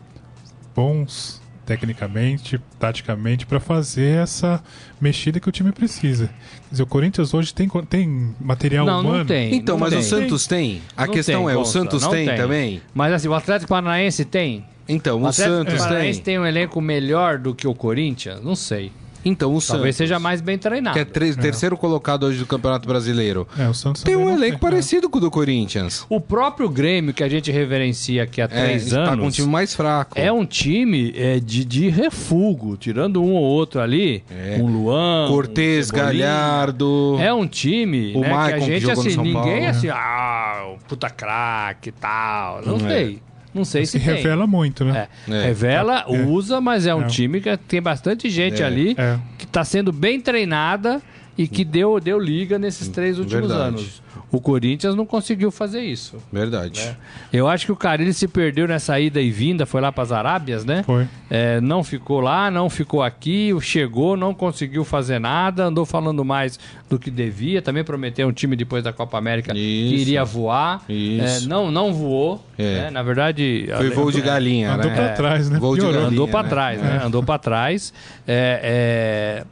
bons 0.75 1.41
tecnicamente, 1.65 2.61
taticamente, 2.79 3.43
para 3.45 3.59
fazer 3.59 4.17
essa 4.21 4.63
mexida 5.01 5.39
que 5.39 5.49
o 5.49 5.51
time 5.51 5.71
precisa. 5.71 6.27
Quer 6.27 6.71
dizer, 6.71 6.83
o 6.83 6.85
Corinthians 6.85 7.33
hoje 7.33 7.51
tem, 7.53 7.67
tem 7.89 8.35
material 8.39 8.85
Não, 8.85 8.99
humano. 9.01 9.17
não 9.19 9.25
tem. 9.25 9.55
Então, 9.55 9.75
não 9.75 9.79
mas 9.79 9.89
tem. 9.89 9.99
o 9.99 10.03
Santos 10.03 10.45
tem? 10.45 10.81
A 10.95 11.07
Não 11.07 11.13
questão 11.13 11.45
tem, 11.45 11.53
é, 11.55 11.57
o 11.57 11.65
Santos 11.65 12.03
não 12.03 12.11
tem, 12.11 12.35
também? 12.35 12.81
Mas 12.93 13.13
assim, 13.13 13.27
o 13.27 13.33
Atlético 13.33 13.69
Paranaense 13.69 14.23
tem? 14.25 14.63
Então, 14.87 15.17
O 15.17 15.23
o 15.23 15.27
Atlético 15.27 15.55
Santos 15.57 15.77
Paranaense 15.79 16.21
tem. 16.21 16.35
tem 16.35 16.39
um 16.39 16.45
elenco 16.45 16.79
melhor 16.79 17.39
do 17.39 17.55
que 17.55 17.67
o 17.67 17.73
Corinthians? 17.73 18.39
Não 18.43 18.55
sei. 18.55 18.91
Então, 19.25 19.49
o 19.55 19.59
Talvez 19.59 19.95
Santos, 19.95 19.95
seja 19.97 20.19
mais 20.19 20.39
bem 20.39 20.57
treinado. 20.57 20.93
que 20.93 20.99
é 20.99 21.05
tre- 21.05 21.35
terceiro 21.35 21.75
colocado 21.75 22.23
hoje 22.27 22.37
do 22.37 22.45
Campeonato 22.45 22.87
Brasileiro. 22.87 23.47
É, 23.57 23.67
o 23.67 23.73
Santos 23.73 24.03
Tem 24.03 24.15
um 24.15 24.25
não 24.25 24.33
elenco 24.33 24.53
né? 24.53 24.59
parecido 24.59 25.09
com 25.09 25.17
o 25.17 25.21
do 25.21 25.31
Corinthians. 25.31 26.05
O 26.09 26.21
próprio 26.21 26.69
Grêmio, 26.69 27.13
que 27.13 27.23
a 27.23 27.27
gente 27.27 27.51
reverencia 27.51 28.23
aqui 28.23 28.39
há 28.39 28.45
É, 28.45 28.47
três 28.47 28.89
tá 28.91 28.99
anos, 29.01 29.19
com 29.19 29.25
um 29.27 29.31
time 29.31 29.47
mais 29.49 29.73
fraco. 29.73 30.13
é 30.17 30.31
um 30.31 30.45
time 30.45 31.11
é, 31.17 31.39
de, 31.39 31.65
de 31.65 31.89
refugo, 31.89 32.77
tirando 32.77 33.21
um 33.23 33.33
ou 33.33 33.43
outro 33.43 33.81
ali, 33.81 34.23
É. 34.29 34.57
um 34.61 34.67
Luan, 34.67 35.27
Cortez, 35.27 35.89
um. 35.89 35.95
Galhardo. 35.95 37.17
É 37.19 37.33
um 37.33 37.47
time 37.47 38.13
O 38.15 38.19
né, 38.21 38.27
que 38.27 38.33
a 38.33 38.35
Maicon, 38.37 38.59
que 38.59 38.65
gente, 38.65 38.81
jogou 38.81 39.03
no 39.03 39.09
assim, 39.09 39.17
ninguém 39.21 39.33
Paulo. 39.33 39.65
assim, 39.67 39.89
ah, 39.89 40.65
o 40.75 40.87
puta 40.87 41.09
craque 41.09 41.89
e 41.89 41.91
tal. 41.91 42.61
Não 42.65 42.75
É. 42.75 42.79
sei. 42.79 43.21
Não 43.55 43.63
sei 43.63 43.85
Se 43.85 43.93
se 43.93 43.99
tem. 44.05 44.15
revela 44.17 44.45
muito, 44.45 44.83
né? 44.83 45.07
É. 45.27 45.31
É. 45.33 45.43
Revela, 45.45 46.03
É. 46.09 46.21
usa, 46.25 46.59
mas 46.59 46.85
é 46.85 46.93
um 46.93 47.03
É. 47.03 47.07
time 47.07 47.39
que 47.39 47.55
tem 47.55 47.81
bastante 47.81 48.29
gente 48.29 48.61
É. 48.61 48.65
ali 48.65 48.93
É. 48.97 49.17
que 49.37 49.45
está 49.45 49.63
sendo 49.63 49.93
bem 49.93 50.19
treinada 50.19 51.01
e 51.37 51.47
que 51.47 51.63
deu, 51.63 51.99
deu 51.99 52.19
liga 52.19 52.59
nesses 52.59 52.89
três 52.89 53.17
últimos 53.17 53.47
Verdade. 53.47 53.67
anos. 53.69 54.01
O 54.31 54.41
Corinthians 54.41 54.95
não 54.95 55.05
conseguiu 55.05 55.51
fazer 55.51 55.81
isso. 55.81 56.17
Verdade. 56.31 56.95
Eu 57.31 57.47
acho 57.47 57.65
que 57.65 57.71
o 57.71 57.75
Carilli 57.75 58.13
se 58.13 58.27
perdeu 58.27 58.67
nessa 58.67 58.99
ida 58.99 59.21
e 59.21 59.31
vinda, 59.31 59.65
foi 59.65 59.79
lá 59.79 59.91
para 59.91 60.03
as 60.03 60.11
Arábias, 60.11 60.65
né? 60.65 60.83
Foi. 60.83 61.07
É, 61.29 61.61
não 61.61 61.83
ficou 61.83 62.19
lá, 62.19 62.51
não 62.51 62.69
ficou 62.69 63.01
aqui, 63.01 63.55
chegou, 63.61 64.17
não 64.17 64.33
conseguiu 64.33 64.83
fazer 64.83 65.19
nada, 65.19 65.65
andou 65.65 65.85
falando 65.85 66.25
mais 66.25 66.59
do 66.89 66.99
que 66.99 67.09
devia, 67.09 67.61
também 67.61 67.83
prometeu 67.83 68.27
um 68.27 68.31
time 68.31 68.55
depois 68.55 68.83
da 68.83 68.91
Copa 68.91 69.17
América 69.17 69.53
que 69.53 69.59
Isso. 69.59 70.01
iria 70.01 70.25
voar. 70.25 70.83
Isso. 70.89 71.45
É, 71.45 71.47
não, 71.47 71.71
não 71.71 71.93
voou. 71.93 72.45
É. 72.57 72.81
né? 72.83 72.89
Na 72.89 73.03
verdade. 73.03 73.67
Foi 73.77 73.89
voo 73.89 74.11
de 74.11 74.21
galinha, 74.21 74.73
Andou 74.73 74.89
né? 74.89 74.95
pra 74.95 75.09
trás, 75.09 75.49
né? 75.49 75.59
Voo 75.59 75.75
de 75.75 75.81
galinha. 75.81 76.07
Andou 76.07 76.27
para 76.27 76.43
né? 76.43 76.49
trás, 76.49 76.81
né? 76.81 77.01
Andou 77.03 77.23
para 77.23 77.39
trás. 77.39 77.93
É, 78.27 79.43
é, 79.43 79.45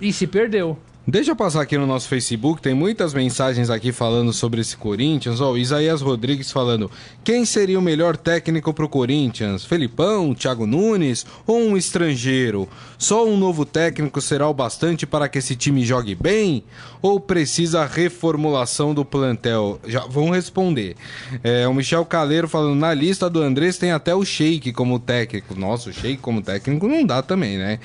E 0.00 0.12
se 0.12 0.26
perdeu. 0.26 0.78
Deixa 1.08 1.30
eu 1.30 1.36
passar 1.36 1.60
aqui 1.60 1.78
no 1.78 1.86
nosso 1.86 2.08
Facebook, 2.08 2.60
tem 2.60 2.74
muitas 2.74 3.14
mensagens 3.14 3.70
aqui 3.70 3.92
falando 3.92 4.32
sobre 4.32 4.60
esse 4.60 4.76
Corinthians. 4.76 5.40
Ó, 5.40 5.52
o 5.52 5.58
Isaías 5.58 6.02
Rodrigues 6.02 6.50
falando: 6.50 6.90
quem 7.22 7.44
seria 7.44 7.78
o 7.78 7.82
melhor 7.82 8.16
técnico 8.16 8.74
pro 8.74 8.88
Corinthians? 8.88 9.64
Felipão, 9.64 10.34
Thiago 10.34 10.66
Nunes 10.66 11.24
ou 11.46 11.60
um 11.60 11.76
estrangeiro? 11.76 12.68
Só 12.98 13.24
um 13.24 13.36
novo 13.36 13.64
técnico 13.64 14.20
será 14.20 14.48
o 14.48 14.54
bastante 14.54 15.06
para 15.06 15.28
que 15.28 15.38
esse 15.38 15.54
time 15.54 15.84
jogue 15.84 16.16
bem? 16.16 16.64
Ou 17.00 17.20
precisa 17.20 17.86
reformulação 17.86 18.92
do 18.92 19.04
plantel? 19.04 19.78
Já 19.86 20.00
vão 20.06 20.30
responder. 20.30 20.96
É, 21.44 21.68
o 21.68 21.74
Michel 21.74 22.04
Caleiro 22.04 22.48
falando: 22.48 22.74
na 22.74 22.92
lista 22.92 23.30
do 23.30 23.40
Andrés 23.40 23.78
tem 23.78 23.92
até 23.92 24.12
o 24.12 24.24
Sheik 24.24 24.72
como 24.72 24.98
técnico. 24.98 25.54
Nossa, 25.54 25.88
o 25.88 25.92
Sheik 25.92 26.16
como 26.20 26.42
técnico 26.42 26.88
não 26.88 27.04
dá 27.04 27.22
também, 27.22 27.58
né? 27.58 27.78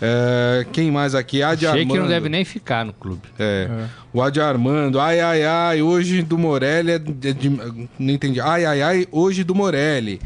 É, 0.00 0.64
quem 0.70 0.92
mais 0.92 1.16
aqui? 1.16 1.42
Adi 1.42 1.66
que 1.66 1.84
não 1.84 2.06
deve 2.06 2.28
nem 2.28 2.44
ficar 2.44 2.67
no 2.84 2.92
clube. 2.92 3.22
É. 3.38 3.68
O 4.12 4.22
Adi 4.22 4.40
Armando, 4.40 5.00
ai, 5.00 5.20
ai, 5.20 5.44
ai, 5.44 5.82
hoje 5.82 6.22
do 6.22 6.36
Morelli 6.38 6.92
é 6.92 6.98
de, 6.98 7.32
de- 7.32 7.50
Não 7.98 8.12
entendi. 8.14 8.40
Ai, 8.40 8.64
ai, 8.64 8.82
ai, 8.82 9.06
hoje 9.10 9.42
do 9.44 9.54
Morelli. 9.54 10.20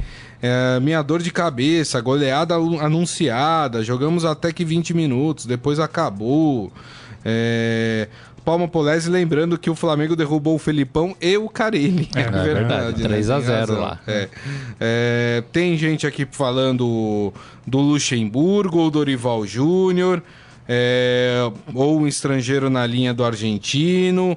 É, 0.45 0.81
minha 0.81 1.01
dor 1.03 1.23
de 1.23 1.31
cabeça, 1.31 2.01
goleada 2.01 2.55
anu- 2.57 2.81
anunciada, 2.81 3.83
jogamos 3.85 4.25
até 4.25 4.53
que 4.53 4.65
20 4.65 4.93
minutos, 4.93 5.47
depois 5.47 5.79
acabou. 5.79 6.73
É, 7.25 8.09
Palma 8.45 8.67
Polese 8.67 9.09
lembrando 9.09 9.57
que 9.57 9.71
o 9.71 9.75
Flamengo 9.77 10.17
derrubou 10.17 10.57
o 10.57 10.59
Felipão 10.59 11.15
e 11.21 11.37
o 11.37 11.49
Carilli. 11.49 12.09
É, 12.17 12.23
verdade, 12.43 13.01
3 13.01 13.31
a 13.31 13.37
Tem 13.37 13.45
0 13.47 13.59
razão. 13.61 13.81
lá. 13.81 14.01
É. 14.05 14.29
É, 14.81 15.45
tem 15.53 15.77
gente 15.77 16.09
aqui 16.09 16.27
falando 16.29 17.33
do 17.65 17.79
Luxemburgo 17.79 18.79
ou 18.79 18.91
Dorival 18.91 19.47
Júnior. 19.47 20.21
É, 20.69 21.51
ou 21.75 22.01
um 22.01 22.07
estrangeiro 22.07 22.71
na 22.71 22.87
linha 22.87 23.13
do 23.13 23.25
argentino. 23.25 24.37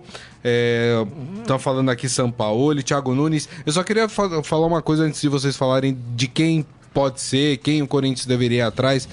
Estão 1.42 1.58
falando 1.58 1.90
aqui 1.90 2.08
São 2.08 2.30
Paulo, 2.32 2.82
Thiago 2.84 3.16
Nunes. 3.16 3.50
Eu 3.66 3.74
só 3.74 3.84
queria 3.84 4.08
fa- 4.08 4.44
falar 4.44 4.68
uma 4.68 4.82
coisa 4.82 5.04
antes 5.04 5.20
de 5.20 5.28
vocês 5.28 5.56
falarem 5.56 5.98
de 6.16 6.28
quem 6.28 6.66
pode 6.94 7.20
ser, 7.20 7.58
quem 7.58 7.82
o 7.82 7.88
Corinthians 7.88 8.26
deveria 8.26 8.60
ir 8.60 8.62
atrás. 8.62 9.08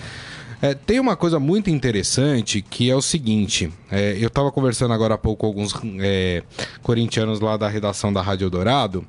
É, 0.62 0.74
tem 0.74 1.00
uma 1.00 1.16
coisa 1.16 1.40
muito 1.40 1.68
interessante 1.70 2.62
que 2.62 2.88
é 2.88 2.94
o 2.94 3.02
seguinte: 3.02 3.72
é, 3.90 4.16
eu 4.20 4.28
estava 4.28 4.52
conversando 4.52 4.94
agora 4.94 5.14
há 5.14 5.18
pouco 5.18 5.40
com 5.40 5.46
alguns 5.48 5.74
é, 6.00 6.44
corintianos 6.82 7.40
lá 7.40 7.56
da 7.56 7.68
redação 7.68 8.12
da 8.12 8.22
Rádio 8.22 8.48
Dourado. 8.48 9.04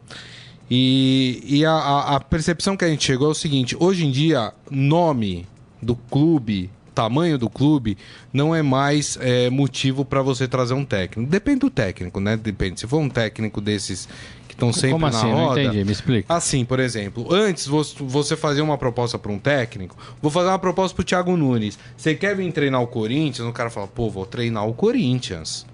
E, 0.72 1.44
e 1.46 1.64
a, 1.64 2.16
a, 2.16 2.20
percepção 2.20 2.76
que 2.76 2.84
a 2.84 2.88
gente 2.88 3.06
chegou 3.06 3.28
é 3.28 3.32
o 3.32 3.36
seguinte: 3.36 3.78
hoje 3.80 4.04
em 4.04 4.10
dia, 4.10 4.52
nome 4.72 5.46
do 5.80 5.96
clube, 5.96 6.72
tamanho 6.94 7.38
do 7.38 7.50
clube, 7.50 7.98
não 8.32 8.54
é 8.56 8.62
mais 8.62 9.18
é, 9.20 9.50
motivo 9.50 10.06
para 10.06 10.22
você 10.22 10.48
trazer 10.48 10.74
um 10.74 10.86
técnico. 10.86 11.30
Depende 11.30 11.60
do 11.60 11.70
técnico, 11.70 12.20
né? 12.20 12.38
Depende. 12.38 12.80
Se 12.80 12.88
for 12.88 13.00
um 13.00 13.10
técnico 13.10 13.60
desses 13.60 14.08
que 14.48 14.54
estão 14.54 14.72
sempre 14.72 14.92
Como 14.92 15.06
assim? 15.08 15.28
na 15.28 15.34
roda. 15.34 15.62
Não 15.62 15.70
entendi, 15.70 15.84
me 15.84 15.92
explica. 15.92 16.34
Assim, 16.34 16.64
por 16.64 16.80
exemplo, 16.80 17.34
antes 17.34 17.68
você 17.68 18.36
fazia 18.36 18.64
uma 18.64 18.78
proposta 18.78 19.18
para 19.18 19.32
um 19.32 19.40
técnico, 19.40 19.98
vou 20.22 20.32
fazer 20.32 20.50
uma 20.50 20.60
proposta 20.60 20.96
para 20.96 21.02
o 21.02 21.06
Thiago 21.06 21.36
Nunes. 21.36 21.78
Você 21.98 22.14
quer 22.14 22.36
vir 22.36 22.52
treinar 22.52 22.82
o 22.82 22.88
Corinthians? 22.88 23.48
O 23.48 23.52
cara 23.52 23.70
fala, 23.70 23.88
pô, 23.88 24.10
vou 24.10 24.26
treinar 24.26 24.68
o 24.68 24.74
Corinthians. 24.74 25.66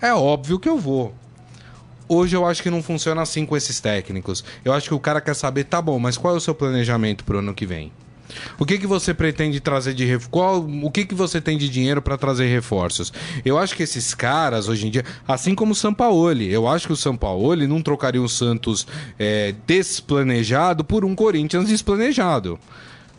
É 0.00 0.12
óbvio 0.12 0.58
que 0.58 0.68
eu 0.68 0.78
vou. 0.78 1.14
Hoje 2.08 2.34
eu 2.36 2.46
acho 2.46 2.62
que 2.62 2.70
não 2.70 2.82
funciona 2.82 3.20
assim 3.20 3.44
com 3.44 3.56
esses 3.56 3.80
técnicos. 3.80 4.42
Eu 4.64 4.72
acho 4.72 4.88
que 4.88 4.94
o 4.94 5.00
cara 5.00 5.20
quer 5.20 5.34
saber, 5.34 5.64
tá 5.64 5.80
bom, 5.82 5.98
mas 5.98 6.16
qual 6.16 6.34
é 6.34 6.36
o 6.36 6.40
seu 6.40 6.54
planejamento 6.54 7.24
pro 7.24 7.38
ano 7.38 7.52
que 7.52 7.66
vem? 7.66 7.92
O 8.58 8.64
que, 8.64 8.78
que 8.78 8.86
você 8.86 9.14
pretende 9.14 9.60
trazer 9.60 9.94
de 9.94 10.04
reforço? 10.04 10.68
O 10.82 10.90
que, 10.90 11.04
que 11.04 11.14
você 11.14 11.40
tem 11.40 11.56
de 11.56 11.68
dinheiro 11.68 12.02
para 12.02 12.16
trazer 12.16 12.46
reforços? 12.46 13.12
Eu 13.44 13.58
acho 13.58 13.74
que 13.74 13.82
esses 13.82 14.14
caras, 14.14 14.68
hoje 14.68 14.86
em 14.86 14.90
dia, 14.90 15.04
assim 15.26 15.54
como 15.54 15.72
o 15.72 15.74
Sampaoli, 15.74 16.52
eu 16.52 16.68
acho 16.68 16.86
que 16.86 16.92
o 16.92 16.96
Sampaoli 16.96 17.66
não 17.66 17.82
trocaria 17.82 18.22
o 18.22 18.28
Santos 18.28 18.86
é, 19.18 19.54
desplanejado 19.66 20.84
por 20.84 21.04
um 21.04 21.14
Corinthians 21.14 21.68
desplanejado. 21.68 22.58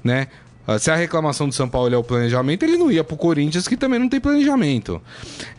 Né? 0.03 0.27
Ah, 0.71 0.77
se 0.77 0.91
a 0.91 0.95
reclamação 0.95 1.49
do 1.49 1.55
São 1.55 1.67
Paulo 1.67 1.95
é 1.95 1.97
o 1.97 2.03
planejamento, 2.03 2.61
ele 2.61 2.77
não 2.77 2.91
ia 2.91 3.03
pro 3.03 3.17
Corinthians, 3.17 3.67
que 3.67 3.75
também 3.75 3.97
não 3.97 4.07
tem 4.07 4.19
planejamento. 4.19 5.01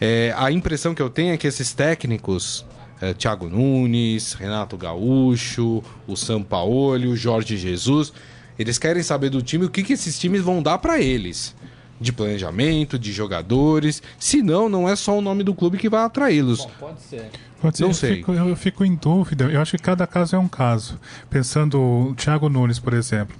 É, 0.00 0.32
a 0.36 0.52
impressão 0.52 0.94
que 0.94 1.02
eu 1.02 1.10
tenho 1.10 1.34
é 1.34 1.36
que 1.36 1.48
esses 1.48 1.72
técnicos, 1.72 2.64
é, 3.00 3.12
Thiago 3.12 3.48
Nunes, 3.48 4.34
Renato 4.34 4.76
Gaúcho, 4.76 5.82
o 6.06 6.16
São 6.16 6.44
Paulo, 6.44 7.10
o 7.10 7.16
Jorge 7.16 7.56
Jesus, 7.56 8.12
eles 8.60 8.76
querem 8.76 9.02
saber 9.02 9.30
do 9.30 9.40
time 9.40 9.64
o 9.64 9.70
que, 9.70 9.82
que 9.82 9.94
esses 9.94 10.18
times 10.18 10.42
vão 10.42 10.62
dar 10.62 10.76
para 10.76 11.00
eles. 11.00 11.56
De 11.98 12.12
planejamento, 12.12 12.98
de 12.98 13.10
jogadores. 13.10 14.02
Senão, 14.18 14.68
não 14.68 14.86
é 14.86 14.94
só 14.94 15.16
o 15.16 15.22
nome 15.22 15.42
do 15.42 15.54
clube 15.54 15.78
que 15.78 15.88
vai 15.88 16.04
atraí-los. 16.04 16.66
Pode 16.78 17.00
ser. 17.00 17.30
Pode 17.58 17.78
ser. 17.78 17.82
Não 17.84 17.90
eu 17.90 17.94
sei. 17.94 18.16
Fico, 18.16 18.34
eu 18.34 18.54
fico 18.54 18.84
em 18.84 18.94
dúvida. 18.94 19.46
Eu 19.46 19.62
acho 19.62 19.78
que 19.78 19.82
cada 19.82 20.06
caso 20.06 20.36
é 20.36 20.38
um 20.38 20.46
caso. 20.46 21.00
Pensando 21.30 21.80
o 21.80 22.14
Thiago 22.14 22.50
Nunes, 22.50 22.78
por 22.78 22.92
exemplo. 22.92 23.34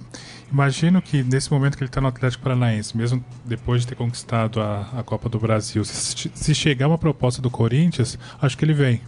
Imagino 0.51 0.99
que 1.03 1.21
nesse 1.21 1.51
momento 1.51 1.77
que 1.77 1.83
ele 1.83 1.89
está 1.89 2.01
no 2.01 2.07
Atlético 2.07 2.43
Paranaense, 2.43 2.97
mesmo 2.97 3.23
depois 3.45 3.81
de 3.81 3.87
ter 3.89 3.95
conquistado 3.95 4.59
a, 4.59 4.89
a 4.97 5.03
Copa 5.03 5.29
do 5.29 5.39
Brasil, 5.39 5.85
se, 5.85 6.31
se, 6.33 6.55
chegar 6.55 6.87
uma 6.87 6.97
proposta 6.97 7.43
do 7.43 7.49
Corinthians, 7.49 8.17
acho 8.41 8.57
que 8.57 8.65
ele 8.65 8.73
vem. 8.73 9.01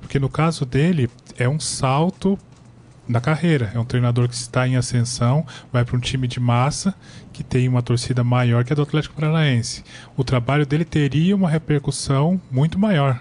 Porque 0.00 0.18
no 0.18 0.30
caso 0.30 0.64
dele, 0.64 1.10
é 1.36 1.46
um 1.46 1.60
salto 1.60 2.38
na 3.08 3.20
carreira. 3.20 3.72
É 3.74 3.78
um 3.78 3.84
treinador 3.84 4.28
que 4.28 4.34
está 4.34 4.68
em 4.68 4.76
ascensão, 4.76 5.46
vai 5.72 5.84
para 5.84 5.96
um 5.96 6.00
time 6.00 6.28
de 6.28 6.38
massa 6.38 6.94
que 7.32 7.42
tem 7.42 7.68
uma 7.68 7.82
torcida 7.82 8.22
maior 8.22 8.64
que 8.64 8.72
a 8.72 8.76
do 8.76 8.82
Atlético 8.82 9.14
Paranaense. 9.14 9.82
O 10.16 10.24
trabalho 10.24 10.66
dele 10.66 10.84
teria 10.84 11.34
uma 11.34 11.48
repercussão 11.48 12.40
muito 12.50 12.78
maior. 12.78 13.20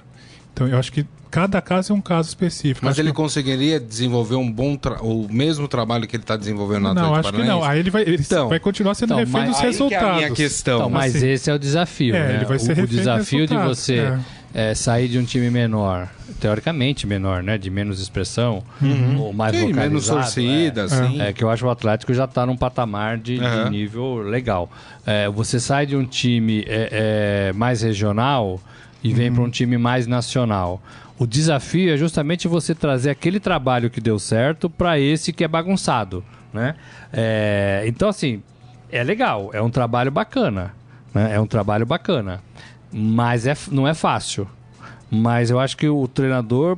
Então 0.53 0.67
eu 0.67 0.77
acho 0.77 0.91
que 0.91 1.05
cada 1.29 1.61
caso 1.61 1.93
é 1.93 1.95
um 1.95 2.01
caso 2.01 2.29
específico. 2.29 2.85
Mas 2.85 2.93
acho 2.93 3.01
ele 3.01 3.11
que... 3.11 3.15
conseguiria 3.15 3.79
desenvolver 3.79 4.35
um 4.35 4.51
bom 4.51 4.77
o 5.01 5.27
mesmo 5.31 5.67
trabalho 5.67 6.07
que 6.07 6.15
ele 6.15 6.23
está 6.23 6.35
desenvolvendo 6.35 6.83
na 6.83 6.93
Não, 6.93 7.15
acho 7.15 7.31
que 7.31 7.43
não. 7.43 7.63
Aí 7.63 7.79
ele 7.79 7.91
vai, 7.91 8.01
ele 8.01 8.17
então, 8.19 8.49
vai 8.49 8.59
continuar 8.59 8.95
sendo 8.95 9.13
então, 9.13 9.19
refém 9.19 9.51
dos 9.51 9.59
resultados. 9.59 10.03
Que 10.03 10.05
é 10.05 10.09
a 10.09 10.15
minha 10.15 10.31
questão. 10.31 10.77
Então, 10.79 10.89
mas 10.89 11.15
assim, 11.15 11.27
esse 11.27 11.49
é 11.49 11.53
o 11.53 11.59
desafio. 11.59 12.15
É, 12.15 12.27
né? 12.27 12.35
ele 12.37 12.45
vai 12.45 12.59
ser 12.59 12.79
o, 12.79 12.83
o 12.83 12.87
desafio 12.87 13.45
de 13.45 13.55
você 13.55 13.97
é 13.97 14.19
é, 14.53 14.73
sair 14.73 15.07
de 15.07 15.19
um 15.19 15.23
time 15.23 15.49
menor, 15.49 16.07
teoricamente 16.39 17.05
menor, 17.05 17.43
né? 17.43 17.57
De 17.57 17.69
menos 17.69 17.99
expressão, 17.99 18.63
uhum. 18.81 19.19
ou 19.19 19.33
mais 19.33 19.55
Sim, 19.55 19.73
menos 19.73 20.07
torcida, 20.07 20.81
é, 20.81 20.83
assim. 20.85 21.21
É, 21.21 21.33
que 21.33 21.43
eu 21.43 21.49
acho 21.49 21.63
que 21.63 21.67
o 21.67 21.71
Atlético 21.71 22.13
já 22.13 22.25
está 22.25 22.45
num 22.45 22.57
patamar 22.57 23.17
de, 23.17 23.37
uhum. 23.37 23.63
de 23.65 23.69
nível 23.69 24.17
legal. 24.17 24.69
É, 25.05 25.29
você 25.29 25.59
sai 25.59 25.85
de 25.85 25.95
um 25.95 26.05
time 26.05 26.63
é, 26.67 27.49
é 27.49 27.53
mais 27.53 27.81
regional 27.81 28.59
e 29.03 29.13
vem 29.13 29.29
uhum. 29.29 29.35
para 29.35 29.43
um 29.43 29.49
time 29.49 29.77
mais 29.77 30.07
nacional. 30.07 30.81
O 31.19 31.25
desafio 31.25 31.93
é 31.93 31.97
justamente 31.97 32.47
você 32.47 32.75
trazer 32.75 33.09
aquele 33.09 33.39
trabalho 33.39 33.89
que 33.89 33.99
deu 33.99 34.19
certo 34.19 34.69
para 34.69 34.99
esse 34.99 35.33
que 35.33 35.43
é 35.43 35.47
bagunçado, 35.47 36.23
né? 36.53 36.75
É, 37.11 37.83
então, 37.87 38.07
assim, 38.07 38.43
é 38.91 39.03
legal, 39.03 39.49
é 39.51 39.61
um 39.61 39.69
trabalho 39.69 40.11
bacana, 40.11 40.73
né? 41.13 41.33
É 41.33 41.39
um 41.39 41.47
trabalho 41.47 41.85
bacana. 41.85 42.41
Mas 42.91 43.45
é, 43.45 43.55
não 43.71 43.87
é 43.87 43.93
fácil. 43.93 44.47
Mas 45.09 45.49
eu 45.49 45.59
acho 45.59 45.77
que 45.77 45.87
o 45.87 46.07
treinador 46.07 46.77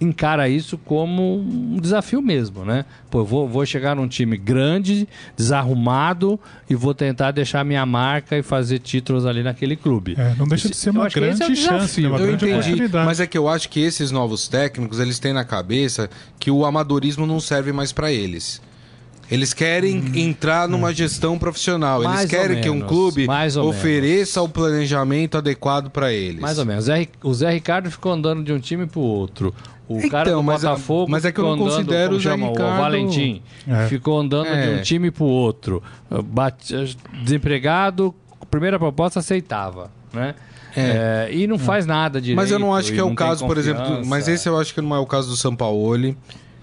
encara 0.00 0.48
isso 0.48 0.78
como 0.78 1.38
um 1.38 1.78
desafio 1.80 2.20
mesmo, 2.20 2.64
né? 2.64 2.84
Pô, 3.10 3.20
eu 3.20 3.24
vou, 3.24 3.48
vou 3.48 3.64
chegar 3.64 3.96
num 3.96 4.06
time 4.06 4.36
grande, 4.36 5.08
desarrumado 5.36 6.38
e 6.68 6.74
vou 6.74 6.94
tentar 6.94 7.30
deixar 7.30 7.64
minha 7.64 7.84
marca 7.86 8.36
e 8.36 8.42
fazer 8.42 8.78
títulos 8.78 9.26
ali 9.26 9.42
naquele 9.42 9.76
clube. 9.76 10.14
É, 10.18 10.34
não 10.38 10.46
deixa 10.46 10.68
de 10.68 10.76
ser 10.76 10.90
uma 10.90 11.08
grande 11.08 11.42
é 11.42 11.54
chance, 11.54 12.04
uma 12.04 12.18
eu 12.18 12.26
grande 12.26 12.46
entendi, 12.46 12.88
Mas 12.92 13.20
é 13.20 13.26
que 13.26 13.38
eu 13.38 13.48
acho 13.48 13.68
que 13.68 13.80
esses 13.80 14.10
novos 14.10 14.48
técnicos, 14.48 15.00
eles 15.00 15.18
têm 15.18 15.32
na 15.32 15.44
cabeça 15.44 16.10
que 16.38 16.50
o 16.50 16.64
amadorismo 16.64 17.26
não 17.26 17.40
serve 17.40 17.72
mais 17.72 17.92
para 17.92 18.12
eles. 18.12 18.60
Eles 19.30 19.52
querem 19.52 19.98
hum, 19.98 20.12
entrar 20.14 20.68
numa 20.68 20.88
hum. 20.88 20.94
gestão 20.94 21.38
profissional. 21.38 22.02
Mais 22.02 22.20
eles 22.20 22.30
querem 22.30 22.60
que 22.60 22.70
um 22.70 22.80
clube 22.80 23.26
ofereça 23.62 24.40
menos. 24.40 24.50
o 24.50 24.52
planejamento 24.52 25.38
adequado 25.38 25.90
para 25.90 26.12
eles. 26.12 26.40
Mais 26.40 26.58
ou 26.58 26.64
menos. 26.64 26.86
O 27.22 27.34
Zé 27.34 27.50
Ricardo 27.50 27.90
ficou 27.90 28.12
andando 28.12 28.44
de 28.44 28.52
um 28.52 28.60
time 28.60 28.86
para 28.86 29.00
o 29.00 29.02
outro. 29.02 29.54
O 29.88 29.98
então, 29.98 30.10
cara 30.10 30.30
do 30.32 30.42
mas 30.42 30.64
é- 30.64 30.68
Botafogo 30.68 31.10
mas 31.10 31.24
é 31.24 31.32
que 31.32 31.38
eu 31.38 31.44
não 31.44 31.52
andando, 31.52 31.70
considero 31.70 32.14
o 32.14 32.20
Zé 32.20 32.30
chama, 32.30 32.48
Ricardo... 32.48 32.74
O 32.74 32.76
Valentim 32.76 33.42
é. 33.68 33.86
ficou 33.86 34.18
andando 34.18 34.48
é. 34.48 34.66
de 34.66 34.80
um 34.80 34.82
time 34.82 35.10
para 35.10 35.24
o 35.24 35.28
outro. 35.28 35.82
Bate... 36.24 36.74
Desempregado, 37.22 38.14
primeira 38.50 38.78
proposta 38.78 39.20
aceitava, 39.20 39.90
né? 40.12 40.34
É. 40.76 41.28
É, 41.28 41.32
e 41.32 41.46
não 41.46 41.58
faz 41.58 41.86
nada 41.86 42.20
direito. 42.20 42.36
Mas 42.36 42.50
eu 42.50 42.58
não 42.58 42.74
acho 42.74 42.92
que 42.92 43.00
é 43.00 43.02
o 43.02 43.14
caso, 43.14 43.46
por 43.46 43.56
exemplo. 43.56 44.04
Mas 44.04 44.28
esse 44.28 44.46
eu 44.46 44.58
acho 44.58 44.74
que 44.74 44.80
não 44.82 44.94
é 44.94 44.98
o 44.98 45.06
caso 45.06 45.30
do 45.30 45.36
São 45.36 45.56
Paulo. 45.56 46.14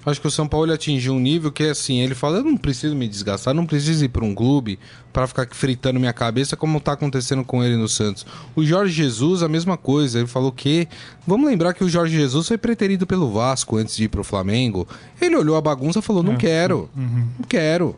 Acho 0.05 0.19
que 0.19 0.27
o 0.27 0.31
São 0.31 0.47
Paulo 0.47 0.71
atingiu 0.71 1.13
um 1.13 1.19
nível 1.19 1.51
que, 1.51 1.63
assim, 1.63 1.99
ele 1.99 2.13
fala: 2.13 2.37
eu 2.37 2.43
não 2.43 2.57
preciso 2.57 2.95
me 2.95 3.07
desgastar, 3.07 3.53
não 3.53 3.65
preciso 3.65 4.03
ir 4.03 4.09
para 4.09 4.25
um 4.25 4.35
clube 4.35 4.77
para 5.13 5.27
ficar 5.27 5.47
fritando 5.51 5.99
minha 5.99 6.11
cabeça, 6.11 6.57
como 6.57 6.77
está 6.77 6.93
acontecendo 6.93 7.43
com 7.43 7.63
ele 7.63 7.77
no 7.77 7.87
Santos. 7.87 8.25
O 8.55 8.65
Jorge 8.65 8.93
Jesus, 8.93 9.43
a 9.43 9.47
mesma 9.47 9.77
coisa. 9.77 10.19
Ele 10.19 10.27
falou 10.27 10.51
que. 10.51 10.87
Vamos 11.25 11.49
lembrar 11.49 11.73
que 11.73 11.83
o 11.83 11.89
Jorge 11.89 12.15
Jesus 12.15 12.47
foi 12.47 12.57
preterido 12.57 13.07
pelo 13.07 13.31
Vasco 13.31 13.77
antes 13.77 13.95
de 13.95 14.05
ir 14.05 14.09
para 14.09 14.21
o 14.21 14.23
Flamengo. 14.23 14.87
Ele 15.21 15.35
olhou 15.37 15.55
a 15.55 15.61
bagunça 15.61 15.99
e 15.99 16.01
falou: 16.01 16.21
não 16.21 16.33
é. 16.33 16.37
quero, 16.37 16.89
uhum. 16.95 17.27
não 17.39 17.47
quero. 17.47 17.95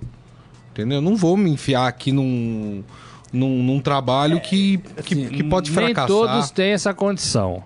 Entendeu? 0.72 1.02
Não 1.02 1.16
vou 1.16 1.36
me 1.36 1.50
enfiar 1.50 1.88
aqui 1.88 2.12
num. 2.12 2.84
Num, 3.34 3.62
num 3.64 3.82
trabalho 3.82 4.40
que, 4.40 4.78
que, 5.04 5.14
assim, 5.14 5.28
que 5.28 5.44
pode 5.44 5.70
fracassar. 5.70 6.08
Nem 6.08 6.08
todos 6.08 6.52
têm 6.52 6.72
essa 6.72 6.94
condição. 6.94 7.64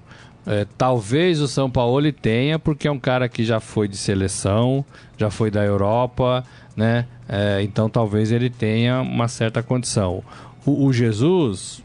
É, 0.47 0.65
talvez 0.77 1.41
o 1.41 1.47
São 1.47 1.69
Paulo 1.69 2.11
tenha, 2.11 2.57
porque 2.57 2.87
é 2.87 2.91
um 2.91 2.99
cara 2.99 3.27
que 3.27 3.43
já 3.43 3.59
foi 3.59 3.87
de 3.87 3.97
seleção, 3.97 4.83
já 5.17 5.29
foi 5.29 5.51
da 5.51 5.63
Europa, 5.63 6.43
né? 6.75 7.05
É, 7.27 7.61
então 7.61 7.89
talvez 7.89 8.31
ele 8.31 8.49
tenha 8.49 9.01
uma 9.01 9.27
certa 9.27 9.61
condição. 9.61 10.23
O, 10.65 10.85
o, 10.85 10.93
Jesus, 10.93 11.83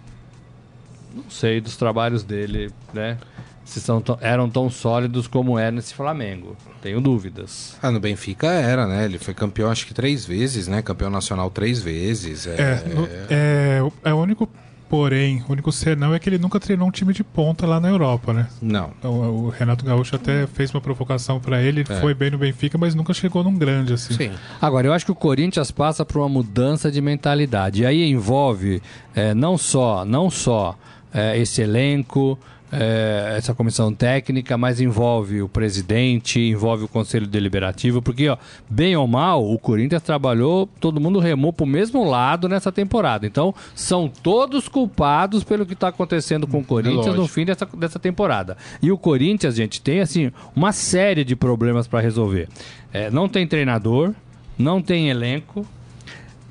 não 1.15 1.29
sei 1.29 1.61
dos 1.61 1.77
trabalhos 1.77 2.23
dele, 2.23 2.71
né? 2.93 3.19
Se 3.65 3.81
são 3.81 4.03
eram 4.21 4.49
tão 4.49 4.71
sólidos 4.71 5.27
como 5.27 5.59
é 5.59 5.71
nesse 5.71 5.95
Flamengo. 5.95 6.57
Tenho 6.81 7.01
dúvidas. 7.01 7.77
Ah, 7.83 7.91
no 7.91 7.99
Benfica 7.99 8.47
era, 8.47 8.87
né? 8.87 9.07
Ele 9.07 9.19
foi 9.19 9.35
campeão 9.35 9.71
acho 9.71 9.87
que 9.87 9.95
três 9.95 10.25
vezes, 10.25 10.69
né? 10.69 10.81
Campeão 10.83 11.11
nacional 11.11 11.51
três 11.51 11.81
vezes. 11.81 12.47
É, 12.47 12.53
é, 12.61 13.27
é, 13.31 13.91
é 14.05 14.15
o 14.15 14.19
único 14.19 14.49
Porém, 14.89 15.43
o 15.49 15.53
único 15.53 15.73
senão 15.73 16.15
é 16.15 16.19
que 16.19 16.29
ele 16.29 16.39
nunca 16.39 16.61
treinou 16.61 16.87
um 16.87 16.91
time 16.91 17.13
de 17.13 17.25
ponta 17.25 17.67
lá 17.67 17.81
na 17.81 17.89
Europa, 17.89 18.33
né? 18.33 18.47
Não. 18.61 18.91
Então, 18.99 19.13
o 19.13 19.49
Renato 19.49 19.85
Gaúcho 19.85 20.15
até 20.17 20.47
fez 20.47 20.73
uma 20.73 20.81
provocação 20.81 21.41
para 21.41 21.61
ele, 21.61 21.85
é. 21.89 22.01
foi 22.01 22.15
bem 22.15 22.31
no 22.31 22.39
Benfica, 22.39 22.77
mas 22.77 22.95
nunca 22.95 23.13
chegou 23.15 23.43
num 23.43 23.57
grande 23.57 23.93
assim. 23.93 24.15
Sim. 24.15 24.31
Agora, 24.61 24.87
eu 24.87 24.93
acho 24.93 25.05
que 25.05 25.13
o 25.13 25.15
Corinthians 25.15 25.71
passa 25.71 26.05
por 26.05 26.19
uma 26.19 26.29
mudança 26.29 26.91
de 26.91 27.01
mentalidade. 27.01 27.83
E 27.83 27.87
aí 27.87 28.09
envolve 28.09 28.83
é, 29.15 29.35
não 29.35 29.57
só, 29.57 30.05
não 30.05 30.31
só 30.31 30.77
é, 31.13 31.39
esse 31.39 31.63
elenco, 31.63 32.39
é, 32.77 33.35
essa 33.37 33.55
comissão 33.55 33.95
técnica, 33.95 34.59
mas 34.59 34.81
envolve 34.81 35.41
o 35.41 35.49
presidente, 35.49 36.41
envolve 36.41 36.85
o 36.85 36.89
conselho 36.89 37.27
deliberativo, 37.27 38.03
porque, 38.03 38.29
ó, 38.29 38.37
bem 38.69 38.97
ou 38.97 39.07
mal, 39.07 39.49
o 39.49 39.57
Corinthians 39.59 40.03
trabalhou, 40.03 40.69
todo 40.81 41.01
mundo 41.01 41.21
remou 41.21 41.53
para 41.53 41.65
o 41.65 41.69
mesmo 41.69 42.05
lado 42.05 42.49
nessa 42.49 42.73
temporada. 42.73 43.27
Então, 43.27 43.55
são 43.75 44.09
todos 44.09 44.69
culpados 44.69 45.45
pelo 45.45 45.65
que 45.65 45.75
está 45.75 45.89
acontecendo 45.89 46.47
com 46.47 46.59
o 46.59 46.65
Corinthians 46.65 47.15
é 47.15 47.17
no 47.17 47.29
fim 47.29 47.45
dessa, 47.45 47.65
dessa 47.77 47.99
temporada. 47.99 48.57
E 48.83 48.91
o 48.91 48.99
Corinthians, 48.99 49.55
gente, 49.55 49.81
tem 49.81 50.01
assim 50.01 50.33
uma 50.57 50.73
série 50.73 51.25
de 51.25 51.37
problemas 51.37 51.87
para 51.87 52.01
resolver. 52.01 52.49
É, 52.93 53.11
não 53.11 53.29
tem 53.29 53.47
treinador, 53.47 54.13
não 54.59 54.83
tem 54.83 55.11
elenco, 55.11 55.65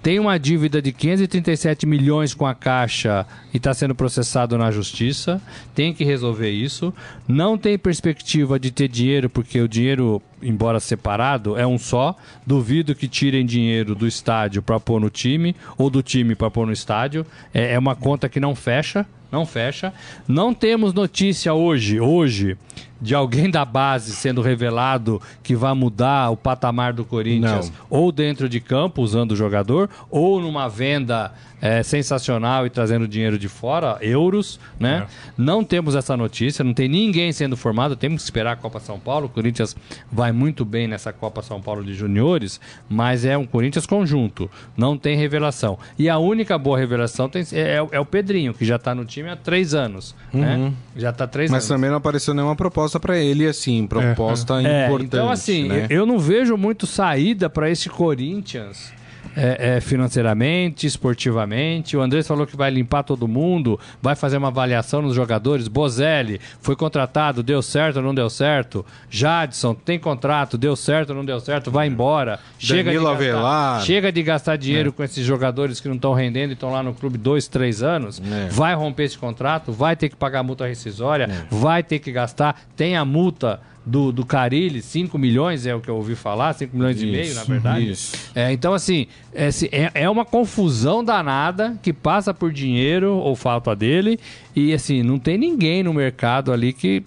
tem 0.04 0.20
uma 0.20 0.38
dívida 0.38 0.82
de 0.82 0.92
537 0.92 1.86
milhões 1.86 2.34
com 2.34 2.46
a 2.46 2.54
Caixa 2.54 3.26
e 3.54 3.58
está 3.58 3.74
sendo 3.74 3.96
processado 3.96 4.58
na 4.58 4.70
Justiça. 4.70 5.42
Tem 5.74 5.94
que 5.94 6.04
resolver 6.04 6.50
isso. 6.50 6.94
Não 7.26 7.58
tem 7.58 7.78
perspectiva 7.78 8.60
de 8.60 8.70
ter 8.70 8.90
dinheiro, 8.90 9.30
porque 9.30 9.62
o 9.62 9.68
dinheiro, 9.68 10.22
embora 10.44 10.80
separado, 10.80 11.58
é 11.58 11.66
um 11.66 11.78
só. 11.78 12.16
Duvido 12.46 12.94
que 12.94 13.08
tirem 13.08 13.46
dinheiro 13.46 13.96
do 13.96 14.08
estádio 14.08 14.62
para 14.62 14.80
pôr 14.80 15.00
no 15.00 15.10
time 15.10 15.56
ou 15.78 15.90
do 15.90 16.04
time 16.04 16.36
para 16.36 16.52
pôr 16.52 16.66
no 16.66 16.74
estádio. 16.74 17.26
É, 17.54 17.74
é 17.74 17.80
uma 17.80 17.96
conta 17.96 18.30
que 18.30 18.40
não 18.40 18.56
fecha. 18.56 19.06
Não 19.32 19.48
fecha. 19.48 19.92
Não 20.28 20.54
temos 20.54 20.94
notícia 20.94 21.56
hoje, 21.56 22.00
hoje, 22.00 22.56
de 23.02 23.16
alguém 23.16 23.50
da 23.50 23.66
base 23.66 24.16
sendo 24.16 24.44
revelado 24.44 25.20
que 25.42 25.56
vai 25.56 25.74
mudar 25.74 26.30
o 26.30 26.38
patamar 26.38 26.94
do 26.94 27.04
Corinthians, 27.04 27.72
Não. 27.72 27.76
ou 27.90 28.12
dentro 28.12 28.48
de 28.48 28.60
campo, 28.60 29.02
usando 29.02 29.32
o 29.32 29.36
jogador, 29.36 29.90
ou 30.08 30.40
numa 30.40 30.70
venda 30.70 31.34
é, 31.66 31.82
sensacional 31.82 32.66
e 32.68 32.70
trazendo 32.70 33.08
dinheiro 33.08 33.40
de 33.40 33.48
fora, 33.48 33.98
euros, 34.02 34.60
né? 34.78 35.08
Não 35.38 35.64
temos 35.64 35.96
essa 35.96 36.18
notícia, 36.18 36.62
não 36.62 36.74
tem 36.74 36.90
ninguém 36.90 37.32
sendo 37.32 37.56
formado, 37.56 37.96
temos 37.96 38.22
que 38.22 38.26
esperar 38.26 38.52
a 38.52 38.56
Copa 38.58 38.82
São 38.82 39.00
Paulo. 39.00 39.28
O 39.28 39.30
Corinthians 39.30 39.74
vai 40.12 40.34
muito 40.34 40.66
bem 40.66 40.90
nessa 40.90 41.14
Copa 41.14 41.42
São 41.42 41.62
Paulo 41.62 41.82
de 41.82 41.94
Juniores, 41.94 42.60
mas 42.90 43.24
é 43.24 43.38
um 43.38 43.46
Corinthians 43.46 43.86
conjunto, 43.86 44.52
não 44.76 44.98
tem 44.98 45.16
revelação. 45.16 45.80
E 45.98 46.10
a 46.10 46.18
única 46.18 46.58
boa 46.58 46.78
revelação 46.78 47.30
tem- 47.30 47.46
é, 47.54 47.76
é 47.92 48.00
o 48.00 48.06
Pedrinho, 48.06 48.54
que 48.54 48.66
já 48.66 48.76
está 48.76 48.94
no 48.94 49.06
time 49.06 49.30
há 49.30 49.38
três 49.38 49.74
anos, 49.74 50.14
né? 50.34 50.74
Já 50.98 51.12
está 51.12 51.26
três 51.26 51.50
Mas 51.50 51.64
anos. 51.64 51.68
também 51.70 51.90
não 51.90 51.98
apareceu 51.98 52.34
nenhuma 52.34 52.58
proposta 52.58 53.00
pra 53.00 53.18
ele, 53.18 53.48
assim, 53.48 53.88
proposta 53.88 54.62
É, 54.62 54.88
importante. 54.88 55.06
então, 55.08 55.32
assim, 55.32 55.68
né? 55.70 55.88
eu 55.90 56.06
não 56.06 56.20
vejo 56.20 56.58
muito 56.58 56.86
saída 56.86 57.50
para 57.50 57.70
esse 57.70 57.90
Corinthians. 57.90 58.92
É, 59.36 59.78
é, 59.78 59.82
financeiramente, 59.82 60.86
esportivamente. 60.88 61.98
O 61.98 62.02
Andrés 62.02 62.28
falou 62.28 62.46
que 62.46 62.56
vai 62.56 62.70
limpar 62.70 63.04
todo 63.04 63.28
mundo, 63.28 63.80
vai 64.02 64.16
fazer 64.16 64.38
uma 64.38 64.48
avaliação 64.50 65.02
nos 65.02 65.16
jogadores. 65.16 65.68
Bozelli 65.68 66.40
foi 66.62 66.76
contratado, 66.76 67.44
deu 67.44 67.62
certo 67.62 67.98
ou 67.98 68.04
não 68.04 68.14
deu 68.14 68.30
certo? 68.30 68.86
Jadson 69.10 69.74
tem 69.74 70.00
contrato, 70.00 70.58
deu 70.58 70.76
certo 70.76 71.12
ou 71.12 71.16
não 71.16 71.26
deu 71.26 71.40
certo? 71.40 71.72
Vai 71.72 71.88
embora. 71.88 72.40
Chega 72.58 72.92
de, 72.92 72.98
gastar, 72.98 73.12
Avelar. 73.12 73.82
chega 73.82 74.12
de 74.12 74.24
gastar 74.24 74.56
dinheiro 74.58 74.94
com 74.94 75.04
esses 75.04 75.26
jogadores 75.26 75.80
que 75.80 75.88
não 75.88 75.96
estão 75.96 76.14
rendendo 76.14 76.52
e 76.52 76.54
estão 76.54 76.72
lá 76.72 76.84
no 76.84 76.94
clube 76.94 77.18
dois, 77.18 77.48
três 77.48 77.84
anos. 77.84 78.22
É. 78.22 78.50
Vai 78.50 78.74
romper 78.76 79.04
esse 79.04 79.18
contrato, 79.18 79.72
vai 79.72 79.96
ter 79.96 80.10
que 80.10 80.16
pagar 80.16 80.40
a 80.40 80.44
multa 80.44 80.66
rescisória, 80.68 81.30
vai 81.50 81.84
ter 81.84 82.00
que 82.00 82.12
gastar. 82.12 82.62
Tem 82.76 82.96
a 82.96 83.06
multa 83.06 83.60
do, 83.86 84.12
do 84.12 84.26
Carilli, 84.26 84.82
5 84.82 85.18
milhões 85.18 85.66
é 85.66 85.76
o 85.76 85.82
que 85.82 85.90
eu 85.90 85.96
ouvi 85.96 86.16
falar, 86.16 86.54
5 86.54 86.76
milhões 86.76 87.02
e 87.02 87.06
meio, 87.06 87.36
na 87.36 87.44
verdade. 87.44 87.92
isso. 87.92 88.16
É, 88.34 88.52
então, 88.52 88.74
assim, 88.74 89.08
é, 89.34 89.50
é, 89.72 89.92
é 90.04 90.10
uma 90.10 90.24
confusão 90.24 91.04
danada 91.04 91.78
que 91.82 91.92
passa 91.92 92.34
por 92.34 92.52
dinheiro 92.52 93.14
ou 93.14 93.36
falta 93.36 93.76
dele. 93.76 94.20
E, 94.56 94.74
assim, 94.74 95.04
não 95.04 95.20
tem 95.20 95.38
ninguém 95.38 95.84
no 95.84 95.94
mercado 95.94 96.52
ali 96.52 96.72
que. 96.72 97.04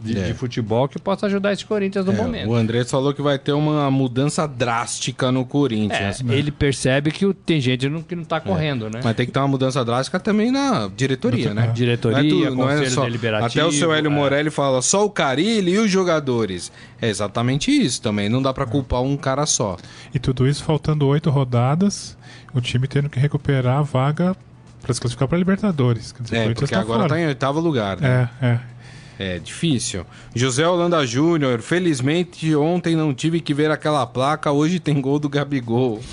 De, 0.00 0.16
É. 0.16 0.26
de 0.28 0.34
futebol 0.34 0.86
que 0.88 0.96
possa 0.98 1.26
ajudar 1.26 1.52
esse 1.52 1.64
Corinthians 1.64 2.04
no 2.06 2.12
É, 2.12 2.16
momento. 2.16 2.48
o 2.48 2.54
Andrés 2.54 2.88
falou 2.88 3.12
que 3.12 3.20
vai 3.20 3.36
ter 3.38 3.52
uma 3.52 3.90
mudança 3.90 4.46
drástica 4.46 5.32
no 5.32 5.40
É, 5.40 5.44
Corinthians. 5.44 6.20
ele 6.28 6.52
percebe 6.52 7.10
que 7.10 7.26
o- 7.26 7.34
tem 7.34 7.60
gente 7.60 7.88
não- 7.88 8.00
que 8.02 8.14
não 8.14 8.22
tá 8.24 8.40
correndo, 8.40 8.88
né? 8.88 9.00
Mas 9.02 9.16
tem 9.16 9.26
que 9.26 9.32
ter 9.32 9.40
uma 9.40 9.48
mudança 9.48 9.84
drástica 9.84 10.20
também 10.20 10.52
na 10.52 10.88
diretoria, 10.96 11.52
né? 11.52 11.72
Diretoria, 11.74 12.48
Não 12.50 12.68
é 12.70 12.74
conselho 12.74 12.90
só- 12.92 13.04
deliberativo, 13.04 13.46
Até 13.46 13.64
o 13.64 13.72
seu 13.72 13.92
Hélio 13.92 14.08
é. 14.10 14.14
Morelli 14.14 14.50
fala 14.50 14.80
só 14.82 15.04
o 15.04 15.10
Carilli 15.10 15.72
e 15.72 15.78
os 15.78 15.90
jogadores. 15.90 16.70
É 17.02 17.08
exatamente 17.08 17.70
isso 17.72 18.00
também. 18.00 18.28
Não 18.28 18.40
dá 18.40 18.52
pra 18.54 18.66
culpar 18.66 19.02
um 19.02 19.16
cara 19.16 19.46
só. 19.46 19.76
E 20.14 20.18
tudo 20.20 20.46
isso 20.46 20.62
faltando 20.62 21.06
oito 21.08 21.28
rodadas, 21.28 22.16
o 22.54 22.60
time 22.60 22.86
tendo 22.86 23.08
que 23.08 23.18
recuperar 23.18 23.78
a 23.78 23.82
vaga 23.82 24.36
para 24.80 24.94
se 24.94 25.00
classificar 25.00 25.26
para 25.26 25.36
Libertadores. 25.38 26.12
Quer 26.12 26.22
dizer, 26.22 26.36
É, 26.36 26.38
Corinthians 26.42 26.60
porque 26.60 26.74
tá 26.74 26.80
agora 26.80 26.98
fora. 27.00 27.08
tá 27.14 27.20
em 27.20 27.26
oitavo 27.26 27.58
lugar. 27.60 28.00
Né? 28.00 28.28
É, 28.40 28.46
é. 28.46 28.60
É 29.18 29.38
difícil. 29.38 30.06
José 30.32 30.66
Holanda 30.66 31.04
Júnior, 31.04 31.60
felizmente 31.60 32.54
ontem 32.54 32.94
não 32.94 33.12
tive 33.12 33.40
que 33.40 33.52
ver 33.52 33.68
aquela 33.68 34.06
placa, 34.06 34.52
hoje 34.52 34.78
tem 34.78 35.00
gol 35.00 35.18
do 35.18 35.28
Gabigol. 35.28 36.00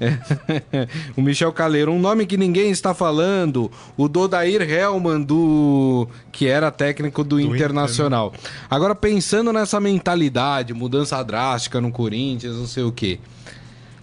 É. 0.00 0.88
o 1.14 1.20
Michel 1.20 1.52
Caleiro, 1.52 1.92
um 1.92 1.98
nome 1.98 2.24
que 2.24 2.36
ninguém 2.36 2.70
está 2.70 2.94
falando, 2.94 3.70
o 3.98 4.08
Dodair 4.08 4.62
Hellman, 4.62 5.20
do... 5.20 6.08
que 6.32 6.46
era 6.46 6.70
técnico 6.70 7.22
do, 7.22 7.38
Internacional. 7.38 8.32
Agora, 8.70 8.94
pensando 8.94 9.52
nessa 9.52 9.78
mentalidade, 9.78 10.72
mudança 10.72 11.22
drástica 11.22 11.82
no 11.82 11.90
Corinthians, 11.92 12.56
não 12.56 12.66
sei 12.66 12.84
o 12.84 12.92
quê. 12.92 13.18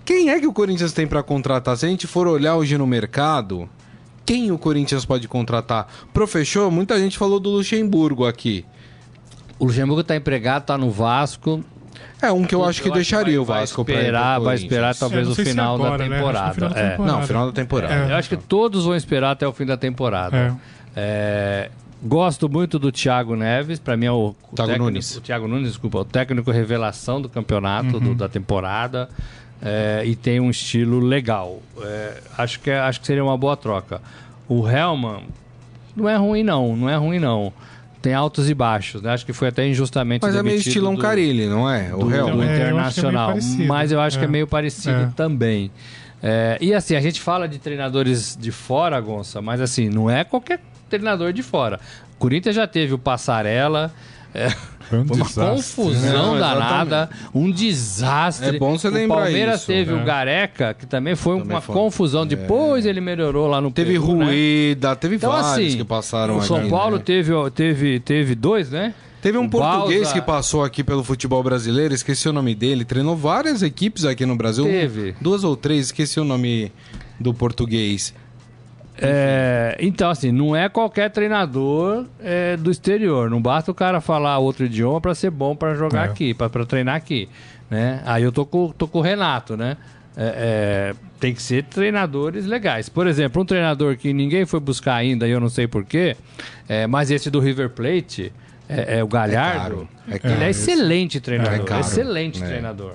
Quem 0.05 0.29
é 0.29 0.39
que 0.39 0.45
o 0.45 0.53
Corinthians 0.53 0.93
tem 0.93 1.07
para 1.07 1.23
contratar? 1.23 1.75
Se 1.75 1.85
a 1.85 1.89
gente 1.89 2.05
for 2.05 2.27
olhar 2.27 2.55
hoje 2.55 2.77
no 2.77 2.85
mercado, 2.85 3.67
quem 4.27 4.51
o 4.51 4.57
Corinthians 4.59 5.05
pode 5.05 5.27
contratar? 5.27 5.87
Pro 6.13 6.27
fechou, 6.27 6.69
muita 6.69 6.99
gente 6.99 7.17
falou 7.17 7.39
do 7.39 7.49
Luxemburgo 7.49 8.27
aqui. 8.27 8.63
O 9.57 9.65
Luxemburgo 9.65 10.03
tá 10.03 10.15
empregado, 10.15 10.65
tá 10.65 10.77
no 10.77 10.91
Vasco. 10.91 11.63
É 12.21 12.31
um 12.31 12.43
que 12.43 12.53
eu 12.53 12.63
acho 12.63 12.81
que 12.81 12.89
Eu 12.89 12.93
deixaria 12.93 13.37
vai- 13.37 13.57
o 13.57 13.59
Vasco 13.61 13.83
vai 13.83 13.85
pra 13.85 13.93
ir 13.93 13.97
pro 13.97 14.05
esperar, 14.05 14.39
vai 14.39 14.55
esperar 14.55 14.95
talvez 14.95 15.27
É, 15.27 15.31
o 15.31 15.35
se 15.35 15.45
final 15.45 15.75
agora, 15.75 15.97
da 15.97 16.09
né? 16.09 16.17
Temporada. 16.17 16.53
final 16.53 16.69
da 16.69 16.79
É. 16.79 16.89
temporada. 16.91 17.17
Não, 17.19 17.27
final 17.27 17.45
da 17.47 17.51
temporada. 17.53 17.93
É. 17.93 18.11
Eu 18.11 18.15
acho 18.15 18.29
que 18.29 18.37
todos 18.37 18.85
vão 18.85 18.95
esperar 18.95 19.31
até 19.31 19.47
o 19.47 19.51
fim 19.53 19.65
da 19.65 19.77
temporada. 19.77 20.37
É. 20.37 20.53
É, 20.95 21.69
gosto 22.03 22.49
muito 22.49 22.77
do 22.79 22.91
Thiago 22.91 23.35
Neves, 23.35 23.79
para 23.79 23.95
mim 23.95 24.07
é 24.07 24.11
o, 24.11 24.35
o 24.51 24.55
Thiago 24.55 24.55
técnico, 24.71 24.83
Nunes. 24.83 25.15
O 25.15 25.21
Thiago 25.21 25.47
Nunes, 25.47 25.67
desculpa, 25.69 25.99
o 25.99 26.05
técnico 26.05 26.51
revelação 26.51 27.21
do 27.21 27.29
campeonato, 27.29 27.99
do- 27.99 28.13
da 28.15 28.27
temporada. 28.27 29.09
É, 29.61 30.03
e 30.05 30.15
tem 30.15 30.39
um 30.39 30.49
estilo 30.49 30.99
legal. 30.99 31.61
É, 31.81 32.17
acho, 32.37 32.59
que, 32.59 32.69
é- 32.69 32.79
acho 32.79 32.99
que 33.01 33.07
seria 33.07 33.23
uma 33.23 33.37
boa 33.37 33.55
troca. 33.57 34.01
O 34.47 34.67
Hellman 34.67 35.23
não 35.95 36.07
é 36.07 36.15
ruim, 36.15 36.43
não. 36.43 36.75
Não 36.75 36.89
é 36.89 36.95
ruim, 36.95 37.19
não. 37.19 37.51
Tem 38.01 38.13
altos 38.13 38.49
e 38.49 38.53
baixos, 38.53 39.01
né? 39.01 39.11
Acho 39.11 39.25
que 39.25 39.33
foi 39.33 39.47
até 39.49 39.67
injustamente 39.67 40.21
Mas 40.21 40.35
é 40.35 40.43
meio 40.43 40.57
estilão 40.57 40.93
do- 40.95 41.01
Carilli, 41.01 41.47
não 41.47 41.69
é? 41.69 41.93
O 41.93 41.97
do, 42.05 42.13
É, 42.13 42.17
que 42.23 42.29
é 42.29 42.55
Internacional. 42.67 43.29
parecido. 43.29 43.65
mas 43.65 43.91
eu 43.91 43.99
acho 43.99 44.17
que 44.19 44.23
é 44.23 44.27
É. 44.27 44.31
meio 44.31 44.47
parecido 44.47 45.01
É. 45.01 45.09
também. 45.15 45.71
É, 46.21 46.57
e 46.61 46.73
assim, 46.73 46.95
a 46.95 47.01
gente 47.01 47.19
fala 47.19 47.47
de 47.47 47.57
treinadores 47.59 48.37
de 48.39 48.51
fora, 48.51 48.99
Gonça, 49.01 49.41
mas 49.41 49.59
assim, 49.59 49.89
não 49.89 50.09
é 50.09 50.23
qualquer 50.23 50.59
treinador 50.89 51.33
de 51.33 51.43
fora. 51.43 51.79
O 52.15 52.17
Corinthians 52.17 52.55
já 52.55 52.65
teve 52.67 52.93
o 52.93 52.97
Passarela. 52.97 53.91
é, 54.87 54.89
Foi 54.89 54.99
um 54.99 55.05
foi 55.07 55.15
uma 55.17 55.25
desastre. 55.25 55.55
confusão 55.55 56.33
Não, 56.33 56.39
danada, 56.39 57.09
um 57.33 57.51
desastre. 57.51 58.55
É 58.55 58.59
bom 58.59 58.77
você 58.77 58.87
o 58.87 58.91
lembrar 58.91 59.23
Palmeiras 59.23 59.57
isso, 59.59 59.67
teve 59.67 59.91
é. 59.91 59.95
o 59.95 60.03
Gareca, 60.03 60.73
que 60.73 60.85
também 60.85 61.15
foi 61.15 61.37
Também 61.37 61.53
uma 61.55 61.61
foi. 61.61 61.75
confusão. 61.75 62.25
Depois 62.25 62.85
ele 62.85 63.01
melhorou 63.01 63.47
lá 63.47 63.59
no 63.61 63.71
Teve 63.71 63.91
Peru, 63.93 64.17
né? 64.17 64.25
Teve 64.99 65.15
Então, 65.17 65.31
vários 65.31 65.51
assim, 65.51 65.77
que 65.77 65.83
passaram 65.83 66.37
o 66.37 66.41
São 66.43 66.57
aqui, 66.57 66.69
Paulo 66.69 66.97
né? 66.97 67.03
teve, 67.05 67.31
teve, 67.53 67.99
teve 67.99 68.35
dois, 68.35 68.69
né? 68.71 68.93
Teve 69.21 69.37
um 69.37 69.45
O 69.45 69.49
português 69.49 70.03
Balsa- 70.03 70.13
que 70.13 70.21
passou 70.21 70.63
aqui 70.63 70.83
pelo 70.83 71.03
futebol 71.03 71.41
brasileiro, 71.43 71.93
esqueci 71.93 72.29
o 72.29 72.33
nome 72.33 72.53
dele, 72.53 72.85
treinou 72.85 73.15
várias 73.15 73.61
equipes 73.63 74.05
aqui 74.05 74.25
no 74.25 74.35
Brasil. 74.35 74.63
Teve. 74.65 75.15
Duas 75.19 75.43
ou 75.43 75.57
três, 75.57 75.87
esqueci 75.87 76.19
o 76.19 76.23
nome 76.23 76.71
do 77.19 77.33
português. 77.33 78.13
É, 79.01 79.77
então, 79.79 80.09
assim, 80.09 80.31
não 80.31 80.55
é 80.55 80.67
qualquer 80.69 81.09
treinador 81.11 82.05
é, 82.19 82.57
do 82.57 82.71
exterior. 82.71 83.29
Não 83.29 83.41
basta 83.41 83.69
o 83.71 83.73
cara 83.73 84.01
falar 84.01 84.37
outro 84.39 84.65
idioma 84.65 84.99
para 85.01 85.13
ser 85.15 85.29
bom 85.29 85.55
para 85.55 85.75
jogar 85.75 86.07
É. 86.07 86.09
aqui, 86.11 86.33
para 86.33 86.65
treinar 86.65 86.95
aqui. 86.95 87.29
Né? 87.69 88.01
Aí 88.05 88.23
eu 88.23 88.31
tô 88.31 88.45
com, 88.45 88.69
tô 88.71 88.87
com 88.87 88.99
o 88.99 89.01
Renato, 89.01 89.55
né? 89.57 89.77
É, 90.19 90.93
é, 90.93 90.95
tem 91.19 91.33
que 91.33 91.41
ser 91.41 91.63
treinadores 91.65 92.45
legais. 92.45 92.89
Por 92.89 93.05
exemplo, 93.05 93.41
um 93.41 93.45
treinador 93.45 93.95
que 93.97 94.11
ninguém 94.13 94.45
foi 94.45 94.59
buscar 94.59 94.95
ainda, 94.95 95.27
e 95.27 95.31
eu 95.31 95.39
não 95.39 95.49
sei 95.49 95.67
porquê, 95.67 96.15
é, 96.67 96.87
mas 96.87 97.11
esse 97.11 97.29
do 97.29 97.39
River 97.39 97.69
Plate, 97.69 98.31
é, 98.67 99.03
o 99.03 99.07
Galhardo. 99.07 99.59
caro, 99.59 99.89
é 100.07 100.11
ele 100.11 100.19
caro. 100.19 100.41
é 100.43 100.49
excelente 100.49 101.19
treinador. 101.19 101.65
Caro. 101.65 101.81
excelente 101.81 102.41
É. 102.43 102.47
treinador. 102.47 102.93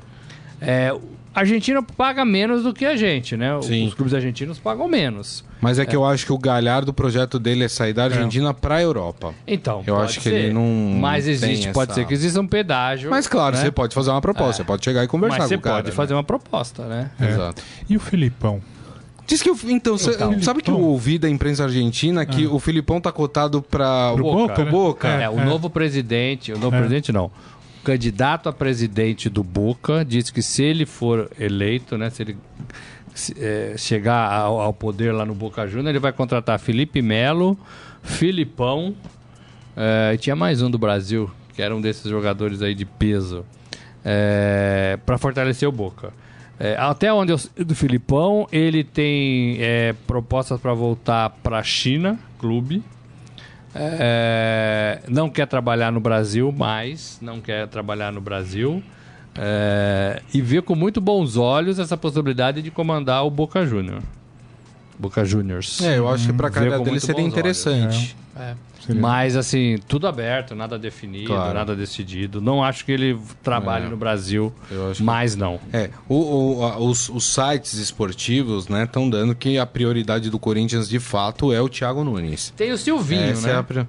É, 0.60 0.92
a 1.34 1.40
Argentina 1.40 1.82
paga 1.82 2.24
menos 2.24 2.62
do 2.62 2.72
que 2.74 2.84
a 2.84 2.96
gente, 2.96 3.36
né? 3.36 3.58
Sim. 3.62 3.86
Os 3.86 3.94
clubes 3.94 4.12
argentinos 4.14 4.58
pagam 4.58 4.86
menos. 4.88 5.44
Mas 5.60 5.78
é 5.78 5.86
que 5.86 5.94
eu 5.94 6.04
acho 6.04 6.26
que 6.26 6.32
o 6.32 6.38
Galhardo, 6.38 6.90
o 6.90 6.94
projeto 6.94 7.38
dele 7.38 7.64
é 7.64 7.68
sair 7.68 7.92
da 7.92 8.04
Argentina 8.04 8.52
pra 8.52 8.82
Europa. 8.82 9.32
Então, 9.46 9.82
Eu 9.86 9.94
pode 9.94 10.06
acho 10.06 10.20
que 10.20 10.28
ser. 10.28 10.34
ele 10.34 10.52
não 10.52 10.98
Mas 11.00 11.24
tem 11.24 11.32
existe, 11.34 11.70
pode 11.72 11.92
essa- 11.92 12.00
ser 12.00 12.06
que 12.06 12.12
exista 12.14 12.40
um 12.40 12.46
pedágio. 12.46 13.08
Mas 13.10 13.26
claro, 13.28 13.56
né? 13.56 13.62
você 13.62 13.70
pode 13.70 13.94
fazer 13.94 14.10
uma 14.10 14.20
proposta, 14.20 14.54
você 14.62 14.64
pode 14.64 14.84
chegar 14.84 15.04
e 15.04 15.06
conversar 15.08 15.38
Mas 15.38 15.44
com 15.44 15.48
você 15.48 15.54
o 15.54 15.60
cara. 15.60 15.76
pode 15.76 15.86
né? 15.90 15.92
fazer 15.94 16.14
uma 16.14 16.24
proposta, 16.24 16.84
né? 16.86 17.10
É. 17.20 17.28
Exato. 17.28 17.62
E 17.88 17.96
o 17.96 18.00
Filipão? 18.00 18.60
Diz 19.24 19.40
que 19.40 19.48
o, 19.48 19.56
então, 19.68 19.96
cê- 19.96 20.10
Então. 20.10 20.42
sabe 20.42 20.60
que 20.62 20.70
eu 20.70 20.78
ouvi 20.80 21.16
da 21.16 21.30
imprensa 21.30 21.62
argentina 21.62 22.26
que 22.26 22.44
o 22.46 22.58
Filipão 22.58 23.00
tá 23.00 23.12
cotado 23.12 23.62
pra 23.62 24.12
Pro 24.14 24.26
o 24.26 24.32
Boca, 24.32 24.54
pro 24.54 24.64
né? 24.64 24.70
Boca. 24.70 25.08
É, 25.08 25.30
o 25.30 25.42
novo 25.44 25.70
presidente, 25.70 26.52
o 26.52 26.58
novo 26.58 26.74
É. 26.74 26.78
presidente 26.80 27.12
não. 27.12 27.30
Candidato 27.84 28.48
a 28.48 28.52
presidente 28.52 29.28
do 29.28 29.42
Boca 29.42 30.04
disse 30.04 30.32
que 30.32 30.42
se 30.42 30.62
ele 30.62 30.86
for 30.86 31.30
eleito, 31.38 31.98
né, 31.98 32.10
se 32.10 32.22
ele 32.22 32.36
se, 33.14 33.34
é, 33.38 33.74
chegar 33.76 34.32
ao, 34.32 34.60
ao 34.60 34.72
poder 34.72 35.12
lá 35.12 35.24
no 35.24 35.34
Boca 35.34 35.66
Juniors, 35.66 35.88
ele 35.88 35.98
vai 35.98 36.12
contratar 36.12 36.58
Felipe 36.58 37.02
Melo, 37.02 37.58
Filipão, 38.02 38.94
é, 39.76 40.12
e 40.14 40.18
tinha 40.18 40.36
mais 40.36 40.62
um 40.62 40.70
do 40.70 40.78
Brasil, 40.78 41.30
que 41.54 41.62
era 41.62 41.74
um 41.74 41.80
desses 41.80 42.10
jogadores 42.10 42.62
aí 42.62 42.74
de 42.74 42.84
peso, 42.84 43.44
para 45.04 45.18
fortalecer 45.18 45.68
o 45.68 45.72
Boca. 45.72 46.12
É, 46.64 46.76
até 46.78 47.12
onde 47.12 47.32
eu 47.32 47.64
do 47.64 47.74
Filipão, 47.74 48.46
ele 48.52 48.84
tem 48.84 49.56
é, 49.58 49.92
propostas 50.06 50.60
para 50.60 50.72
voltar 50.72 51.30
para 51.42 51.58
a 51.58 51.62
China, 51.64 52.16
clube. 52.38 52.84
É, 53.74 55.00
não 55.08 55.30
quer 55.30 55.46
trabalhar 55.46 55.90
no 55.90 56.00
Brasil 56.00 56.52
mais, 56.52 57.18
não 57.20 57.40
quer 57.40 57.66
trabalhar 57.68 58.12
no 58.12 58.20
Brasil. 58.20 58.82
É, 59.34 60.20
e 60.32 60.42
vê 60.42 60.60
com 60.60 60.74
muito 60.74 61.00
bons 61.00 61.36
olhos 61.36 61.78
essa 61.78 61.96
possibilidade 61.96 62.60
de 62.60 62.70
comandar 62.70 63.24
o 63.24 63.30
Boca 63.30 63.64
Júnior. 63.64 64.02
Boca 64.98 65.24
Juniors. 65.24 65.80
É, 65.80 65.98
eu 65.98 66.08
acho 66.08 66.26
que 66.26 66.32
pra 66.32 66.48
Vê 66.48 66.54
carreira 66.54 66.78
com 66.78 66.84
dele 66.84 67.00
seria 67.00 67.24
interessante. 67.24 68.16
É. 68.36 68.54
Seria- 68.86 69.00
Mas 69.00 69.36
assim, 69.36 69.78
tudo 69.86 70.06
aberto, 70.08 70.54
nada 70.54 70.78
definido, 70.78 71.28
Claro. 71.28 71.54
nada 71.54 71.76
decidido. 71.76 72.40
Não 72.40 72.64
acho 72.64 72.84
que 72.84 72.90
ele 72.92 73.16
trabalhe 73.42 73.86
É. 73.86 73.88
no 73.88 73.96
Brasil, 73.96 74.52
Eu 74.70 74.90
acho 74.90 74.98
que- 74.98 75.02
mas 75.04 75.36
não. 75.36 75.60
É, 75.72 75.88
o- 76.08 76.58
o- 76.58 76.64
a- 76.64 76.78
os, 76.78 77.08
os 77.08 77.24
sites 77.32 77.74
esportivos, 77.74 78.68
né, 78.68 78.84
estão 78.84 79.08
dando 79.08 79.34
que 79.34 79.56
a 79.58 79.64
prioridade 79.66 80.30
do 80.30 80.38
Corinthians 80.38 80.88
de 80.88 80.98
fato 80.98 81.52
é 81.52 81.60
o 81.60 81.68
Thiago 81.68 82.02
Nunes. 82.02 82.52
Tem 82.56 82.72
o 82.72 82.78
Silvinho, 82.78 83.22
Essa 83.22 83.46
né? 83.48 83.52
é 83.54 83.56
a 83.58 83.62
pri- 83.62 83.86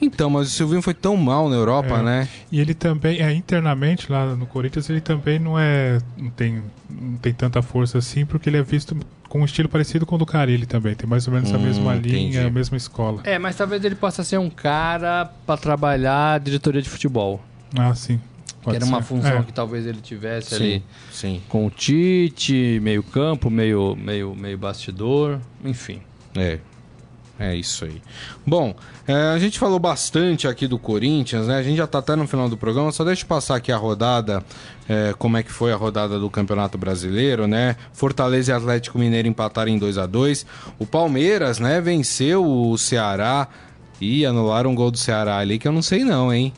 Então, 0.00 0.28
mas 0.28 0.48
o 0.48 0.50
Silvinho 0.50 0.82
foi 0.82 0.92
tão 0.92 1.16
mal 1.16 1.48
na 1.48 1.56
Europa, 1.56 1.94
É. 1.98 2.02
né? 2.02 2.28
E 2.52 2.60
ele 2.60 2.74
também, 2.74 3.18
é, 3.20 3.32
internamente 3.32 4.12
lá 4.12 4.36
no 4.36 4.44
Corinthians, 4.46 4.90
ele 4.90 5.00
também 5.00 5.38
não 5.38 5.58
é. 5.58 5.98
Não 6.18 6.28
tem, 6.30 6.62
não 6.90 7.16
tem 7.16 7.32
tanta 7.32 7.62
força 7.62 7.96
assim, 7.96 8.26
porque 8.26 8.50
ele 8.50 8.58
é 8.58 8.62
visto 8.62 8.94
com 9.36 9.42
um 9.42 9.44
estilo 9.44 9.68
parecido 9.68 10.04
com 10.06 10.14
o 10.16 10.18
do 10.18 10.26
Carilli 10.26 10.66
também. 10.66 10.94
Tem 10.94 11.08
mais 11.08 11.26
ou 11.26 11.32
menos 11.34 11.52
a 11.52 11.56
Hum, 11.56 11.62
mesma 11.62 11.96
entendi. 11.96 12.14
linha, 12.16 12.46
a 12.46 12.50
mesma 12.50 12.76
escola. 12.76 13.20
É, 13.24 13.38
mas 13.38 13.56
talvez 13.56 13.84
ele 13.84 13.94
possa 13.94 14.24
ser 14.24 14.38
um 14.38 14.50
cara 14.50 15.30
para 15.46 15.56
trabalhar 15.58 16.34
a 16.34 16.38
diretoria 16.38 16.80
de 16.82 16.88
futebol. 16.88 17.40
Ah, 17.76 17.94
sim. 17.94 18.18
que 18.46 18.70
Pode 18.72 18.76
era 18.78 18.84
uma 18.86 19.00
ser. 19.00 19.06
função 19.08 19.38
É. 19.38 19.42
que 19.44 19.52
talvez 19.52 19.86
ele 19.86 20.00
tivesse 20.00 20.56
Sim, 20.56 20.64
ali 20.64 20.84
sim. 21.12 21.40
com 21.48 21.66
o 21.66 21.70
Tite, 21.70 22.80
meio 22.82 23.00
campo, 23.02 23.48
meio, 23.48 23.94
meio, 23.94 24.34
meio 24.34 24.58
bastidor, 24.58 25.38
enfim. 25.64 26.00
É. 26.34 26.58
É 27.38 27.54
isso 27.54 27.84
aí. 27.84 28.00
Bom, 28.46 28.74
é, 29.06 29.12
a 29.12 29.38
gente 29.38 29.58
falou 29.58 29.78
bastante 29.78 30.48
aqui 30.48 30.66
do 30.66 30.78
Corinthians, 30.78 31.46
né? 31.46 31.58
A 31.58 31.62
gente 31.62 31.76
já 31.76 31.86
tá 31.86 31.98
até 31.98 32.16
no 32.16 32.26
final 32.26 32.48
do 32.48 32.56
programa, 32.56 32.90
só 32.90 33.04
deixa 33.04 33.24
eu 33.24 33.28
passar 33.28 33.56
aqui 33.56 33.70
a 33.70 33.76
rodada, 33.76 34.42
é, 34.88 35.14
como 35.18 35.36
é 35.36 35.42
que 35.42 35.52
foi 35.52 35.70
a 35.70 35.76
rodada 35.76 36.18
do 36.18 36.30
Campeonato 36.30 36.78
Brasileiro, 36.78 37.46
né? 37.46 37.76
Fortaleza 37.92 38.52
e 38.52 38.54
Atlético 38.54 38.98
Mineiro 38.98 39.28
empataram 39.28 39.70
em 39.70 39.78
2 39.78 39.98
a 39.98 40.06
2 40.06 40.46
O 40.78 40.86
Palmeiras, 40.86 41.58
né, 41.58 41.78
venceu 41.80 42.44
o 42.44 42.78
Ceará 42.78 43.48
e 44.00 44.24
anularam 44.24 44.70
um 44.70 44.74
gol 44.74 44.90
do 44.90 44.98
Ceará 44.98 45.36
ali, 45.36 45.58
que 45.58 45.68
eu 45.68 45.72
não 45.72 45.82
sei 45.82 46.04
não, 46.04 46.32
hein? 46.32 46.54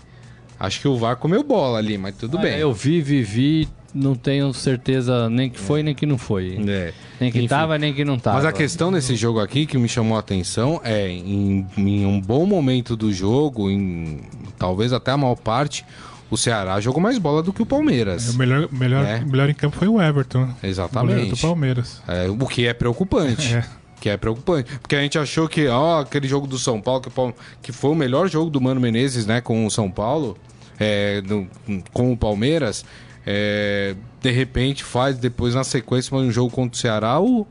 Acho 0.60 0.80
que 0.80 0.88
o 0.88 0.96
VAR 0.96 1.16
comeu 1.16 1.42
bola 1.44 1.78
ali, 1.78 1.96
mas 1.96 2.16
tudo 2.16 2.36
bem. 2.38 2.54
Ah, 2.54 2.58
Eu 2.58 2.72
vi, 2.72 3.00
vi, 3.00 3.22
vi, 3.22 3.68
não 3.94 4.14
tenho 4.14 4.53
certeza 4.53 5.29
nem 5.31 5.48
que 5.51 5.59
foi 5.59 5.83
nem 5.83 5.94
que 5.94 6.05
não 6.07 6.18
foi. 6.18 6.59
É. 6.68 6.92
Nem 7.20 7.33
que 7.33 7.38
Enfim. 7.38 7.48
tava, 7.48 7.79
nem 7.79 7.92
que 7.94 8.05
não 8.05 8.18
tava. 8.18 8.37
Mas 8.37 8.44
a 8.46 8.53
questão 8.53 8.92
desse 8.92 9.16
jogo 9.16 9.40
aqui 9.40 9.66
que 9.66 9.77
me 9.79 9.88
chamou 9.88 10.16
a 10.16 10.20
atenção 10.20 10.81
é, 10.85 11.09
em, 11.09 11.66
em 11.77 12.07
um 12.07 12.20
bom 12.20 12.44
momento 12.46 12.96
do 12.96 13.12
jogo, 13.12 13.70
em 13.70 14.20
talvez 14.59 14.92
até 14.92 15.11
a 15.12 15.16
maior 15.16 15.37
parte, 15.37 15.85
o 16.31 16.37
Ceará 16.37 16.79
jogou 16.81 17.01
mais 17.01 17.16
bola 17.18 17.42
do 17.42 17.53
que 17.53 17.62
o 17.62 17.66
Palmeiras. 17.66 18.35
O 18.35 18.38
melhor, 18.38 18.68
melhor, 18.70 19.05
É. 19.05 19.20
melhor 19.20 19.48
em 19.48 19.55
campo 19.55 19.77
foi 19.77 19.88
o 19.88 20.01
Everton. 20.01 20.48
Exatamente. 20.62 21.12
Goleiro 21.14 21.35
do 21.37 21.40
Palmeiras. 21.40 22.03
É, 22.07 22.29
o 22.29 22.46
que 22.46 22.66
é 22.66 22.74
preocupante. 22.74 23.55
É. 23.55 23.64
Que 24.01 24.11
é 24.11 24.16
preocupante. 24.16 24.70
Porque 24.79 24.94
a 24.94 25.01
gente 25.01 25.18
achou 25.18 25.48
que, 25.48 25.66
ó, 25.66 26.03
aquele 26.03 26.29
jogo 26.29 26.46
do 26.46 26.57
São 26.59 26.81
Paulo, 26.81 27.01
que, 27.01 27.09
o 27.09 27.35
que 27.62 27.72
foi 27.72 27.90
o 27.90 27.94
melhor 27.96 28.29
jogo 28.29 28.48
do 28.51 28.61
Mano 28.61 28.81
Menezes, 28.81 29.27
né, 29.27 29.40
com 29.40 29.66
o 29.66 29.70
São 29.70 29.90
Paulo, 29.90 30.37
é, 30.79 31.20
no- 31.27 31.48
com 31.92 32.12
o 32.12 32.16
Palmeiras, 32.16 32.85
é, 33.30 33.94
de 34.22 34.30
repente 34.30 34.82
faz 34.82 35.18
depois 35.18 35.54
na 35.54 35.62
sequência 35.62 36.16
um 36.16 36.30
jogo 36.30 36.50
contra 36.50 36.74
o 36.74 36.80
Ceará, 36.80 37.20
o, 37.20 37.46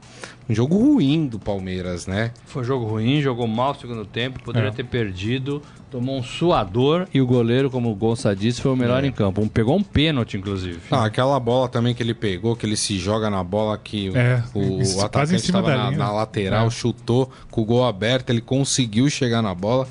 um 0.49 0.55
jogo 0.55 0.75
ruim 0.75 1.27
do 1.27 1.37
Palmeiras, 1.37 2.07
né? 2.07 2.31
Foi 2.47 2.63
um 2.63 2.65
jogo 2.65 2.85
ruim, 2.85 3.21
jogou 3.21 3.47
mal 3.47 3.73
no 3.73 3.79
segundo 3.79 4.03
tempo, 4.05 4.41
poderia 4.41 4.69
É. 4.69 4.71
ter 4.71 4.85
perdido, 4.85 5.61
tomou 5.91 6.17
um 6.17 6.23
suador 6.23 7.07
e 7.13 7.21
o 7.21 7.27
goleiro, 7.27 7.69
como 7.69 7.91
o 7.91 7.95
Gonça 7.95 8.35
disse, 8.35 8.59
foi 8.59 8.71
o 8.71 8.75
melhor 8.75 9.03
em 9.03 9.11
campo. 9.11 9.39
Um, 9.39 9.47
pegou 9.47 9.77
um 9.77 9.83
pênalti, 9.83 10.35
inclusive. 10.35 10.79
Ah, 10.89 11.05
aquela 11.05 11.39
bola 11.39 11.69
também 11.69 11.93
que 11.93 12.01
ele 12.01 12.15
pegou, 12.15 12.55
que 12.55 12.65
ele 12.65 12.75
se 12.75 12.97
joga 12.97 13.29
na 13.29 13.43
bola 13.43 13.77
que 13.77 14.09
o- 14.09 14.17
É, 14.17 14.43
o, 14.55 15.01
atacante 15.01 15.35
estava 15.45 15.69
na, 15.77 15.91
na 15.91 16.11
lateral, 16.11 16.65
É. 16.67 16.69
chutou 16.71 17.29
com 17.51 17.61
o 17.61 17.65
gol 17.65 17.85
aberto, 17.85 18.31
ele 18.31 18.41
conseguiu 18.41 19.07
chegar 19.11 19.43
na 19.43 19.53
bola. 19.53 19.87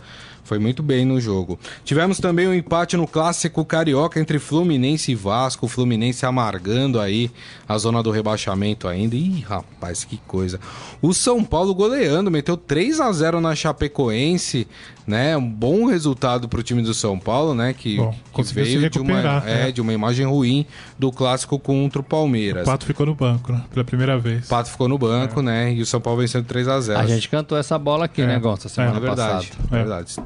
Foi 0.46 0.58
muito 0.60 0.80
bem 0.82 1.04
no 1.04 1.20
jogo. 1.20 1.58
Tivemos 1.84 2.18
também 2.18 2.46
um 2.46 2.54
empate 2.54 2.96
no 2.96 3.06
clássico 3.06 3.64
carioca 3.64 4.20
entre 4.20 4.38
Fluminense 4.38 5.10
e 5.10 5.14
Vasco. 5.14 5.66
O 5.66 5.68
Fluminense 5.68 6.24
amargando 6.24 7.00
aí 7.00 7.30
a 7.68 7.76
zona 7.76 8.00
do 8.00 8.12
rebaixamento 8.12 8.86
ainda. 8.86 9.16
Ih, 9.16 9.40
rapaz, 9.40 10.04
que 10.04 10.18
coisa. 10.26 10.60
O 11.02 11.12
São 11.12 11.42
Paulo 11.42 11.74
goleando, 11.74 12.30
meteu 12.30 12.56
3 12.56 13.00
a 13.00 13.10
0 13.10 13.40
na 13.40 13.56
Chapecoense, 13.56 14.68
né? 15.06 15.36
Um 15.36 15.48
bom 15.48 15.86
resultado 15.86 16.48
pro 16.48 16.62
time 16.62 16.80
doÃo 16.82 17.18
Paulo, 17.20 17.54
né? 17.54 17.72
Que, 17.72 17.96
Bom, 17.96 18.14
que 18.34 18.42
veio 18.54 18.88
de 18.90 18.98
uma, 19.00 19.14
recuperar, 19.16 19.48
é, 19.48 19.64
né? 19.64 19.72
de 19.72 19.80
uma 19.80 19.92
imagem 19.92 20.26
ruim 20.26 20.64
do 20.98 21.10
clássico 21.10 21.58
contra 21.58 22.00
o 22.00 22.04
Palmeiras. 22.04 22.62
O 22.62 22.66
Pato 22.70 22.86
ficou 22.86 23.04
no 23.06 23.14
banco, 23.14 23.52
né? 23.52 23.62
Pela 23.72 23.84
primeira 23.84 24.18
vez. 24.18 24.46
O 24.46 24.48
Pato 24.48 24.70
ficou 24.70 24.88
no 24.88 24.96
banco, 24.98 25.42
né? 25.42 25.72
E 25.72 25.80
o 25.82 25.86
São 25.86 26.00
Paulo 26.00 26.20
vencendo 26.20 26.44
3 26.44 26.68
a 26.68 26.80
0 26.80 27.00
A 27.00 27.06
gente 27.06 27.28
cantou 27.28 27.58
essa 27.58 27.76
bola 27.78 28.04
aqui, 28.04 28.22
É. 28.22 28.26
né, 28.26 28.38
Gonça, 28.38 28.68
semana 28.68 28.96
é 28.96 29.00
verdade, 29.00 29.46
passada. 29.48 29.68
é 29.70 29.74
É. 29.74 29.78
verdade. 29.78 30.16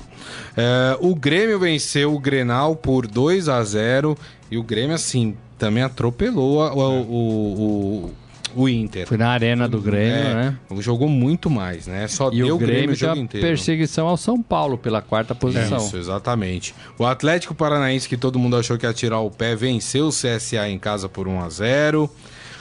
É, 0.57 0.97
o 1.01 1.15
Grêmio 1.15 1.59
venceu 1.59 2.15
o 2.15 2.19
Grenal 2.19 2.75
por 2.77 3.07
2 3.07 3.49
a 3.49 3.63
0 3.63 4.17
e 4.51 4.59
o 4.59 4.63
Grêmio, 4.63 4.95
assim, 4.95 5.37
também 5.59 5.83
atropelou 5.83 6.63
a- 6.63 6.73
o, 6.75 7.03
o, 7.03 8.11
o, 8.55 8.63
o 8.63 8.69
Inter. 8.69 9.07
Foi 9.07 9.17
na 9.17 9.29
arena 9.31 9.69
do 9.69 9.81
Grêmio, 9.81 10.13
É, 10.31 10.35
né? 10.35 10.57
Jogou 10.79 11.09
muito 11.09 11.49
mais, 11.49 11.87
né? 11.87 12.09
Só 12.09 12.31
E 12.33 12.43
deu 12.43 12.57
o 12.57 12.59
Grêmio 12.59 12.97
o 13.01 13.07
uma 13.07 13.17
inteiro. 13.17 13.47
perseguição 13.47 14.09
ao 14.09 14.17
São 14.17 14.43
Paulo 14.43 14.77
pela 14.77 15.01
quarta 15.01 15.35
posição. 15.35 15.79
Isso, 15.79 15.97
exatamente. 15.97 16.75
O 16.99 17.05
Atlético 17.05 17.55
Paranaense, 17.55 18.09
que 18.09 18.17
todo 18.17 18.39
mundo 18.39 18.57
achou 18.57 18.77
que 18.77 18.85
ia 18.87 18.93
tirar 18.93 19.21
o 19.21 19.31
pé, 19.31 19.55
venceu 19.55 20.07
o 20.07 20.11
CSA 20.11 20.69
em 20.69 20.79
casa 20.79 21.09
por 21.09 21.29
1 21.29 21.41
a 21.43 21.49
0 21.49 22.11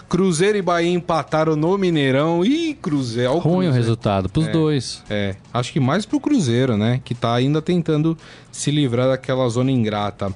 Cruzeiro 0.09 0.57
e 0.57 0.61
Bahia 0.61 0.91
empataram 0.91 1.55
no 1.55 1.77
Mineirão. 1.77 2.43
Ih, 2.43 2.73
Cruzeiro. 2.81 3.31
o 3.33 3.37
Ruim 3.37 3.43
o 3.43 3.53
Cruzeiro. 3.53 3.75
resultado 3.75 4.27
pros 4.29 4.47
É. 4.47 4.51
dois. 4.51 5.03
É, 5.09 5.35
acho 5.53 5.71
que 5.71 5.79
mais 5.79 6.05
pro 6.05 6.19
Cruzeiro, 6.19 6.75
né? 6.75 6.99
Que 7.05 7.13
tá 7.13 7.33
ainda 7.35 7.61
tentando 7.61 8.17
se 8.51 8.71
livrar 8.71 9.07
daquela 9.07 9.47
zona 9.49 9.71
ingrata. 9.71 10.33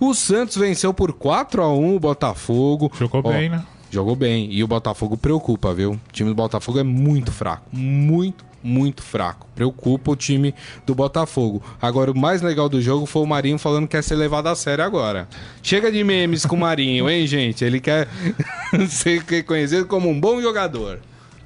O 0.00 0.12
Santos 0.14 0.56
venceu 0.56 0.92
por 0.92 1.12
4 1.12 1.62
a 1.62 1.72
1 1.72 1.94
o 1.96 2.00
Botafogo. 2.00 2.90
Jogou 2.98 3.22
Ó, 3.24 3.30
bem, 3.30 3.48
né? 3.48 3.62
Jogou 3.90 4.16
bem. 4.16 4.52
E 4.52 4.64
o 4.64 4.66
Botafogo 4.66 5.16
preocupa, 5.16 5.72
viu? 5.72 5.92
O 5.92 6.00
time 6.12 6.28
do 6.30 6.34
Botafogo 6.34 6.78
é 6.80 6.82
muito 6.82 7.30
fraco. 7.30 7.62
Muito, 7.72 8.44
muito 8.62 9.02
fraco. 9.02 9.46
Preocupa 9.54 10.10
o 10.10 10.16
time 10.16 10.54
do 10.86 10.94
Botafogo. 10.94 11.62
Agora, 11.80 12.10
o 12.10 12.18
mais 12.18 12.42
legal 12.42 12.68
do 12.68 12.80
jogo 12.80 13.06
foi 13.06 13.22
o 13.22 13.26
Marinho 13.26 13.58
falando 13.58 13.86
que 13.86 13.96
quer 13.96 14.02
ser 14.02 14.16
levado 14.16 14.46
a 14.48 14.54
sério 14.54 14.84
agora. 14.84 15.28
Chega 15.62 15.90
de 15.90 16.02
memes 16.04 16.46
com 16.46 16.56
o 16.56 16.60
Marinho, 16.60 17.08
hein, 17.08 17.26
gente? 17.28 17.64
Ele 17.64 17.80
quer 17.80 18.08
ser 18.88 19.22
reconhecido 19.22 19.86
como 19.86 20.08
um 20.08 20.18
bom 20.18 20.40
jogador. 20.40 21.00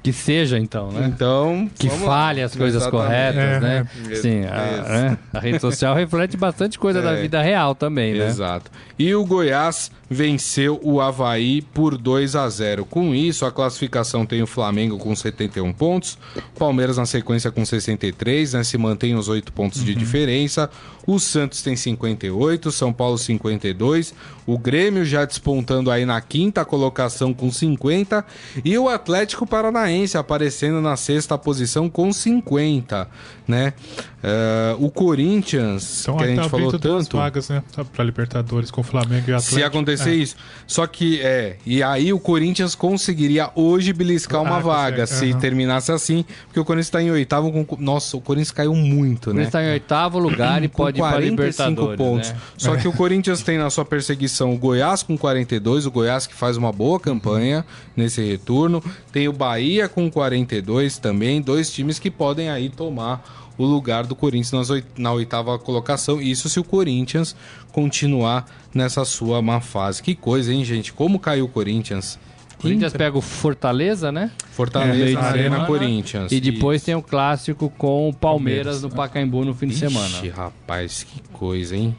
Que 0.07 0.13
seja, 0.13 0.57
então, 0.57 0.89
né? 0.89 1.05
Então. 1.13 1.69
Que 1.77 1.89
vamos 1.89 2.07
lá. 2.07 2.13
fale 2.27 2.41
as 2.41 2.55
coisas 2.55 2.81
Exatamente. 2.81 3.07
corretas, 3.07 3.41
É, 3.43 3.59
né? 3.59 3.87
é. 4.09 4.15
Sim, 4.15 4.45
a, 4.45 4.89
né? 4.89 5.17
a 5.33 5.39
rede 5.41 5.59
social 5.59 5.93
reflete 5.93 6.37
bastante 6.37 6.79
coisa 6.79 7.01
da 7.01 7.11
É. 7.11 7.21
vida 7.21 7.41
real 7.41 7.75
também, 7.75 8.13
né? 8.13 8.25
Exato. 8.25 8.71
E 8.97 9.13
o 9.13 9.25
Goiás 9.25 9.91
venceu 10.09 10.79
o 10.81 11.01
Havaí 11.01 11.61
por 11.61 11.97
2 11.97 12.37
a 12.37 12.47
0. 12.47 12.85
Com 12.85 13.13
isso, 13.13 13.45
a 13.45 13.51
classificação 13.51 14.25
tem 14.25 14.41
o 14.41 14.47
Flamengo 14.47 14.97
com 14.97 15.13
71 15.13 15.73
pontos, 15.73 16.17
Palmeiras 16.57 16.95
na 16.95 17.05
sequência 17.05 17.51
com 17.51 17.65
63, 17.65 18.53
né, 18.53 18.63
se 18.63 18.77
mantém 18.77 19.13
os 19.13 19.27
8 19.27 19.51
pontos 19.51 19.83
de 19.83 19.93
diferença. 19.93 20.69
O 21.07 21.17
Santos 21.19 21.61
tem 21.61 21.75
58, 21.75 22.69
São 22.71 22.91
Paulo 22.91 23.17
52, 23.17 24.13
o 24.45 24.57
Grêmio 24.57 25.05
já 25.05 25.23
despontando 25.25 25.89
aí 25.89 26.05
na 26.05 26.19
quinta 26.21 26.63
colocação 26.65 27.33
com 27.33 27.49
50 27.49 28.25
e 28.63 28.77
o 28.77 28.89
Atlético 28.89 29.47
Paranaense 29.47 30.17
aparecendo 30.17 30.81
na 30.81 30.95
sexta 30.97 31.37
posição 31.37 31.89
com 31.89 32.11
50, 32.11 33.07
né? 33.47 33.73
Eh, 34.21 34.75
o 34.79 34.89
Corinthians, 34.91 36.01
Então 36.01 36.17
que 36.17 36.23
a 36.23 36.27
gente 36.27 36.37
tá 36.41 36.49
falou 36.49 36.71
tanto, 36.77 37.17
vagas, 37.17 37.49
né? 37.49 37.63
Tá 37.73 37.85
Pra 37.85 38.03
Libertadores 38.03 38.69
com 38.71 38.81
o 38.81 38.83
Flamengo 38.83 39.23
e 39.29 39.31
o 39.31 39.35
Atlético. 39.37 39.55
se 39.55 39.63
acontecer 39.63 40.09
É. 40.11 40.15
isso. 40.15 40.35
Só 40.65 40.85
que, 40.87 41.21
é, 41.21 41.55
e 41.65 41.81
aí 41.81 42.11
o 42.11 42.19
Corinthians 42.19 42.75
conseguiria 42.75 43.49
hoje 43.55 43.93
beliscar 43.93 44.41
uma 44.41 44.57
Ah, 44.57 44.59
vaga, 44.59 45.01
consegue, 45.07 45.33
se 45.33 45.39
terminasse 45.39 45.91
assim, 45.91 46.25
porque 46.47 46.59
o 46.59 46.65
Corinthians 46.65 46.89
tá 46.89 47.01
em 47.01 47.11
oitavo 47.11 47.51
com... 47.65 47.77
Nossa, 47.81 48.17
o 48.17 48.21
Corinthians 48.21 48.51
caiu 48.51 48.73
muito, 48.75 49.29
Ele 49.29 49.39
né? 49.39 49.45
está 49.45 49.63
em 49.63 49.69
oitavo 49.71 50.19
lugar 50.19 50.63
e 50.63 50.67
pode 50.69 50.96
para 50.96 50.96
45 50.97 51.29
Libertadores, 51.29 51.97
pontos. 51.97 52.29
né? 52.31 52.37
Só 52.57 52.75
que 52.75 52.87
o 52.87 52.93
Corinthians 52.97 53.41
tem 53.41 53.57
na 53.57 53.69
sua 53.69 53.85
perseguição 53.85 54.53
o 54.53 54.57
Goiás 54.57 55.03
com 55.03 55.17
42, 55.17 55.85
o 55.85 55.91
Goiás 55.91 56.27
que 56.27 56.33
faz 56.33 56.57
uma 56.57 56.71
boa 56.71 56.99
campanha 56.99 57.65
nesse 57.95 58.21
retorno. 58.23 58.83
Tem 59.11 59.27
o 59.27 59.33
Bahia 59.33 59.87
com 59.87 60.09
42 60.09 60.97
também, 60.97 61.41
dois 61.41 61.71
times 61.71 61.99
que 61.99 62.11
podem 62.11 62.49
aí 62.49 62.69
tomar 62.69 63.23
o 63.57 63.65
lugar 63.65 64.05
do 64.05 64.15
Corinthians 64.15 64.69
na 64.97 65.11
oitava 65.11 65.57
colocação. 65.57 66.21
Isso 66.21 66.47
se 66.49 66.59
o 66.59 66.63
Corinthians 66.63 67.35
continuar 67.71 68.45
nessa 68.73 69.03
sua 69.03 69.41
má 69.41 69.59
fase. 69.59 70.03
Que 70.03 70.13
coisa, 70.13 70.53
hein, 70.53 70.63
gente? 70.63 70.93
Como 70.93 71.19
caiu 71.19 71.45
o 71.45 71.49
Corinthians? 71.49 72.19
Corinthians 72.59 72.91
Inter. 72.93 73.05
pega 73.07 73.17
o 73.17 73.21
Fortaleza, 73.21 74.11
né? 74.11 74.31
Fortaleza, 74.51 75.19
É, 75.19 75.23
Arena. 75.23 75.65
Corinthians. 75.65 76.31
E 76.31 76.39
depois 76.41 76.77
Isso. 76.81 76.85
tem 76.87 76.95
o 76.95 77.01
clássico 77.01 77.69
com 77.77 78.09
o 78.09 78.13
Palmeiras 78.13 78.65
Palmeiras. 78.77 78.81
no 78.83 78.89
Pacaembu 78.89 79.45
no 79.45 79.53
fim 79.53 79.67
de 79.67 79.75
semana. 79.75 80.07
Ixi, 80.17 80.29
rapaz, 80.29 81.03
que 81.03 81.21
coisa, 81.33 81.75
hein? 81.75 81.95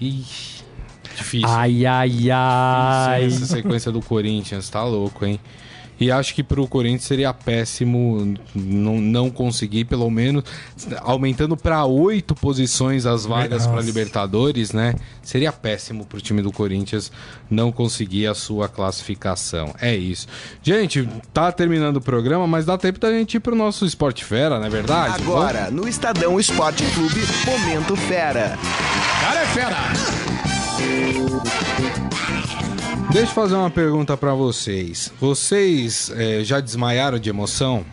Ixi, 0.00 0.64
difícil. 1.16 1.48
Ai, 1.48 1.84
ai, 1.84 2.30
ai. 2.30 3.24
Essa 3.26 3.46
sequência 3.46 3.92
do 3.92 4.00
Corinthians 4.00 4.68
tá 4.70 4.82
louco, 4.82 5.24
hein? 5.26 5.38
E 6.00 6.10
acho 6.10 6.34
que 6.34 6.42
pro 6.42 6.66
Corinthians 6.66 7.04
seria 7.04 7.32
péssimo 7.34 8.34
não, 8.54 8.98
não 9.00 9.30
conseguir, 9.30 9.84
pelo 9.84 10.10
menos, 10.10 10.44
aumentando 11.00 11.56
para 11.56 11.84
oito 11.84 12.34
posições 12.34 13.04
as 13.04 13.26
vagas 13.26 13.66
para. 13.66 13.80
Libertadores, 13.90 14.72
né? 14.72 14.94
Seria 15.22 15.50
péssimo 15.52 16.06
pro 16.06 16.20
time 16.20 16.42
do 16.42 16.52
Corinthians 16.52 17.10
não 17.50 17.72
conseguir 17.72 18.26
a 18.26 18.34
sua 18.34 18.68
classificação. 18.68 19.74
É 19.80 19.94
isso. 19.96 20.28
Gente, 20.62 21.08
tá 21.32 21.50
terminando 21.50 21.96
o 21.96 22.00
programa, 22.00 22.46
mas 22.46 22.64
dá 22.64 22.78
tempo 22.78 22.98
da 22.98 23.10
gente 23.10 23.36
ir 23.36 23.40
pro 23.40 23.56
nosso 23.56 23.84
Esporte 23.84 24.24
Fera, 24.24 24.58
não 24.58 24.66
é 24.66 24.70
verdade? 24.70 25.22
Agora, 25.22 25.70
no 25.70 25.88
Estadão 25.88 26.38
Esporte 26.38 26.84
Clube, 26.94 27.20
Momento 27.44 27.96
Fera. 27.96 28.56
Cara 29.20 29.40
é 29.40 29.46
fera! 29.46 29.76
Deixa 33.12 33.30
eu 33.30 33.34
fazer 33.34 33.54
uma 33.56 33.70
pergunta 33.70 34.16
pra 34.16 34.34
vocês. 34.34 35.12
Vocês 35.20 36.12
eh, 36.14 36.44
já 36.44 36.60
desmaiaram 36.60 37.18
de 37.18 37.28
emoção? 37.28 37.84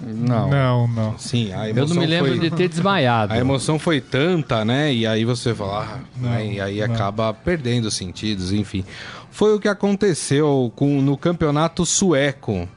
Não. 0.00 0.48
Não, 0.48 0.88
não. 0.88 1.18
Sim, 1.18 1.52
a 1.52 1.68
Eu 1.68 1.76
emoção 1.76 1.94
não 1.94 2.02
me 2.02 2.08
lembro 2.08 2.30
foi... 2.30 2.38
de 2.38 2.50
ter 2.50 2.68
desmaiado. 2.68 3.32
A 3.32 3.38
emoção 3.38 3.78
foi 3.78 4.00
tanta, 4.00 4.64
né? 4.64 4.92
E 4.92 5.06
aí 5.06 5.24
você 5.24 5.54
fala, 5.54 5.84
ah, 5.84 5.98
Não, 6.16 6.30
né? 6.30 6.46
e 6.46 6.60
aí 6.60 6.78
não. 6.78 6.92
acaba 6.94 7.32
perdendo 7.32 7.86
os 7.86 7.94
sentidos, 7.94 8.52
enfim. 8.52 8.84
Foi 9.30 9.54
o 9.54 9.60
que 9.60 9.68
aconteceu 9.68 10.72
com, 10.74 11.00
no 11.00 11.16
campeonato 11.16 11.86
sueco, 11.86 12.68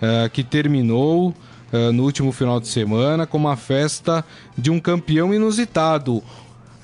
ah, 0.00 0.28
que 0.30 0.42
terminou 0.42 1.34
ah, 1.72 1.92
no 1.92 2.04
último 2.04 2.32
final 2.32 2.58
de 2.58 2.68
semana 2.68 3.26
com 3.26 3.36
uma 3.36 3.56
festa 3.56 4.24
de 4.56 4.70
um 4.70 4.80
campeão 4.80 5.34
inusitado. 5.34 6.22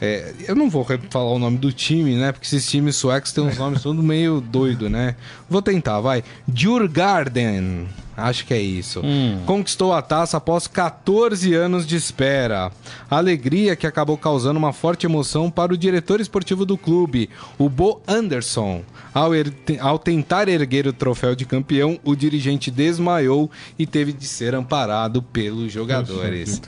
É, 0.05 0.35
eu 0.49 0.55
não 0.55 0.69
vou 0.69 0.87
falar 1.11 1.31
o 1.31 1.39
nome 1.39 1.57
do 1.57 1.73
time, 1.73 2.15
né? 2.17 2.31
Porque 2.33 2.47
esses 2.47 2.69
times 2.69 2.95
suecos 2.97 3.33
têm 3.33 3.43
uns 3.45 3.57
nomes 3.57 3.81
tudo 3.83 4.03
meio 4.03 4.41
doido, 4.47 4.91
né? 4.91 5.17
Vou 5.49 5.63
tentar, 5.63 6.01
vai. 6.01 6.23
Djurgarden. 6.47 7.89
Acho 8.17 8.47
que 8.47 8.55
é 8.55 8.61
isso. 8.61 9.03
Conquistou 9.45 9.93
a 9.93 10.01
taça 10.01 10.37
após 10.37 10.69
14 10.69 11.53
anos 11.53 11.85
de 11.85 11.97
espera. 11.97 12.71
Alegria 13.11 13.75
que 13.75 13.87
acabou 13.89 14.17
causando 14.17 14.57
uma 14.59 14.73
forte 14.73 15.05
emoção 15.05 15.51
para 15.51 15.73
o 15.75 15.77
diretor 15.77 16.21
esportivo 16.21 16.65
do 16.65 16.79
clube, 16.79 17.29
o 17.59 17.69
Bo 17.69 18.01
Anderson. 18.07 18.83
Ao, 19.13 19.35
er- 19.35 19.53
ao 19.81 19.99
tentar 19.99 20.49
erguer 20.49 20.87
o 20.87 20.93
troféu 20.93 21.35
de 21.35 21.45
campeão, 21.45 21.99
o 22.05 22.15
dirigente 22.15 22.71
desmaiou 22.71 23.51
e 23.79 23.85
teve 23.87 24.13
de 24.13 24.27
ser 24.27 24.55
amparado 24.55 25.21
pelos 25.23 25.73
jogadores. 25.73 26.63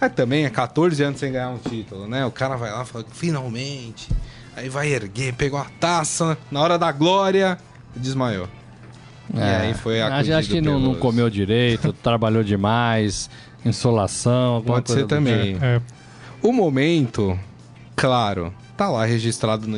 Mas 0.00 0.12
também 0.12 0.44
é 0.44 0.50
14 0.50 1.02
anos 1.02 1.18
sem 1.18 1.32
ganhar 1.32 1.50
um 1.50 1.58
título, 1.58 2.06
né? 2.06 2.24
O 2.24 2.30
cara 2.30 2.56
vai 2.56 2.70
lá 2.70 2.82
e 2.82 2.86
fala, 2.86 3.04
finalmente. 3.12 4.08
Aí 4.56 4.68
vai 4.68 4.88
erguer, 4.92 5.34
pegou 5.34 5.58
a 5.58 5.66
taça, 5.80 6.36
na 6.50 6.60
hora 6.60 6.78
da 6.78 6.90
glória, 6.92 7.58
desmaiou. 7.94 8.48
E 9.34 9.40
aí 9.40 9.74
foi 9.74 10.00
acudido 10.00 10.36
acho 10.36 10.48
que 10.48 10.60
não, 10.60 10.74
não 10.74 10.82
pelos- 10.90 10.98
comeu 10.98 11.28
direito, 11.28 11.92
trabalhou 12.02 12.42
demais, 12.42 13.28
insolação, 13.64 14.54
alguma 14.54 14.76
Pode 14.76 14.86
coisa 14.86 15.02
ser 15.02 15.06
também. 15.06 15.52
tipo. 15.54 15.64
É, 15.64 15.80
O 16.42 16.52
momento, 16.52 17.38
claro, 17.94 18.52
tá 18.76 18.88
lá 18.88 19.04
registrado 19.04 19.66
no 19.68 19.76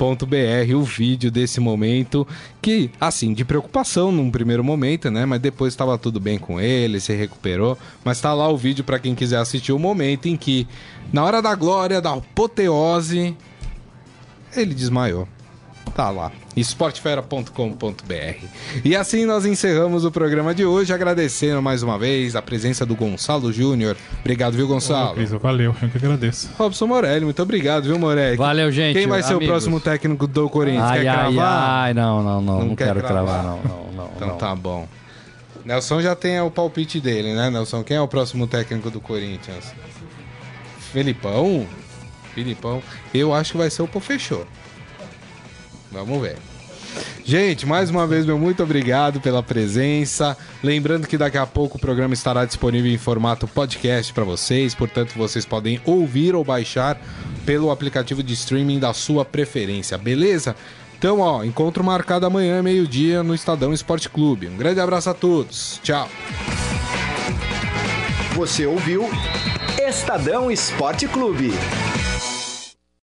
esportefera.com.br 0.00 0.74
o 0.74 0.82
vídeo 0.82 1.30
desse 1.30 1.60
momento 1.60 2.26
que, 2.62 2.90
assim, 3.00 3.34
de 3.34 3.44
preocupação 3.44 4.10
num 4.10 4.30
primeiro 4.30 4.64
momento, 4.64 5.10
né? 5.10 5.26
Mas 5.26 5.40
depois 5.40 5.72
estava 5.72 5.98
tudo 5.98 6.18
bem 6.18 6.38
com 6.38 6.60
ele, 6.60 7.00
se 7.00 7.14
recuperou. 7.14 7.76
Mas 8.04 8.20
tá 8.20 8.32
lá 8.32 8.48
o 8.48 8.56
vídeo 8.56 8.82
para 8.82 8.98
quem 8.98 9.14
quiser 9.14 9.38
assistir 9.38 9.72
o 9.72 9.78
momento 9.78 10.26
em 10.26 10.36
que, 10.36 10.66
na 11.12 11.22
hora 11.24 11.42
da 11.42 11.54
glória, 11.54 12.00
da 12.00 12.14
apoteose, 12.14 13.36
ele 14.56 14.74
desmaiou. 14.74 15.28
Tá 15.94 16.08
lá, 16.10 16.32
esportefera.com.br. 16.56 18.46
E 18.84 18.96
assim 18.96 19.24
nós 19.24 19.44
encerramos 19.46 20.04
o 20.04 20.10
programa 20.10 20.54
de 20.54 20.64
hoje, 20.64 20.92
agradecendo 20.92 21.62
mais 21.62 21.82
uma 21.82 21.98
vez 21.98 22.34
a 22.36 22.42
presença 22.42 22.84
do 22.84 22.94
Gonçalo 22.96 23.52
Júnior. 23.52 23.96
Obrigado, 24.20 24.54
viu, 24.54 24.66
Gonçalo? 24.66 25.14
Cris, 25.14 25.30
valeu, 25.30 25.74
eu 25.82 25.88
que 25.88 25.96
agradeço. 25.98 26.50
Robson 26.58 26.86
Morelli, 26.86 27.24
muito 27.24 27.42
obrigado, 27.42 27.84
viu, 27.84 27.98
Morelli? 27.98 28.36
Valeu, 28.36 28.70
gente. 28.70 28.96
Quem 28.98 29.06
vai 29.06 29.22
ser 29.22 29.32
amigos. 29.34 29.46
o 29.48 29.50
próximo 29.50 29.80
técnico 29.80 30.26
do 30.26 30.48
Corinthians? 30.48 30.84
Ai, 30.84 31.00
Quer 31.02 31.08
ai, 31.08 31.32
cravar? 31.32 31.62
ai, 31.84 31.94
não, 31.94 32.22
não, 32.22 32.40
não, 32.40 32.58
Não 32.60 32.66
não, 32.68 32.76
quer 32.76 32.86
quero 32.86 33.00
cravar. 33.00 33.24
cravar, 33.24 33.44
não, 33.44 33.62
não, 33.62 33.92
não. 33.92 34.10
Então 34.16 34.28
não. 34.28 34.36
tá 34.36 34.54
bom. 34.54 34.88
Nelson 35.64 36.00
já 36.00 36.16
tem 36.16 36.40
o 36.40 36.50
palpite 36.50 37.00
dele, 37.00 37.34
né, 37.34 37.50
Nelson? 37.50 37.82
Quem 37.84 37.96
é 37.96 38.00
o 38.00 38.08
próximo 38.08 38.46
técnico 38.46 38.90
do 38.90 39.00
Corinthians? 39.00 39.72
Felipão? 40.92 41.66
Filipão. 42.34 42.82
Eu 43.12 43.34
acho 43.34 43.52
que 43.52 43.58
vai 43.58 43.68
ser 43.70 43.82
o 43.82 43.88
Pofechô. 43.88 44.42
Vamos 45.90 46.20
ver. 46.20 46.36
Gente, 47.24 47.66
mais 47.66 47.90
uma 47.90 48.06
vez, 48.06 48.26
meu 48.26 48.38
muito 48.38 48.62
obrigado 48.62 49.20
pela 49.20 49.42
presença. 49.42 50.36
Lembrando 50.62 51.06
que 51.06 51.16
daqui 51.16 51.38
a 51.38 51.46
pouco 51.46 51.76
o 51.76 51.80
programa 51.80 52.14
estará 52.14 52.44
disponível 52.44 52.90
em 52.90 52.98
formato 52.98 53.46
podcast 53.46 54.12
para 54.12 54.24
vocês, 54.24 54.74
portanto, 54.74 55.14
vocês 55.16 55.44
podem 55.44 55.80
ouvir 55.84 56.34
ou 56.34 56.42
baixar 56.42 57.00
pelo 57.46 57.70
aplicativo 57.70 58.22
de 58.22 58.32
streaming 58.34 58.78
da 58.78 58.92
sua 58.92 59.24
preferência, 59.24 59.96
beleza? 59.96 60.56
Então, 60.98 61.20
ó, 61.20 61.44
encontro 61.44 61.82
marcado 61.82 62.26
amanhã, 62.26 62.62
meio-dia, 62.62 63.22
no 63.22 63.34
Estadão 63.34 63.72
Esporte 63.72 64.08
Clube. 64.08 64.48
Um 64.48 64.56
grande 64.56 64.80
abraço 64.80 65.08
a 65.08 65.14
todos. 65.14 65.80
Tchau. 65.82 66.08
Você 68.34 68.66
ouviu 68.66 69.08
Estadão 69.78 70.50
Esporte 70.50 71.06
Clube. 71.08 71.52